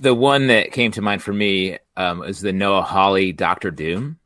the 0.00 0.14
one 0.14 0.48
that 0.48 0.72
came 0.72 0.90
to 0.92 1.02
mind 1.02 1.22
for 1.22 1.32
me 1.32 1.78
um, 1.96 2.22
is 2.22 2.40
the 2.40 2.52
Noah 2.52 2.82
Hawley 2.82 3.32
Doctor 3.32 3.70
Doom. 3.70 4.18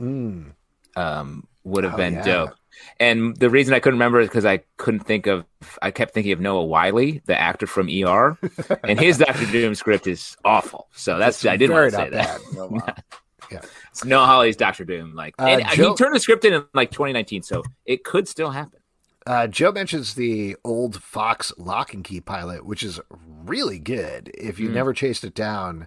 Mm. 0.00 0.52
Um, 0.96 1.46
would 1.64 1.84
have 1.84 1.94
Oh, 1.94 1.96
been 1.96 2.14
yeah. 2.14 2.22
dope. 2.22 2.50
And 2.98 3.36
the 3.36 3.50
reason 3.50 3.74
I 3.74 3.80
couldn't 3.80 3.98
remember 3.98 4.20
is 4.20 4.28
because 4.28 4.46
I 4.46 4.62
couldn't 4.78 5.00
think 5.00 5.26
of. 5.26 5.44
I 5.82 5.90
kept 5.90 6.14
thinking 6.14 6.32
of 6.32 6.40
Noah 6.40 6.64
Wiley, 6.64 7.20
the 7.26 7.38
actor 7.38 7.66
from 7.66 7.88
ER, 7.88 8.38
and 8.84 8.98
his 8.98 9.18
Doctor 9.18 9.44
Doom 9.46 9.74
script 9.74 10.06
is 10.06 10.36
awful. 10.44 10.88
So 10.92 11.18
that's 11.18 11.44
I 11.44 11.56
didn't 11.58 11.76
want 11.76 11.90
to 11.90 11.96
say 11.96 12.10
that. 12.10 13.04
wow. 13.52 13.60
It's 13.90 14.02
Hawley's 14.26 14.56
Doctor 14.56 14.84
Doom. 14.84 15.14
Like, 15.14 15.34
Uh, 15.38 15.46
and 15.46 15.68
Joe- 15.70 15.90
he 15.90 15.96
turned 15.96 16.14
the 16.14 16.20
script 16.20 16.44
in 16.44 16.52
in 16.54 16.64
like 16.74 16.90
2019, 16.90 17.42
so 17.42 17.62
it 17.86 18.04
could 18.04 18.28
still 18.28 18.50
happen. 18.50 18.80
Uh, 19.26 19.46
Joe 19.46 19.70
mentions 19.70 20.14
the 20.14 20.56
old 20.64 21.02
Fox 21.02 21.52
Locke 21.58 21.92
and 21.94 22.02
Key 22.02 22.20
pilot, 22.20 22.64
which 22.64 22.82
is 22.82 23.00
really 23.44 23.78
good. 23.78 24.30
If 24.34 24.58
you 24.58 24.68
Mm. 24.70 24.74
never 24.74 24.92
chased 24.94 25.24
it 25.24 25.34
down, 25.34 25.86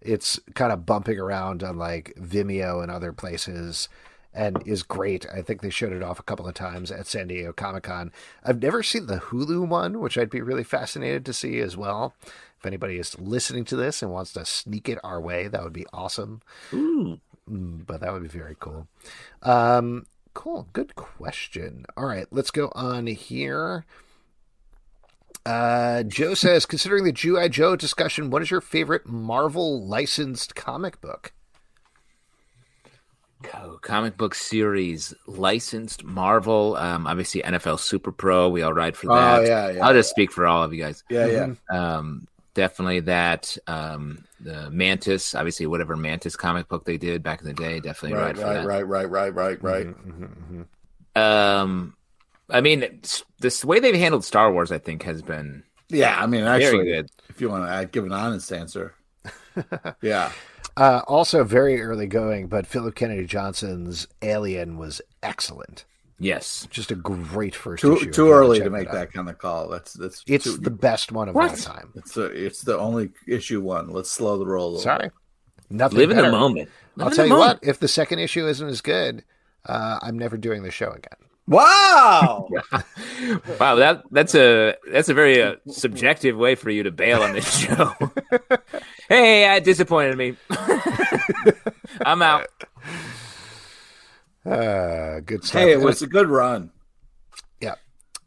it's 0.00 0.40
kind 0.54 0.72
of 0.72 0.84
bumping 0.84 1.18
around 1.18 1.62
on 1.62 1.76
like 1.78 2.12
Vimeo 2.20 2.82
and 2.82 2.90
other 2.90 3.12
places 3.12 3.88
and 4.34 4.60
is 4.66 4.82
great. 4.82 5.26
I 5.32 5.42
think 5.42 5.60
they 5.60 5.70
showed 5.70 5.92
it 5.92 6.02
off 6.02 6.18
a 6.18 6.22
couple 6.24 6.48
of 6.48 6.54
times 6.54 6.90
at 6.90 7.06
San 7.06 7.28
Diego 7.28 7.52
Comic 7.52 7.84
Con. 7.84 8.10
I've 8.44 8.62
never 8.62 8.82
seen 8.82 9.06
the 9.06 9.18
Hulu 9.18 9.68
one, 9.68 10.00
which 10.00 10.16
I'd 10.18 10.30
be 10.30 10.40
really 10.40 10.64
fascinated 10.64 11.24
to 11.26 11.32
see 11.32 11.60
as 11.60 11.76
well. 11.76 12.14
If 12.62 12.66
anybody 12.66 12.96
is 12.96 13.18
listening 13.18 13.64
to 13.66 13.76
this 13.76 14.02
and 14.02 14.12
wants 14.12 14.32
to 14.34 14.44
sneak 14.44 14.88
it 14.88 15.00
our 15.02 15.20
way, 15.20 15.48
that 15.48 15.64
would 15.64 15.72
be 15.72 15.84
awesome. 15.92 16.42
Ooh. 16.72 17.18
Mm, 17.50 17.84
but 17.84 18.00
that 18.00 18.12
would 18.12 18.22
be 18.22 18.28
very 18.28 18.54
cool. 18.60 18.86
Um, 19.42 20.06
cool. 20.32 20.68
Good 20.72 20.94
question. 20.94 21.84
All 21.96 22.06
right, 22.06 22.28
let's 22.30 22.52
go 22.52 22.70
on 22.76 23.08
here. 23.08 23.84
Uh, 25.44 26.04
Joe 26.04 26.34
says, 26.34 26.64
considering 26.64 27.02
the 27.02 27.10
G.I. 27.10 27.48
Joe 27.48 27.74
discussion, 27.74 28.30
what 28.30 28.42
is 28.42 28.50
your 28.52 28.60
favorite 28.60 29.08
Marvel 29.08 29.84
licensed 29.84 30.54
comic 30.54 31.00
book? 31.00 31.32
Co- 33.42 33.80
comic 33.82 34.16
book 34.16 34.36
series 34.36 35.12
licensed 35.26 36.04
Marvel. 36.04 36.76
Um, 36.76 37.08
obviously 37.08 37.42
NFL 37.42 37.80
Super 37.80 38.12
Pro. 38.12 38.48
We 38.48 38.62
all 38.62 38.72
ride 38.72 38.96
for 38.96 39.08
that. 39.08 39.38
Oh, 39.40 39.42
that. 39.42 39.48
yeah, 39.48 39.70
yeah, 39.72 39.84
I'll 39.84 39.94
just 39.94 40.10
speak 40.10 40.30
for 40.30 40.46
all 40.46 40.62
of 40.62 40.72
you 40.72 40.80
guys. 40.80 41.02
Yeah, 41.10 41.26
yeah. 41.26 41.54
Um, 41.76 42.28
definitely 42.54 43.00
that. 43.00 43.56
Um, 43.66 44.24
the 44.40 44.70
Mantis. 44.70 45.34
Obviously, 45.34 45.66
whatever 45.66 45.96
Mantis 45.96 46.36
comic 46.36 46.68
book 46.68 46.84
they 46.84 46.98
did 46.98 47.22
back 47.22 47.40
in 47.40 47.46
the 47.46 47.54
day. 47.54 47.80
Definitely 47.80 48.18
Right, 48.18 48.36
ride 48.36 48.38
right, 48.38 48.64
right, 48.64 48.82
right, 48.86 49.10
right, 49.10 49.34
right, 49.34 49.62
right. 49.62 49.86
Mm-hmm, 49.86 50.62
Um, 51.20 51.96
I 52.50 52.60
mean, 52.60 53.00
this 53.40 53.64
way 53.64 53.80
they've 53.80 53.94
handled 53.94 54.24
Star 54.24 54.52
Wars, 54.52 54.72
I 54.72 54.78
think, 54.78 55.02
has 55.04 55.22
been 55.22 55.64
Yeah, 55.88 56.16
I 56.20 56.26
mean, 56.26 56.44
very 56.58 56.64
actually, 56.64 56.84
good. 56.84 57.10
if 57.28 57.40
you 57.40 57.48
want 57.50 57.64
to 57.68 57.86
give 57.86 58.04
an 58.04 58.12
honest 58.12 58.52
answer, 58.52 58.94
yeah, 60.02 60.32
Uh, 60.76 61.02
also 61.06 61.44
very 61.44 61.82
early 61.82 62.06
going, 62.06 62.48
but 62.48 62.66
Philip 62.66 62.94
Kennedy 62.94 63.26
Johnson's 63.26 64.06
Alien 64.22 64.78
was 64.78 65.02
excellent. 65.22 65.84
Yes. 66.22 66.68
Just 66.70 66.90
a 66.92 66.94
great 66.94 67.54
first 67.54 67.80
too 67.80 67.96
issue. 67.96 68.10
too 68.12 68.30
early 68.30 68.58
to 68.58 68.64
checked 68.64 68.72
make 68.72 68.82
it 68.82 68.88
out. 68.90 68.94
that 68.94 69.12
kind 69.12 69.28
of 69.28 69.38
call. 69.38 69.68
That's 69.68 69.92
that's 69.94 70.22
It's 70.26 70.44
too, 70.44 70.56
the 70.56 70.70
best 70.70 71.10
one 71.12 71.28
of 71.28 71.34
What? 71.34 71.50
all 71.50 71.56
time. 71.56 71.92
it's 71.96 72.16
a, 72.16 72.24
it's 72.26 72.62
the 72.62 72.78
only 72.78 73.10
issue 73.26 73.60
one. 73.60 73.88
Let's 73.90 74.10
slow 74.10 74.38
the 74.38 74.46
roll. 74.46 74.66
A 74.66 74.70
little 74.70 74.82
Sorry. 74.82 75.10
Nothing 75.68 75.98
Live 75.98 76.10
in 76.10 76.16
the 76.18 76.30
moment. 76.30 76.68
Live 76.96 77.06
I'll 77.08 77.10
tell 77.14 77.24
you 77.26 77.30
moment. 77.32 77.60
what, 77.62 77.68
if 77.68 77.78
the 77.80 77.88
second 77.88 78.18
issue 78.20 78.46
isn't 78.46 78.68
as 78.68 78.80
good, 78.82 79.24
uh, 79.66 79.98
I'm 80.02 80.18
never 80.18 80.36
doing 80.36 80.62
the 80.62 80.70
show 80.70 80.90
again. 80.90 81.18
Wow. 81.48 82.48
Wow, 83.60 83.76
that 83.76 84.02
that's 84.10 84.34
a 84.34 84.74
that's 84.90 85.08
a 85.08 85.14
very 85.14 85.40
uh, 85.42 85.56
subjective 85.68 86.36
way 86.36 86.54
for 86.56 86.70
you 86.70 86.82
to 86.84 86.90
bail 86.90 87.22
on 87.22 87.32
this 87.34 87.48
show. 87.58 87.92
hey, 89.08 89.46
I 89.48 89.60
disappointed 89.60 90.16
me. 90.18 90.36
I'm 92.04 92.22
out. 92.22 92.48
Uh, 94.44 95.20
good 95.20 95.44
stuff. 95.44 95.62
hey, 95.62 95.72
it 95.72 95.80
was 95.80 96.02
a 96.02 96.06
good 96.06 96.28
run. 96.28 96.70
yeah. 97.60 97.74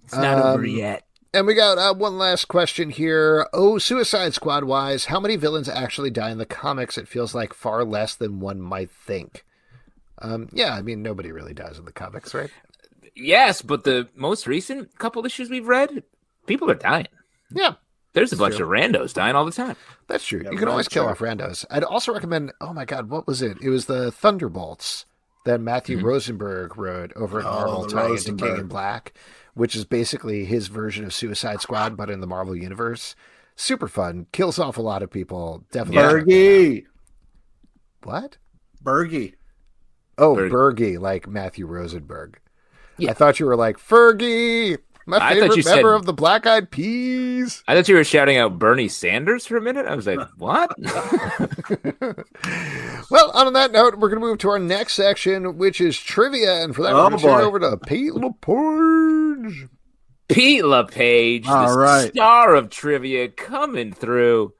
It's 0.03 0.13
not 0.15 0.37
over 0.37 0.59
Um, 0.63 0.65
yet. 0.65 1.03
And 1.33 1.45
we 1.45 1.53
got 1.53 1.77
uh, 1.77 1.93
one 1.93 2.17
last 2.17 2.47
question 2.47 2.89
here. 2.89 3.45
Oh, 3.51 3.77
Suicide 3.77 4.33
Squad 4.33 4.63
wise, 4.63 5.05
how 5.05 5.19
many 5.19 5.35
villains 5.35 5.67
actually 5.67 6.09
die 6.09 6.29
in 6.31 6.37
the 6.37 6.45
comics? 6.45 6.97
It 6.97 7.09
feels 7.09 7.35
like 7.35 7.53
far 7.53 7.83
less 7.83 8.15
than 8.15 8.39
one 8.39 8.61
might 8.61 8.89
think. 8.89 9.43
Um, 10.19 10.47
yeah, 10.53 10.73
I 10.75 10.81
mean, 10.81 11.01
nobody 11.03 11.33
really 11.33 11.53
dies 11.53 11.77
in 11.77 11.83
the 11.83 11.91
comics, 11.91 12.33
right? 12.33 12.49
Yes, 13.17 13.61
but 13.61 13.83
the 13.83 14.07
most 14.15 14.47
recent 14.47 14.97
couple 14.97 15.25
issues 15.25 15.49
we've 15.49 15.67
read, 15.67 16.03
people 16.47 16.71
are 16.71 16.75
dying. 16.75 17.07
Yeah, 17.51 17.73
There's 18.13 18.31
a 18.31 18.37
bunch 18.37 18.61
of 18.61 18.69
randos 18.69 19.13
dying 19.13 19.35
all 19.35 19.43
the 19.45 19.51
time. 19.51 19.75
that's 20.07 20.25
true. 20.25 20.41
Yeah, 20.43 20.51
you 20.51 20.57
can 20.57 20.69
always 20.69 20.87
kill 20.87 21.03
sure. 21.03 21.11
off 21.11 21.19
randos. 21.19 21.65
I'd 21.69 21.83
also 21.83 22.13
recommend, 22.13 22.53
oh 22.61 22.71
my 22.73 22.85
God, 22.85 23.09
what 23.09 23.27
was 23.27 23.41
it? 23.41 23.57
It 23.61 23.69
was 23.69 23.87
the 23.87 24.09
Thunderbolts 24.11 25.05
that 25.45 25.61
Matthew 25.61 25.97
mm-hmm. 25.97 26.05
Rosenberg 26.07 26.77
wrote 26.77 27.13
over 27.15 27.39
at 27.39 27.45
Oh, 27.45 27.51
Marvel, 27.51 27.81
the 27.83 27.89
tying 27.93 28.11
into 28.11 28.23
King 28.25 28.35
Rosenberg. 28.37 28.59
in 28.59 28.67
Black, 28.67 29.13
which 29.53 29.75
is 29.75 29.85
basically 29.85 30.45
his 30.45 30.67
version 30.67 31.05
of 31.05 31.13
Suicide 31.13 31.61
Squad, 31.61 31.95
but 31.95 32.09
in 32.09 32.19
the 32.19 32.27
Marvel 32.27 32.55
Universe. 32.55 33.15
Super 33.55 33.87
fun. 33.87 34.27
Kills 34.33 34.59
off 34.59 34.77
a 34.77 34.81
lot 34.81 35.01
of 35.01 35.09
people. 35.09 35.63
Definitely. 35.71 35.95
check. 36.01 36.25
Bergie, 36.27 36.85
What? 38.03 38.37
Bergie. 38.83 39.33
Oh, 40.17 40.35
Ferg- 40.35 40.51
Bergie, 40.51 40.99
like 40.99 41.27
Matthew 41.27 41.65
Rosenberg. 41.65 42.39
Yeah. 42.97 43.11
I 43.11 43.13
thought 43.13 43.39
you 43.39 43.45
were 43.45 43.55
like 43.55 43.77
Fergie, 43.77 44.77
my 45.07 45.17
I 45.17 45.19
thought 45.19 45.33
favorite 45.33 45.55
you 45.57 45.61
said- 45.63 45.75
member 45.75 45.93
of 45.93 46.05
the 46.05 46.13
Black 46.13 46.47
Eyed 46.47 46.71
Peas. 46.71 47.63
I 47.67 47.75
thought 47.75 47.87
you 47.87 47.95
were 47.95 48.03
shouting 48.03 48.37
out 48.37 48.57
Bernie 48.57 48.87
Sanders 48.87 49.45
for 49.45 49.57
a 49.57 49.61
minute. 49.61 49.85
I 49.85 49.95
was 49.95 50.07
like, 50.07 50.19
what? 50.37 50.71
Well, 53.11 53.29
on 53.35 53.53
that 53.53 53.71
note, 53.71 53.99
we're 53.99 54.09
going 54.09 54.19
to 54.19 54.25
move 54.25 54.39
to 54.39 54.49
our 54.49 54.57
next 54.59 54.93
section, 54.95 55.57
which 55.59 55.79
is 55.79 55.95
trivia, 55.97 56.63
and 56.63 56.75
for 56.75 56.81
that, 56.81 56.93
Oh, 56.93 57.03
we're 57.03 57.09
going 57.11 57.21
to 57.21 57.27
turn 57.27 57.41
over 57.41 57.59
to 57.59 57.77
Pete 57.77 58.13
LaPorge. 58.13 59.69
Pete 60.27 60.65
LePage, 60.65 61.45
All 61.47 61.71
the 61.71 61.77
right. 61.77 62.11
star 62.11 62.55
of 62.55 62.71
trivia, 62.71 63.29
coming 63.29 63.93
through. 63.93 64.53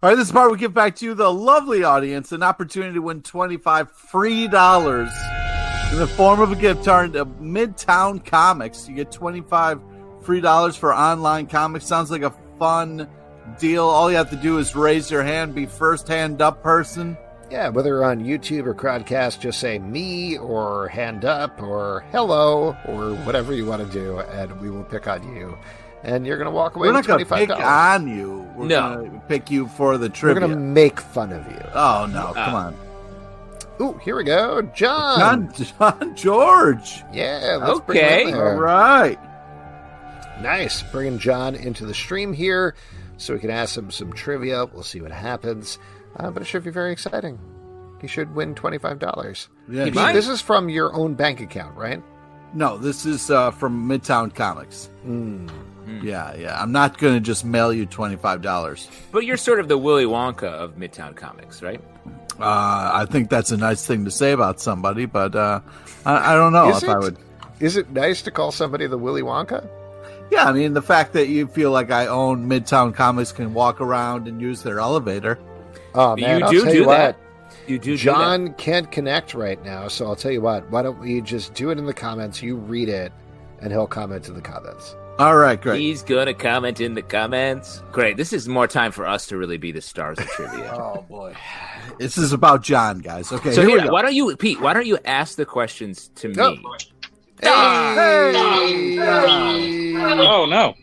All 0.00 0.10
right, 0.10 0.14
this 0.14 0.26
is 0.28 0.32
part 0.32 0.52
we 0.52 0.58
give 0.58 0.74
back 0.74 0.94
to 0.96 1.04
you, 1.06 1.14
the 1.14 1.32
lovely 1.32 1.82
audience, 1.82 2.30
an 2.30 2.44
opportunity 2.44 2.94
to 2.94 3.02
win 3.02 3.22
twenty-five 3.22 3.90
free 3.90 4.46
dollars 4.46 5.10
in 5.92 5.98
the 5.98 6.06
form 6.06 6.40
of 6.40 6.52
a 6.52 6.56
gift 6.56 6.84
card 6.84 7.12
to 7.14 7.24
Midtown 7.26 8.24
Comics. 8.24 8.88
You 8.88 8.94
get 8.94 9.10
twenty-five 9.10 9.80
free 10.22 10.40
dollars 10.40 10.76
for 10.76 10.94
online 10.94 11.46
comics. 11.46 11.86
Sounds 11.86 12.10
like 12.10 12.22
a 12.22 12.34
fun 12.58 13.08
deal. 13.58 13.84
All 13.84 14.10
you 14.10 14.16
have 14.16 14.30
to 14.30 14.36
do 14.36 14.58
is 14.58 14.74
raise 14.74 15.10
your 15.10 15.22
hand, 15.22 15.54
be 15.54 15.66
first 15.66 16.08
hand 16.08 16.42
up 16.42 16.62
person. 16.62 17.16
Yeah, 17.50 17.68
whether 17.68 18.02
on 18.04 18.24
YouTube 18.24 18.66
or 18.66 18.74
Crowdcast, 18.74 19.38
just 19.38 19.60
say 19.60 19.78
me 19.78 20.36
or 20.36 20.88
hand 20.88 21.24
up 21.24 21.62
or 21.62 22.04
hello 22.10 22.76
or 22.86 23.14
whatever 23.24 23.54
you 23.54 23.64
want 23.66 23.86
to 23.86 23.92
do, 23.92 24.18
and 24.18 24.60
we 24.60 24.68
will 24.68 24.82
pick 24.84 25.06
on 25.06 25.22
you. 25.36 25.56
And 26.02 26.26
you're 26.26 26.36
going 26.38 26.46
to 26.46 26.52
walk 26.52 26.74
away 26.76 26.88
We're 26.88 26.94
with 26.94 27.06
not 27.08 27.16
going 27.16 27.24
to 27.24 27.34
pick 27.34 27.50
on 27.50 28.08
you. 28.08 28.48
We're 28.56 28.66
No. 28.66 28.96
gonna 29.04 29.22
pick 29.28 29.50
you 29.50 29.66
for 29.68 29.96
the 29.96 30.08
trip. 30.08 30.34
We're 30.34 30.40
going 30.40 30.52
to 30.52 30.56
make 30.58 31.00
fun 31.00 31.32
of 31.32 31.46
you. 31.50 31.60
Oh 31.72 32.06
no! 32.12 32.32
Come 32.34 32.54
Uh, 32.54 32.58
on, 32.58 32.76
Ooh, 33.80 33.98
here 34.02 34.16
we 34.16 34.24
go. 34.24 34.62
John. 34.74 35.52
John, 35.52 35.66
John 35.78 36.16
George. 36.16 37.02
Yeah, 37.12 37.58
let's 37.62 37.80
bring 37.80 37.98
Okay. 37.98 38.24
him 38.24 38.30
there. 38.32 38.56
right. 38.56 39.18
Nice. 40.42 40.82
Bringing 40.84 41.18
John 41.18 41.54
into 41.54 41.84
the 41.86 41.94
stream 41.94 42.32
here 42.32 42.74
so 43.16 43.34
we 43.34 43.40
can 43.40 43.50
ask 43.50 43.76
him 43.76 43.90
some 43.90 44.12
trivia. 44.12 44.66
We'll 44.66 44.82
see 44.82 45.00
what 45.00 45.12
happens. 45.12 45.78
Uh, 46.16 46.30
but 46.30 46.42
it 46.42 46.46
should 46.46 46.64
be 46.64 46.70
very 46.70 46.92
exciting. 46.92 47.38
He 48.00 48.06
should 48.06 48.34
win 48.34 48.54
$25. 48.54 49.48
Yeah, 49.68 49.84
Pete, 49.84 49.94
might. 49.94 50.12
this 50.12 50.28
is 50.28 50.40
from 50.42 50.68
your 50.68 50.94
own 50.94 51.14
bank 51.14 51.40
account, 51.40 51.76
right? 51.76 52.02
No, 52.54 52.78
this 52.78 53.04
is 53.04 53.30
uh, 53.30 53.50
from 53.50 53.88
Midtown 53.88 54.34
Comics. 54.34 54.88
Mm. 55.06 55.50
Yeah, 56.02 56.34
yeah. 56.36 56.60
I'm 56.60 56.72
not 56.72 56.96
going 56.98 57.14
to 57.14 57.20
just 57.20 57.44
mail 57.44 57.72
you 57.72 57.86
twenty 57.86 58.16
five 58.16 58.40
dollars. 58.42 58.88
But 59.12 59.24
you're 59.24 59.36
sort 59.36 59.60
of 59.60 59.68
the 59.68 59.76
Willy 59.78 60.04
Wonka 60.04 60.44
of 60.44 60.76
Midtown 60.76 61.14
Comics, 61.16 61.60
right? 61.62 61.80
Uh, 62.38 62.90
I 62.94 63.06
think 63.08 63.30
that's 63.30 63.50
a 63.50 63.56
nice 63.56 63.86
thing 63.86 64.04
to 64.04 64.10
say 64.10 64.32
about 64.32 64.60
somebody, 64.60 65.06
but 65.06 65.34
uh, 65.34 65.60
I, 66.04 66.32
I 66.32 66.36
don't 66.36 66.52
know 66.52 66.70
Is 66.70 66.82
if 66.82 66.88
I 66.88 66.92
it? 66.94 66.98
would. 66.98 67.16
Is 67.60 67.76
it 67.76 67.90
nice 67.90 68.22
to 68.22 68.30
call 68.30 68.52
somebody 68.52 68.86
the 68.86 68.98
Willy 68.98 69.22
Wonka? 69.22 69.66
Yeah, 70.30 70.44
I 70.44 70.52
mean 70.52 70.74
the 70.74 70.82
fact 70.82 71.12
that 71.14 71.28
you 71.28 71.46
feel 71.46 71.70
like 71.70 71.90
I 71.90 72.08
own 72.08 72.48
Midtown 72.48 72.94
Comics 72.94 73.32
can 73.32 73.54
walk 73.54 73.80
around 73.80 74.28
and 74.28 74.40
use 74.40 74.62
their 74.62 74.78
elevator. 74.80 75.38
Oh, 75.94 76.16
man. 76.16 76.40
you 76.40 76.44
I'll 76.44 76.50
do 76.50 76.62
tell 76.64 76.72
do 76.72 76.78
you 76.78 76.86
that. 76.86 77.16
what. 77.16 77.68
You 77.68 77.78
do. 77.78 77.92
do 77.92 77.96
John 77.96 78.52
can't 78.54 78.90
connect 78.92 79.34
right 79.34 79.62
now, 79.64 79.88
so 79.88 80.06
I'll 80.06 80.16
tell 80.16 80.30
you 80.32 80.40
what. 80.42 80.68
Why 80.70 80.82
don't 80.82 80.98
we 80.98 81.20
just 81.20 81.54
do 81.54 81.70
it 81.70 81.78
in 81.78 81.86
the 81.86 81.94
comments? 81.94 82.42
You 82.42 82.56
read 82.56 82.88
it, 82.88 83.12
and 83.60 83.72
he'll 83.72 83.86
comment 83.86 84.28
in 84.28 84.34
the 84.34 84.42
comments. 84.42 84.94
All 85.18 85.36
right, 85.36 85.60
great. 85.60 85.80
He's 85.80 86.02
gonna 86.02 86.34
comment 86.34 86.80
in 86.80 86.92
the 86.92 87.00
comments. 87.00 87.82
Great. 87.90 88.18
This 88.18 88.34
is 88.34 88.46
more 88.48 88.66
time 88.66 88.92
for 88.92 89.06
us 89.06 89.26
to 89.28 89.38
really 89.38 89.56
be 89.56 89.72
the 89.72 89.80
stars 89.80 90.18
of 90.18 90.26
trivia. 90.28 90.72
Oh 90.76 91.06
boy, 91.08 91.34
this 91.98 92.18
is 92.18 92.32
about 92.32 92.62
John, 92.62 92.98
guys. 92.98 93.32
Okay, 93.32 93.52
so 93.52 93.62
here 93.62 93.70
we 93.70 93.78
here, 93.78 93.86
go. 93.86 93.92
why 93.92 94.02
don't 94.02 94.14
you, 94.14 94.36
Pete? 94.36 94.60
Why 94.60 94.74
don't 94.74 94.86
you 94.86 94.98
ask 95.06 95.36
the 95.36 95.46
questions 95.46 96.08
to 96.16 96.28
me? 96.28 96.34
Oh. 96.38 96.56
Hey! 97.40 98.36
Oh 99.96 100.46
no. 100.46 100.74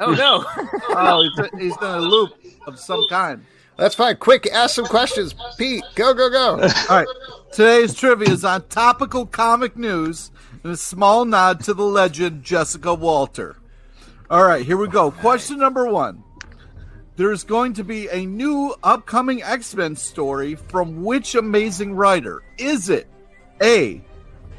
Oh 0.00 0.12
no! 0.12 0.44
Oh, 0.94 1.22
he's, 1.22 1.50
he's 1.60 1.76
in 1.76 1.84
a 1.88 2.00
loop 2.00 2.34
of 2.66 2.78
some 2.78 3.02
kind. 3.08 3.44
That's 3.78 3.94
fine. 3.94 4.16
Quick, 4.16 4.46
ask 4.52 4.74
some 4.74 4.84
questions. 4.84 5.34
Pete, 5.56 5.84
go, 5.94 6.12
go, 6.12 6.28
go. 6.28 6.60
All 6.60 6.68
right. 6.90 7.06
Today's 7.52 7.94
trivia 7.94 8.28
is 8.30 8.44
on 8.44 8.66
topical 8.68 9.24
comic 9.24 9.76
news 9.76 10.31
and 10.62 10.72
a 10.72 10.76
small 10.76 11.24
nod 11.24 11.60
to 11.60 11.74
the 11.74 11.84
legend 11.84 12.42
Jessica 12.42 12.94
Walter. 12.94 13.56
All 14.30 14.44
right, 14.44 14.64
here 14.64 14.76
we 14.76 14.88
go. 14.88 15.10
Question 15.10 15.58
number 15.58 15.86
one. 15.86 16.22
There's 17.16 17.44
going 17.44 17.74
to 17.74 17.84
be 17.84 18.08
a 18.08 18.24
new 18.24 18.74
upcoming 18.82 19.42
X 19.42 19.74
Men 19.74 19.96
story 19.96 20.54
from 20.54 21.04
which 21.04 21.34
amazing 21.34 21.94
writer? 21.94 22.42
Is 22.58 22.88
it 22.88 23.06
A. 23.60 24.02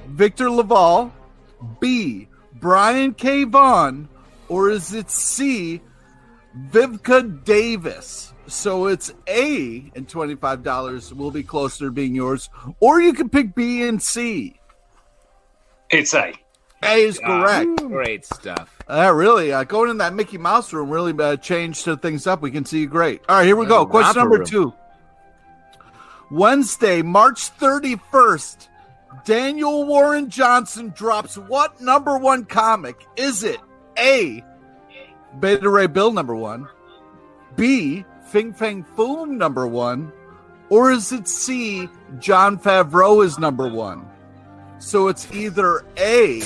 Victor 0.08 0.49
LaValle, 0.49 1.12
B. 1.80 2.28
Brian 2.54 3.14
K. 3.14 3.45
Vaughan, 3.45 4.08
or 4.47 4.70
is 4.70 4.93
it 4.93 5.10
C. 5.10 5.82
Vivka 6.70 7.43
Davis? 7.43 8.34
So 8.47 8.88
it's 8.88 9.14
A 9.28 9.91
and 9.95 10.08
$25 10.08 11.14
will 11.14 11.32
be 11.32 11.43
closer 11.43 11.86
to 11.86 11.91
being 11.91 12.14
yours, 12.14 12.49
or 12.80 13.01
you 13.01 13.14
can 13.14 13.30
pick 13.30 13.56
B 13.56 13.84
and 13.84 14.01
C. 14.01 14.60
It's 15.94 16.14
A. 16.14 16.34
A 16.82 16.96
is 17.04 17.20
correct. 17.20 17.78
Great 17.78 18.26
stuff. 18.26 18.78
Uh, 18.88 19.14
really, 19.16 19.54
uh, 19.54 19.64
going 19.64 19.89
in 19.89 20.00
that 20.00 20.14
Mickey 20.14 20.38
Mouse 20.38 20.74
room 20.74 20.89
really 20.89 21.14
uh, 21.18 21.38
changed 21.38 21.88
things 22.02 22.28
up. 22.28 22.41
We 22.41 22.52
can 22.52 22.66
see 22.66 22.80
you 22.82 22.88
great. 22.88 23.22
All 23.30 23.38
right, 23.38 23.46
here 23.46 23.56
we 23.56 23.66
go. 23.68 23.84
Uh, 23.84 23.86
Question 23.86 24.22
number 24.22 24.38
room. 24.38 24.46
two. 24.46 24.74
Wednesday, 26.32 27.04
March 27.04 27.56
31st, 27.58 28.68
Daniel 29.24 29.86
Warren 29.86 30.30
Johnson 30.30 30.89
drops 30.96 31.38
what 31.38 31.80
number 31.80 32.18
one 32.18 32.46
comic? 32.46 33.06
Is 33.16 33.44
it 33.44 33.60
A, 34.00 34.44
Beta 35.39 35.70
Ray 35.70 35.86
Bill 35.88 36.12
number 36.12 36.36
one, 36.36 36.68
B, 37.56 38.04
Fing 38.26 38.52
Fang 38.52 38.84
Foom 38.98 39.38
number 39.38 39.68
one, 39.68 40.12
or 40.70 40.91
is 40.91 41.12
it 41.12 41.28
C, 41.28 41.88
Jon 42.20 42.58
Favreau 42.58 43.24
is 43.24 43.38
number 43.38 43.68
one? 43.70 44.10
So 44.84 45.08
it's 45.08 45.32
either 45.32 45.86
A, 45.98 46.42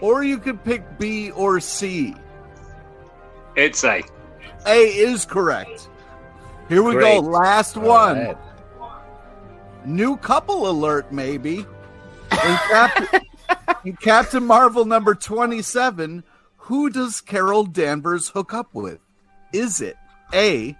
or 0.00 0.24
you 0.24 0.38
could 0.38 0.64
pick 0.64 0.98
B 0.98 1.30
or 1.32 1.60
C. 1.60 2.14
It's 3.56 3.84
A. 3.84 4.02
A 4.66 4.80
is 4.80 5.26
correct. 5.26 5.90
Here 6.70 6.82
we 6.82 6.94
Great. 6.94 7.20
go. 7.20 7.28
Last 7.28 7.76
All 7.76 7.84
one. 7.84 8.18
right. 8.18 8.36
New 9.84 10.16
couple 10.16 10.68
alert, 10.68 11.12
maybe. 11.12 11.58
In, 11.58 11.66
Cap- 12.32 13.24
in 13.84 13.96
Captain 13.96 14.44
Marvel 14.44 14.86
number 14.86 15.14
27, 15.14 16.24
who 16.56 16.88
does 16.88 17.20
Carol 17.20 17.64
Danvers 17.64 18.30
hook 18.30 18.54
up 18.54 18.74
with? 18.74 18.98
Is 19.52 19.82
it 19.82 19.96
A, 20.32 20.76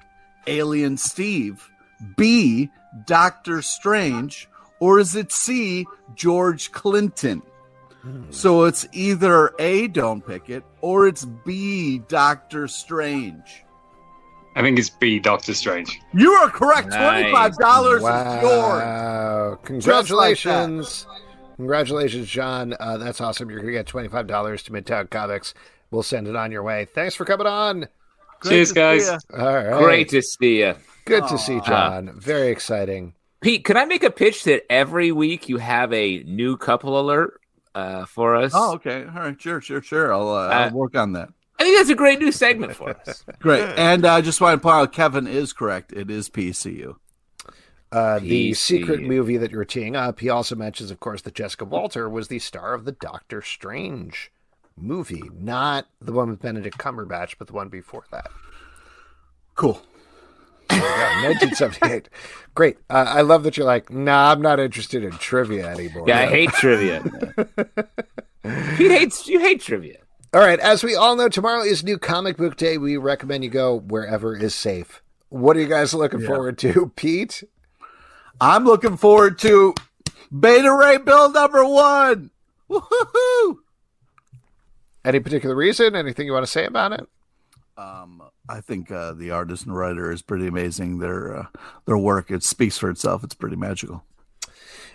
Alien 0.47 0.97
Steve, 0.97 1.70
B, 2.16 2.70
Doctor 3.07 3.61
Strange, 3.61 4.49
or 4.81 4.99
is 4.99 5.16
it 5.16 5.33
C, 5.33 5.87
George 6.14 6.72
Clinton? 6.72 7.43
So 8.31 8.64
it's 8.64 8.87
either 8.93 9.53
A, 9.59 9.89
don't 9.89 10.26
pick 10.26 10.49
it, 10.49 10.64
or 10.81 11.07
it's 11.09 11.24
B, 11.24 11.99
Doctor 12.09 12.66
Strange. 12.66 13.64
I 14.55 14.62
think 14.62 14.79
it's 14.79 14.89
B, 14.89 15.18
Doctor 15.18 15.53
Strange. 15.53 16.01
You 16.14 16.33
are 16.33 16.49
correct. 16.49 16.89
Nice. 16.89 17.33
$25 17.33 17.51
is 17.51 17.59
yours. 17.61 18.03
Wow. 18.03 19.59
Congratulations. 19.62 21.07
Congratulations, 21.57 22.29
John. 22.29 22.74
Uh, 22.81 22.97
that's 22.99 23.20
awesome. 23.20 23.51
You're 23.51 23.61
going 23.61 23.72
to 23.72 23.79
get 23.79 23.87
$25 23.87 24.64
to 24.64 24.72
Midtown 24.72 25.11
Comics. 25.11 25.55
We'll 25.91 26.03
send 26.03 26.29
it 26.29 26.37
on 26.37 26.51
your 26.51 26.62
way. 26.62 26.87
Thanks 26.87 27.14
for 27.14 27.24
coming 27.24 27.47
on. 27.47 27.89
Great 28.41 28.51
Cheers, 28.51 28.72
guys. 28.72 29.09
All 29.37 29.55
right. 29.55 29.83
Great 29.83 30.09
to 30.11 30.22
see 30.22 30.61
you. 30.61 30.74
Good 31.05 31.26
to 31.29 31.39
see 31.39 31.61
John. 31.61 32.18
Very 32.18 32.49
exciting. 32.49 33.14
Pete, 33.41 33.64
can 33.64 33.76
I 33.76 33.84
make 33.84 34.03
a 34.03 34.11
pitch 34.11 34.45
that 34.45 34.70
every 34.70 35.12
week 35.12 35.49
you 35.49 35.59
have 35.59 35.93
a 35.93 36.22
new 36.24 36.57
couple 36.57 36.99
alert 36.99 37.41
uh, 37.74 38.05
for 38.05 38.34
us? 38.34 38.53
Oh, 38.55 38.74
okay. 38.74 39.05
All 39.05 39.20
right. 39.22 39.41
Sure, 39.41 39.61
sure, 39.61 39.80
sure. 39.82 40.12
I'll, 40.12 40.28
uh, 40.30 40.49
Uh, 40.49 40.51
I'll 40.51 40.70
work 40.72 40.97
on 40.97 41.12
that. 41.12 41.28
I 41.61 41.64
think 41.64 41.76
that's 41.76 41.91
a 41.91 41.95
great 41.95 42.20
new 42.20 42.30
segment 42.32 42.74
for 42.76 42.91
us. 42.91 43.24
Great. 43.41 43.68
And 43.76 44.05
uh, 44.05 44.12
I 44.14 44.20
just 44.20 44.41
want 44.41 44.55
to 44.55 44.62
point 44.62 44.76
out 44.76 44.93
Kevin 44.93 45.26
is 45.26 45.53
correct. 45.53 45.93
It 45.93 46.09
is 46.09 46.28
PCU. 46.28 46.95
Uh, 47.91 48.20
the 48.20 48.55
secret 48.55 49.03
movie 49.03 49.39
that 49.39 49.51
you're 49.51 49.64
teeing 49.64 49.97
up, 49.97 50.20
he 50.20 50.28
also 50.28 50.55
mentions, 50.55 50.93
of 50.93 51.01
course, 51.01 51.22
that 51.22 51.34
Jessica 51.34 51.64
Walter 51.64 52.09
was 52.09 52.28
the 52.28 52.39
star 52.39 52.74
of 52.74 52.84
the 52.84 52.93
Doctor 52.93 53.43
Strange 53.43 54.30
movie, 54.76 55.22
not 55.34 55.89
the 56.01 56.12
one 56.12 56.30
with 56.30 56.41
Benedict 56.41 56.78
Cumberbatch, 56.78 57.34
but 57.39 57.49
the 57.49 57.55
one 57.55 57.68
before 57.68 58.05
that. 58.12 58.30
Cool. 59.57 59.82
Yeah, 60.70 61.28
1978. 61.28 62.08
Great. 62.54 62.76
Uh, 62.90 63.04
I 63.08 63.20
love 63.22 63.42
that 63.44 63.56
you're 63.56 63.66
like, 63.66 63.90
nah, 63.90 64.32
I'm 64.32 64.42
not 64.42 64.60
interested 64.60 65.04
in 65.04 65.12
trivia 65.12 65.68
anymore. 65.68 66.04
Yeah, 66.06 66.20
I 66.20 66.26
hate 66.26 66.50
trivia. 66.50 67.02
Pete 68.76 68.90
hates 68.90 69.26
you 69.26 69.40
hate 69.40 69.60
trivia. 69.60 69.98
All 70.32 70.40
right. 70.40 70.60
As 70.60 70.84
we 70.84 70.94
all 70.94 71.16
know, 71.16 71.28
tomorrow 71.28 71.62
is 71.62 71.82
New 71.82 71.98
Comic 71.98 72.36
Book 72.36 72.56
Day. 72.56 72.78
We 72.78 72.96
recommend 72.96 73.44
you 73.44 73.50
go 73.50 73.78
wherever 73.78 74.36
is 74.36 74.54
safe. 74.54 75.02
What 75.30 75.56
are 75.56 75.60
you 75.60 75.68
guys 75.68 75.92
looking 75.94 76.20
forward 76.24 76.58
to, 76.58 76.92
Pete? 76.96 77.44
I'm 78.40 78.64
looking 78.64 78.96
forward 78.96 79.38
to 79.40 79.74
Beta 80.36 80.72
Ray 80.72 80.98
Bill 80.98 81.30
number 81.30 81.64
one. 81.64 82.30
Woohoo! 82.70 83.58
Any 85.04 85.20
particular 85.20 85.54
reason? 85.54 85.96
Anything 85.96 86.26
you 86.26 86.32
want 86.32 86.46
to 86.46 86.52
say 86.52 86.64
about 86.66 86.92
it? 86.92 87.08
Um, 87.79 88.22
I 88.49 88.61
think 88.61 88.91
uh, 88.91 89.12
the 89.12 89.31
artist 89.31 89.64
and 89.64 89.76
writer 89.76 90.11
is 90.11 90.20
pretty 90.20 90.49
amazing. 90.49 90.99
Their 90.99 91.37
uh, 91.37 91.47
their 91.87 91.97
work 91.97 92.31
it 92.31 92.43
speaks 92.43 92.76
for 92.76 92.91
itself. 92.91 93.22
It's 93.22 93.35
pretty 93.35 93.55
magical. 93.57 94.05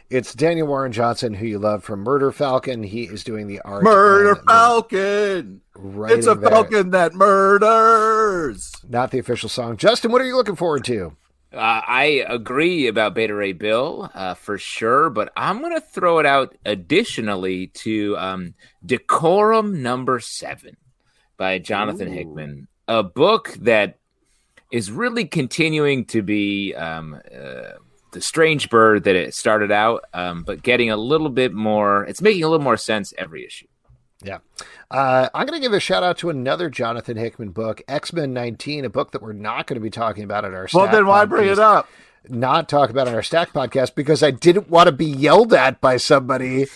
It's 0.10 0.34
Daniel 0.36 0.68
Warren 0.68 0.92
Johnson, 0.92 1.34
who 1.34 1.46
you 1.48 1.58
love 1.60 1.84
from 1.84 2.02
Murder 2.02 2.32
Falcon. 2.34 2.84
He 2.84 3.04
is 3.04 3.24
doing 3.24 3.48
the 3.48 3.62
art. 3.62 3.84
Murder 3.84 4.36
Falcon. 4.36 5.62
writing 5.76 6.18
It's 6.18 6.28
a 6.28 6.36
there. 6.36 6.50
falcon 6.52 6.90
that 6.92 7.14
murders. 7.14 8.74
Not 8.88 9.12
the 9.12 9.20
official 9.20 9.48
song. 9.50 9.78
Justin, 9.78 10.12
what 10.12 10.22
are 10.22 10.26
you 10.26 10.36
looking 10.36 10.58
forward 10.58 10.84
to? 10.86 11.16
Uh, 11.54 11.82
I 11.88 12.26
agree 12.28 12.88
about 12.88 13.14
Beta 13.16 13.34
Ray 13.34 13.54
Bill 13.54 14.12
uh, 14.14 14.34
for 14.34 14.58
sure, 14.58 15.10
but 15.10 15.32
I'm 15.38 15.60
going 15.62 15.74
to 15.74 15.82
throw 15.82 16.20
it 16.20 16.26
out 16.26 16.56
additionally 16.66 17.68
to 17.68 18.18
um, 18.18 18.56
Decorum 18.86 19.82
Number 19.82 20.20
Seven 20.20 20.78
by 21.38 21.60
Jonathan 21.60 22.12
Hickman, 22.12 22.68
a 22.88 23.04
book 23.04 23.54
that 23.62 23.98
is 24.72 24.92
really 24.92 25.26
continuing 25.26 26.06
to 26.06 26.22
be 26.22 26.74
um, 26.74 27.20
uh, 27.34 27.74
the 28.12 28.22
strange 28.22 28.70
bird 28.70 29.04
that 29.04 29.16
it 29.16 29.34
started 29.34 29.72
out, 29.72 30.06
um, 30.14 30.44
but 30.44 30.64
getting 30.64 30.90
a 30.90 30.98
little 30.98 31.30
bit 31.30 31.54
more. 31.54 32.06
It's 32.06 32.22
making 32.22 32.44
a 32.44 32.50
little 32.50 32.64
more 32.64 32.78
sense 32.78 33.14
every 33.18 33.46
issue. 33.46 33.68
Yeah. 34.24 34.40
Uh, 34.90 35.30
I'm 35.34 35.46
going 35.46 35.60
to 35.60 35.64
give 35.64 35.74
a 35.74 35.80
shout 35.80 36.04
out 36.04 36.18
to 36.20 36.30
another 36.30 36.70
Jonathan 36.70 37.18
Hickman 37.18 37.50
book, 37.50 37.82
X 37.88 38.14
Men 38.14 38.34
19, 38.34 38.86
a 38.86 38.90
book 38.90 39.12
that 39.12 39.22
we're 39.22 39.34
not 39.34 39.68
going 39.68 39.76
to 39.76 39.82
be 39.84 39.90
talking 39.90 40.24
about 40.24 40.46
at 40.46 40.54
our 40.54 40.68
Well, 40.74 40.90
then 40.90 41.06
why 41.06 41.26
bring 41.26 41.50
it 41.50 41.60
up? 41.60 41.90
Not 42.30 42.70
talk 42.70 42.90
about 42.90 43.10
on 43.10 43.16
our 43.16 43.24
Stack 43.24 43.52
podcast 43.52 43.96
because 43.96 44.24
I 44.24 44.32
didn't 44.32 44.70
want 44.70 44.88
to 44.88 44.94
be 44.94 45.06
yelled 45.06 45.54
at 45.54 45.82
by 45.82 45.98
somebody, 45.98 46.68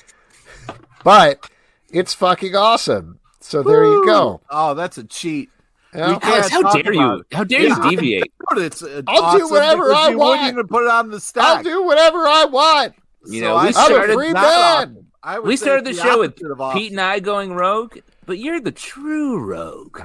but 1.05 1.49
it's 1.89 2.13
fucking 2.13 2.53
awesome. 2.53 3.19
So 3.39 3.63
there 3.63 3.85
you 3.85 4.05
go. 4.05 4.41
Oh, 4.49 4.73
that's 4.73 4.97
a 4.97 5.05
cheat. 5.05 5.49
Yeah. 5.93 6.13
We 6.13 6.19
can't 6.19 6.49
how 6.51 6.61
dare 6.73 6.93
you? 6.93 7.23
How 7.31 7.43
dare 7.43 7.61
Yeah. 7.61 7.83
you 7.83 7.89
deviate? 7.97 8.31
Dude, 8.55 8.63
it's 8.65 8.83
uh, 8.83 9.01
I'll 9.07 9.37
do 9.37 9.49
whatever 9.49 9.93
I 9.93 10.09
you 10.09 10.17
want. 10.17 10.39
wouldn't 10.41 10.53
even 10.53 10.67
put 10.67 10.83
it 10.83 10.89
on 10.89 11.09
the 11.09 11.19
stack. 11.19 11.43
I'll 11.43 11.63
do 11.63 11.83
whatever 11.83 12.27
I 12.27 12.45
want. 12.45 12.93
You 13.25 13.39
So 13.41 13.45
know, 13.47 13.55
I 13.55 13.61
we 13.63 13.67
I'm 13.67 13.69
a 13.69 13.73
started- 13.73 14.13
free 14.13 14.31
not 14.31 14.41
man. 14.43 14.43
awesome. 14.91 15.03
I 15.23 15.39
we 15.39 15.57
started 15.57 15.85
the 15.85 15.89
it's 15.89 16.01
show 16.01 16.19
with 16.19 16.41
awesome. 16.59 16.77
Pete 16.77 16.91
and 16.91 17.01
I 17.01 17.19
going 17.19 17.53
rogue, 17.53 17.97
but 18.25 18.37
you're 18.37 18.61
the 18.61 18.71
true 18.71 19.37
rogue. 19.39 19.99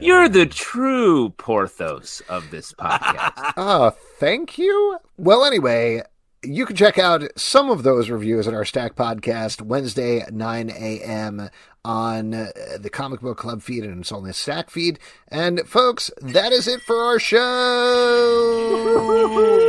you're 0.00 0.28
the 0.28 0.46
true 0.46 1.30
Porthos 1.30 2.22
of 2.28 2.50
this 2.50 2.72
podcast. 2.72 3.52
Oh, 3.56 3.90
thank 4.18 4.58
you. 4.58 4.98
Well, 5.16 5.44
anyway, 5.44 6.02
you 6.42 6.66
can 6.66 6.74
check 6.74 6.98
out 6.98 7.22
some 7.36 7.70
of 7.70 7.84
those 7.84 8.10
reviews 8.10 8.48
on 8.48 8.54
our 8.54 8.64
Stack 8.64 8.96
podcast 8.96 9.62
Wednesday 9.62 10.18
at 10.20 10.34
9 10.34 10.70
a.m. 10.70 11.48
on 11.84 12.32
uh, 12.34 12.46
the 12.80 12.88
Comic 12.90 13.20
Book 13.20 13.36
Club 13.38 13.62
feed, 13.62 13.84
and 13.84 14.00
it's 14.00 14.10
on 14.12 14.24
the 14.24 14.32
Stack 14.32 14.70
feed. 14.70 14.98
And 15.28 15.60
folks, 15.66 16.10
that 16.22 16.52
is 16.52 16.66
it 16.66 16.80
for 16.82 16.96
our 16.96 17.18
show. 17.18 17.40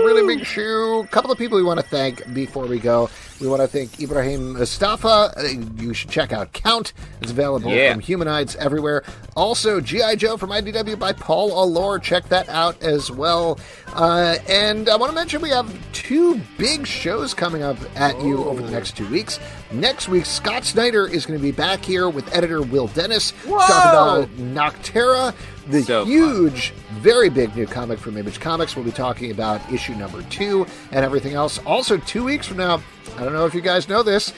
really 0.05 0.36
big 0.36 0.45
shoe. 0.45 1.01
A 1.03 1.07
couple 1.07 1.32
of 1.32 1.38
people 1.38 1.57
we 1.57 1.63
want 1.63 1.80
to 1.80 1.86
thank 1.86 2.22
before 2.34 2.66
we 2.68 2.80
go. 2.80 3.09
We 3.41 3.47
want 3.47 3.61
to 3.61 3.68
thank 3.68 3.99
Ibrahim 4.01 4.53
Moustafa. 4.53 5.34
Uh, 5.38 5.43
You 5.78 5.93
should 5.93 6.09
check 6.09 6.32
out 6.32 6.53
Count. 6.53 6.93
It's 7.22 7.32
available 7.32 7.70
Yeah. 7.72 7.91
from 7.93 7.99
Humanoids 8.01 8.55
everywhere. 8.57 9.03
Also, 9.36 9.82
G.I. 9.82 10.16
Joe 10.16 10.38
from 10.38 10.51
IDW 10.51 10.97
by 10.97 11.11
Paul 11.13 11.51
Allor. 11.51 11.99
Check 12.01 12.30
that 12.30 12.47
out 12.49 12.82
as 12.82 13.11
well. 13.11 13.59
Uh, 13.93 14.38
and 14.47 14.88
I 14.89 14.95
want 14.95 15.09
to 15.11 15.16
mention 15.16 15.41
we 15.41 15.49
have 15.49 15.74
two 15.91 16.39
big 16.57 16.88
shows 16.88 17.34
coming 17.34 17.61
up 17.63 17.78
at 17.95 18.20
you 18.22 18.43
over 18.45 18.61
the 18.61 18.72
next 18.72 18.95
two 18.95 19.07
weeks. 19.09 19.39
Next 19.76 20.07
week, 20.07 20.26
Scott 20.26 20.63
Snyder 20.63 21.05
is 21.05 21.26
going 21.26 21.38
to 21.38 21.43
be 21.43 21.51
back 21.51 21.84
here 21.84 22.07
with 22.07 22.34
editor 22.34 22.61
Will 22.61 22.88
Dennis 22.88 23.32
Whoa! 23.45 23.57
talking 23.59 23.89
about 23.91 24.30
Nocterra, 24.53 25.36
the 25.67 25.82
So 25.84 26.03
fun. 26.03 26.11
huge, 26.11 26.69
very 26.93 27.28
big 27.30 27.53
new 27.57 27.65
comic 27.65 27.99
from 27.99 28.15
Image 28.15 28.39
Comics. 28.39 28.76
We'll 28.78 28.86
be 28.86 28.91
talking 28.91 29.32
about 29.32 29.59
issue 29.71 29.93
number 29.95 30.21
two 30.23 30.65
and 30.93 31.03
everything 31.03 31.34
else. 31.34 31.59
Also, 31.65 31.97
two 31.97 32.23
weeks 32.23 32.47
from 32.47 32.57
now, 32.57 32.82
I 33.17 33.26
don't 33.26 33.34
know 33.34 33.45
if 33.45 33.53
you 33.53 33.59
guys 33.59 33.89
know 33.89 34.01
this, 34.01 34.32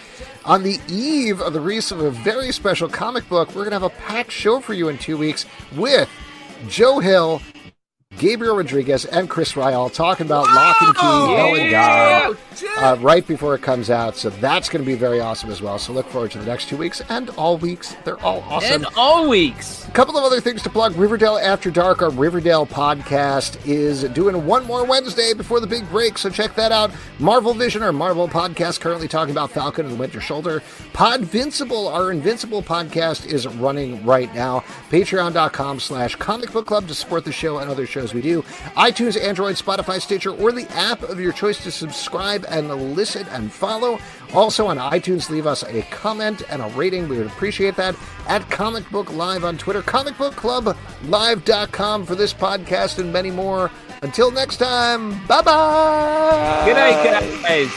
on 0.43 0.63
the 0.63 0.79
eve 0.89 1.39
of 1.41 1.53
the 1.53 1.61
release 1.61 1.91
of 1.91 1.99
a 1.99 2.09
very 2.09 2.51
special 2.51 2.89
comic 2.89 3.29
book, 3.29 3.49
we're 3.49 3.63
going 3.69 3.71
to 3.79 3.79
have 3.79 3.83
a 3.83 3.89
packed 3.89 4.31
show 4.31 4.59
for 4.59 4.73
you 4.73 4.89
in 4.89 4.97
two 4.97 5.17
weeks 5.17 5.45
with 5.75 6.09
Joe 6.67 6.97
Hill. 6.97 7.41
Gabriel 8.17 8.57
Rodriguez 8.57 9.05
and 9.05 9.29
Chris 9.29 9.53
Ryall 9.53 9.93
talking 9.93 10.25
about 10.25 10.45
Locke 10.47 10.81
and 10.81 10.95
Key, 10.95 11.01
Hell 11.01 11.55
and 11.55 11.71
Gone, 11.71 12.37
uh, 12.77 12.97
right 13.01 13.25
before 13.27 13.55
it 13.55 13.61
comes 13.61 13.89
out. 13.89 14.15
So 14.15 14.29
that's 14.29 14.69
going 14.69 14.83
to 14.83 14.85
be 14.85 14.95
very 14.95 15.19
awesome 15.19 15.49
as 15.49 15.61
well. 15.61 15.77
So 15.77 15.93
look 15.93 16.07
forward 16.07 16.31
to 16.31 16.39
the 16.39 16.45
next 16.45 16.69
two 16.69 16.77
weeks 16.77 17.01
and 17.09 17.29
all 17.31 17.57
weeks. 17.57 17.95
They're 18.05 18.19
all 18.21 18.41
awesome. 18.49 18.73
And 18.73 18.85
all 18.95 19.29
weeks. 19.29 19.87
A 19.87 19.91
couple 19.91 20.17
of 20.17 20.23
other 20.23 20.41
things 20.41 20.63
to 20.63 20.69
plug. 20.69 20.95
Riverdale 20.95 21.37
After 21.37 21.69
Dark, 21.69 22.01
our 22.01 22.09
Riverdale 22.09 22.65
podcast, 22.65 23.65
is 23.67 24.03
doing 24.05 24.45
one 24.45 24.65
more 24.65 24.85
Wednesday 24.85 25.33
before 25.33 25.59
the 25.59 25.67
big 25.67 25.87
break, 25.89 26.17
so 26.17 26.29
check 26.29 26.55
that 26.55 26.71
out. 26.71 26.91
Marvel 27.19 27.53
Vision, 27.53 27.83
our 27.83 27.93
Marvel 27.93 28.27
podcast, 28.27 28.79
currently 28.79 29.07
talking 29.07 29.31
about 29.31 29.51
Falcon 29.51 29.85
and 29.85 29.95
the 29.95 29.99
Winter 29.99 30.21
Soldier. 30.21 30.61
Podvincible, 30.93 31.91
our 31.93 32.11
Invincible 32.11 32.61
podcast, 32.63 33.25
is 33.27 33.47
running 33.47 34.03
right 34.05 34.33
now. 34.33 34.61
Patreon.com 34.89 35.79
slash 35.79 36.15
comic 36.15 36.51
book 36.51 36.65
club 36.65 36.87
to 36.87 36.95
support 36.95 37.23
the 37.23 37.31
show 37.31 37.59
and 37.59 37.69
other 37.69 37.85
shows 37.85 38.06
we 38.13 38.21
do. 38.21 38.41
iTunes, 38.75 39.19
Android, 39.21 39.55
Spotify, 39.55 39.99
Stitcher, 40.01 40.31
or 40.31 40.51
the 40.51 40.67
app 40.71 41.01
of 41.03 41.19
your 41.19 41.31
choice 41.33 41.61
to 41.63 41.71
subscribe 41.71 42.45
and 42.49 42.69
listen 42.95 43.25
and 43.31 43.51
follow. 43.51 43.99
Also 44.33 44.67
on 44.67 44.77
iTunes, 44.77 45.29
leave 45.29 45.47
us 45.47 45.63
a 45.63 45.81
comment 45.83 46.41
and 46.49 46.61
a 46.61 46.67
rating. 46.69 47.07
We 47.07 47.17
would 47.17 47.27
appreciate 47.27 47.75
that. 47.77 47.95
At 48.27 48.49
Comic 48.49 48.89
Book 48.89 49.13
Live 49.13 49.43
on 49.43 49.57
Twitter, 49.57 49.81
comicbookclublive.com 49.81 52.05
for 52.05 52.15
this 52.15 52.33
podcast 52.33 52.99
and 52.99 53.11
many 53.13 53.31
more. 53.31 53.71
Until 54.01 54.31
next 54.31 54.57
time, 54.57 55.25
bye 55.25 55.41
bye. 55.41 56.63
Good 56.65 56.75
night, 56.75 57.03
guys. 57.41 57.71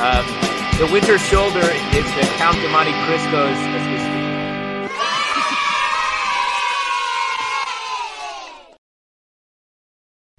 Um, 0.00 0.24
the 0.78 0.86
Winter 0.92 1.18
Shoulder 1.18 1.58
is 1.58 2.04
the 2.14 2.22
Count 2.36 2.56
de 2.56 2.68
Monte 2.70 2.92
Cristo's. 3.04 3.99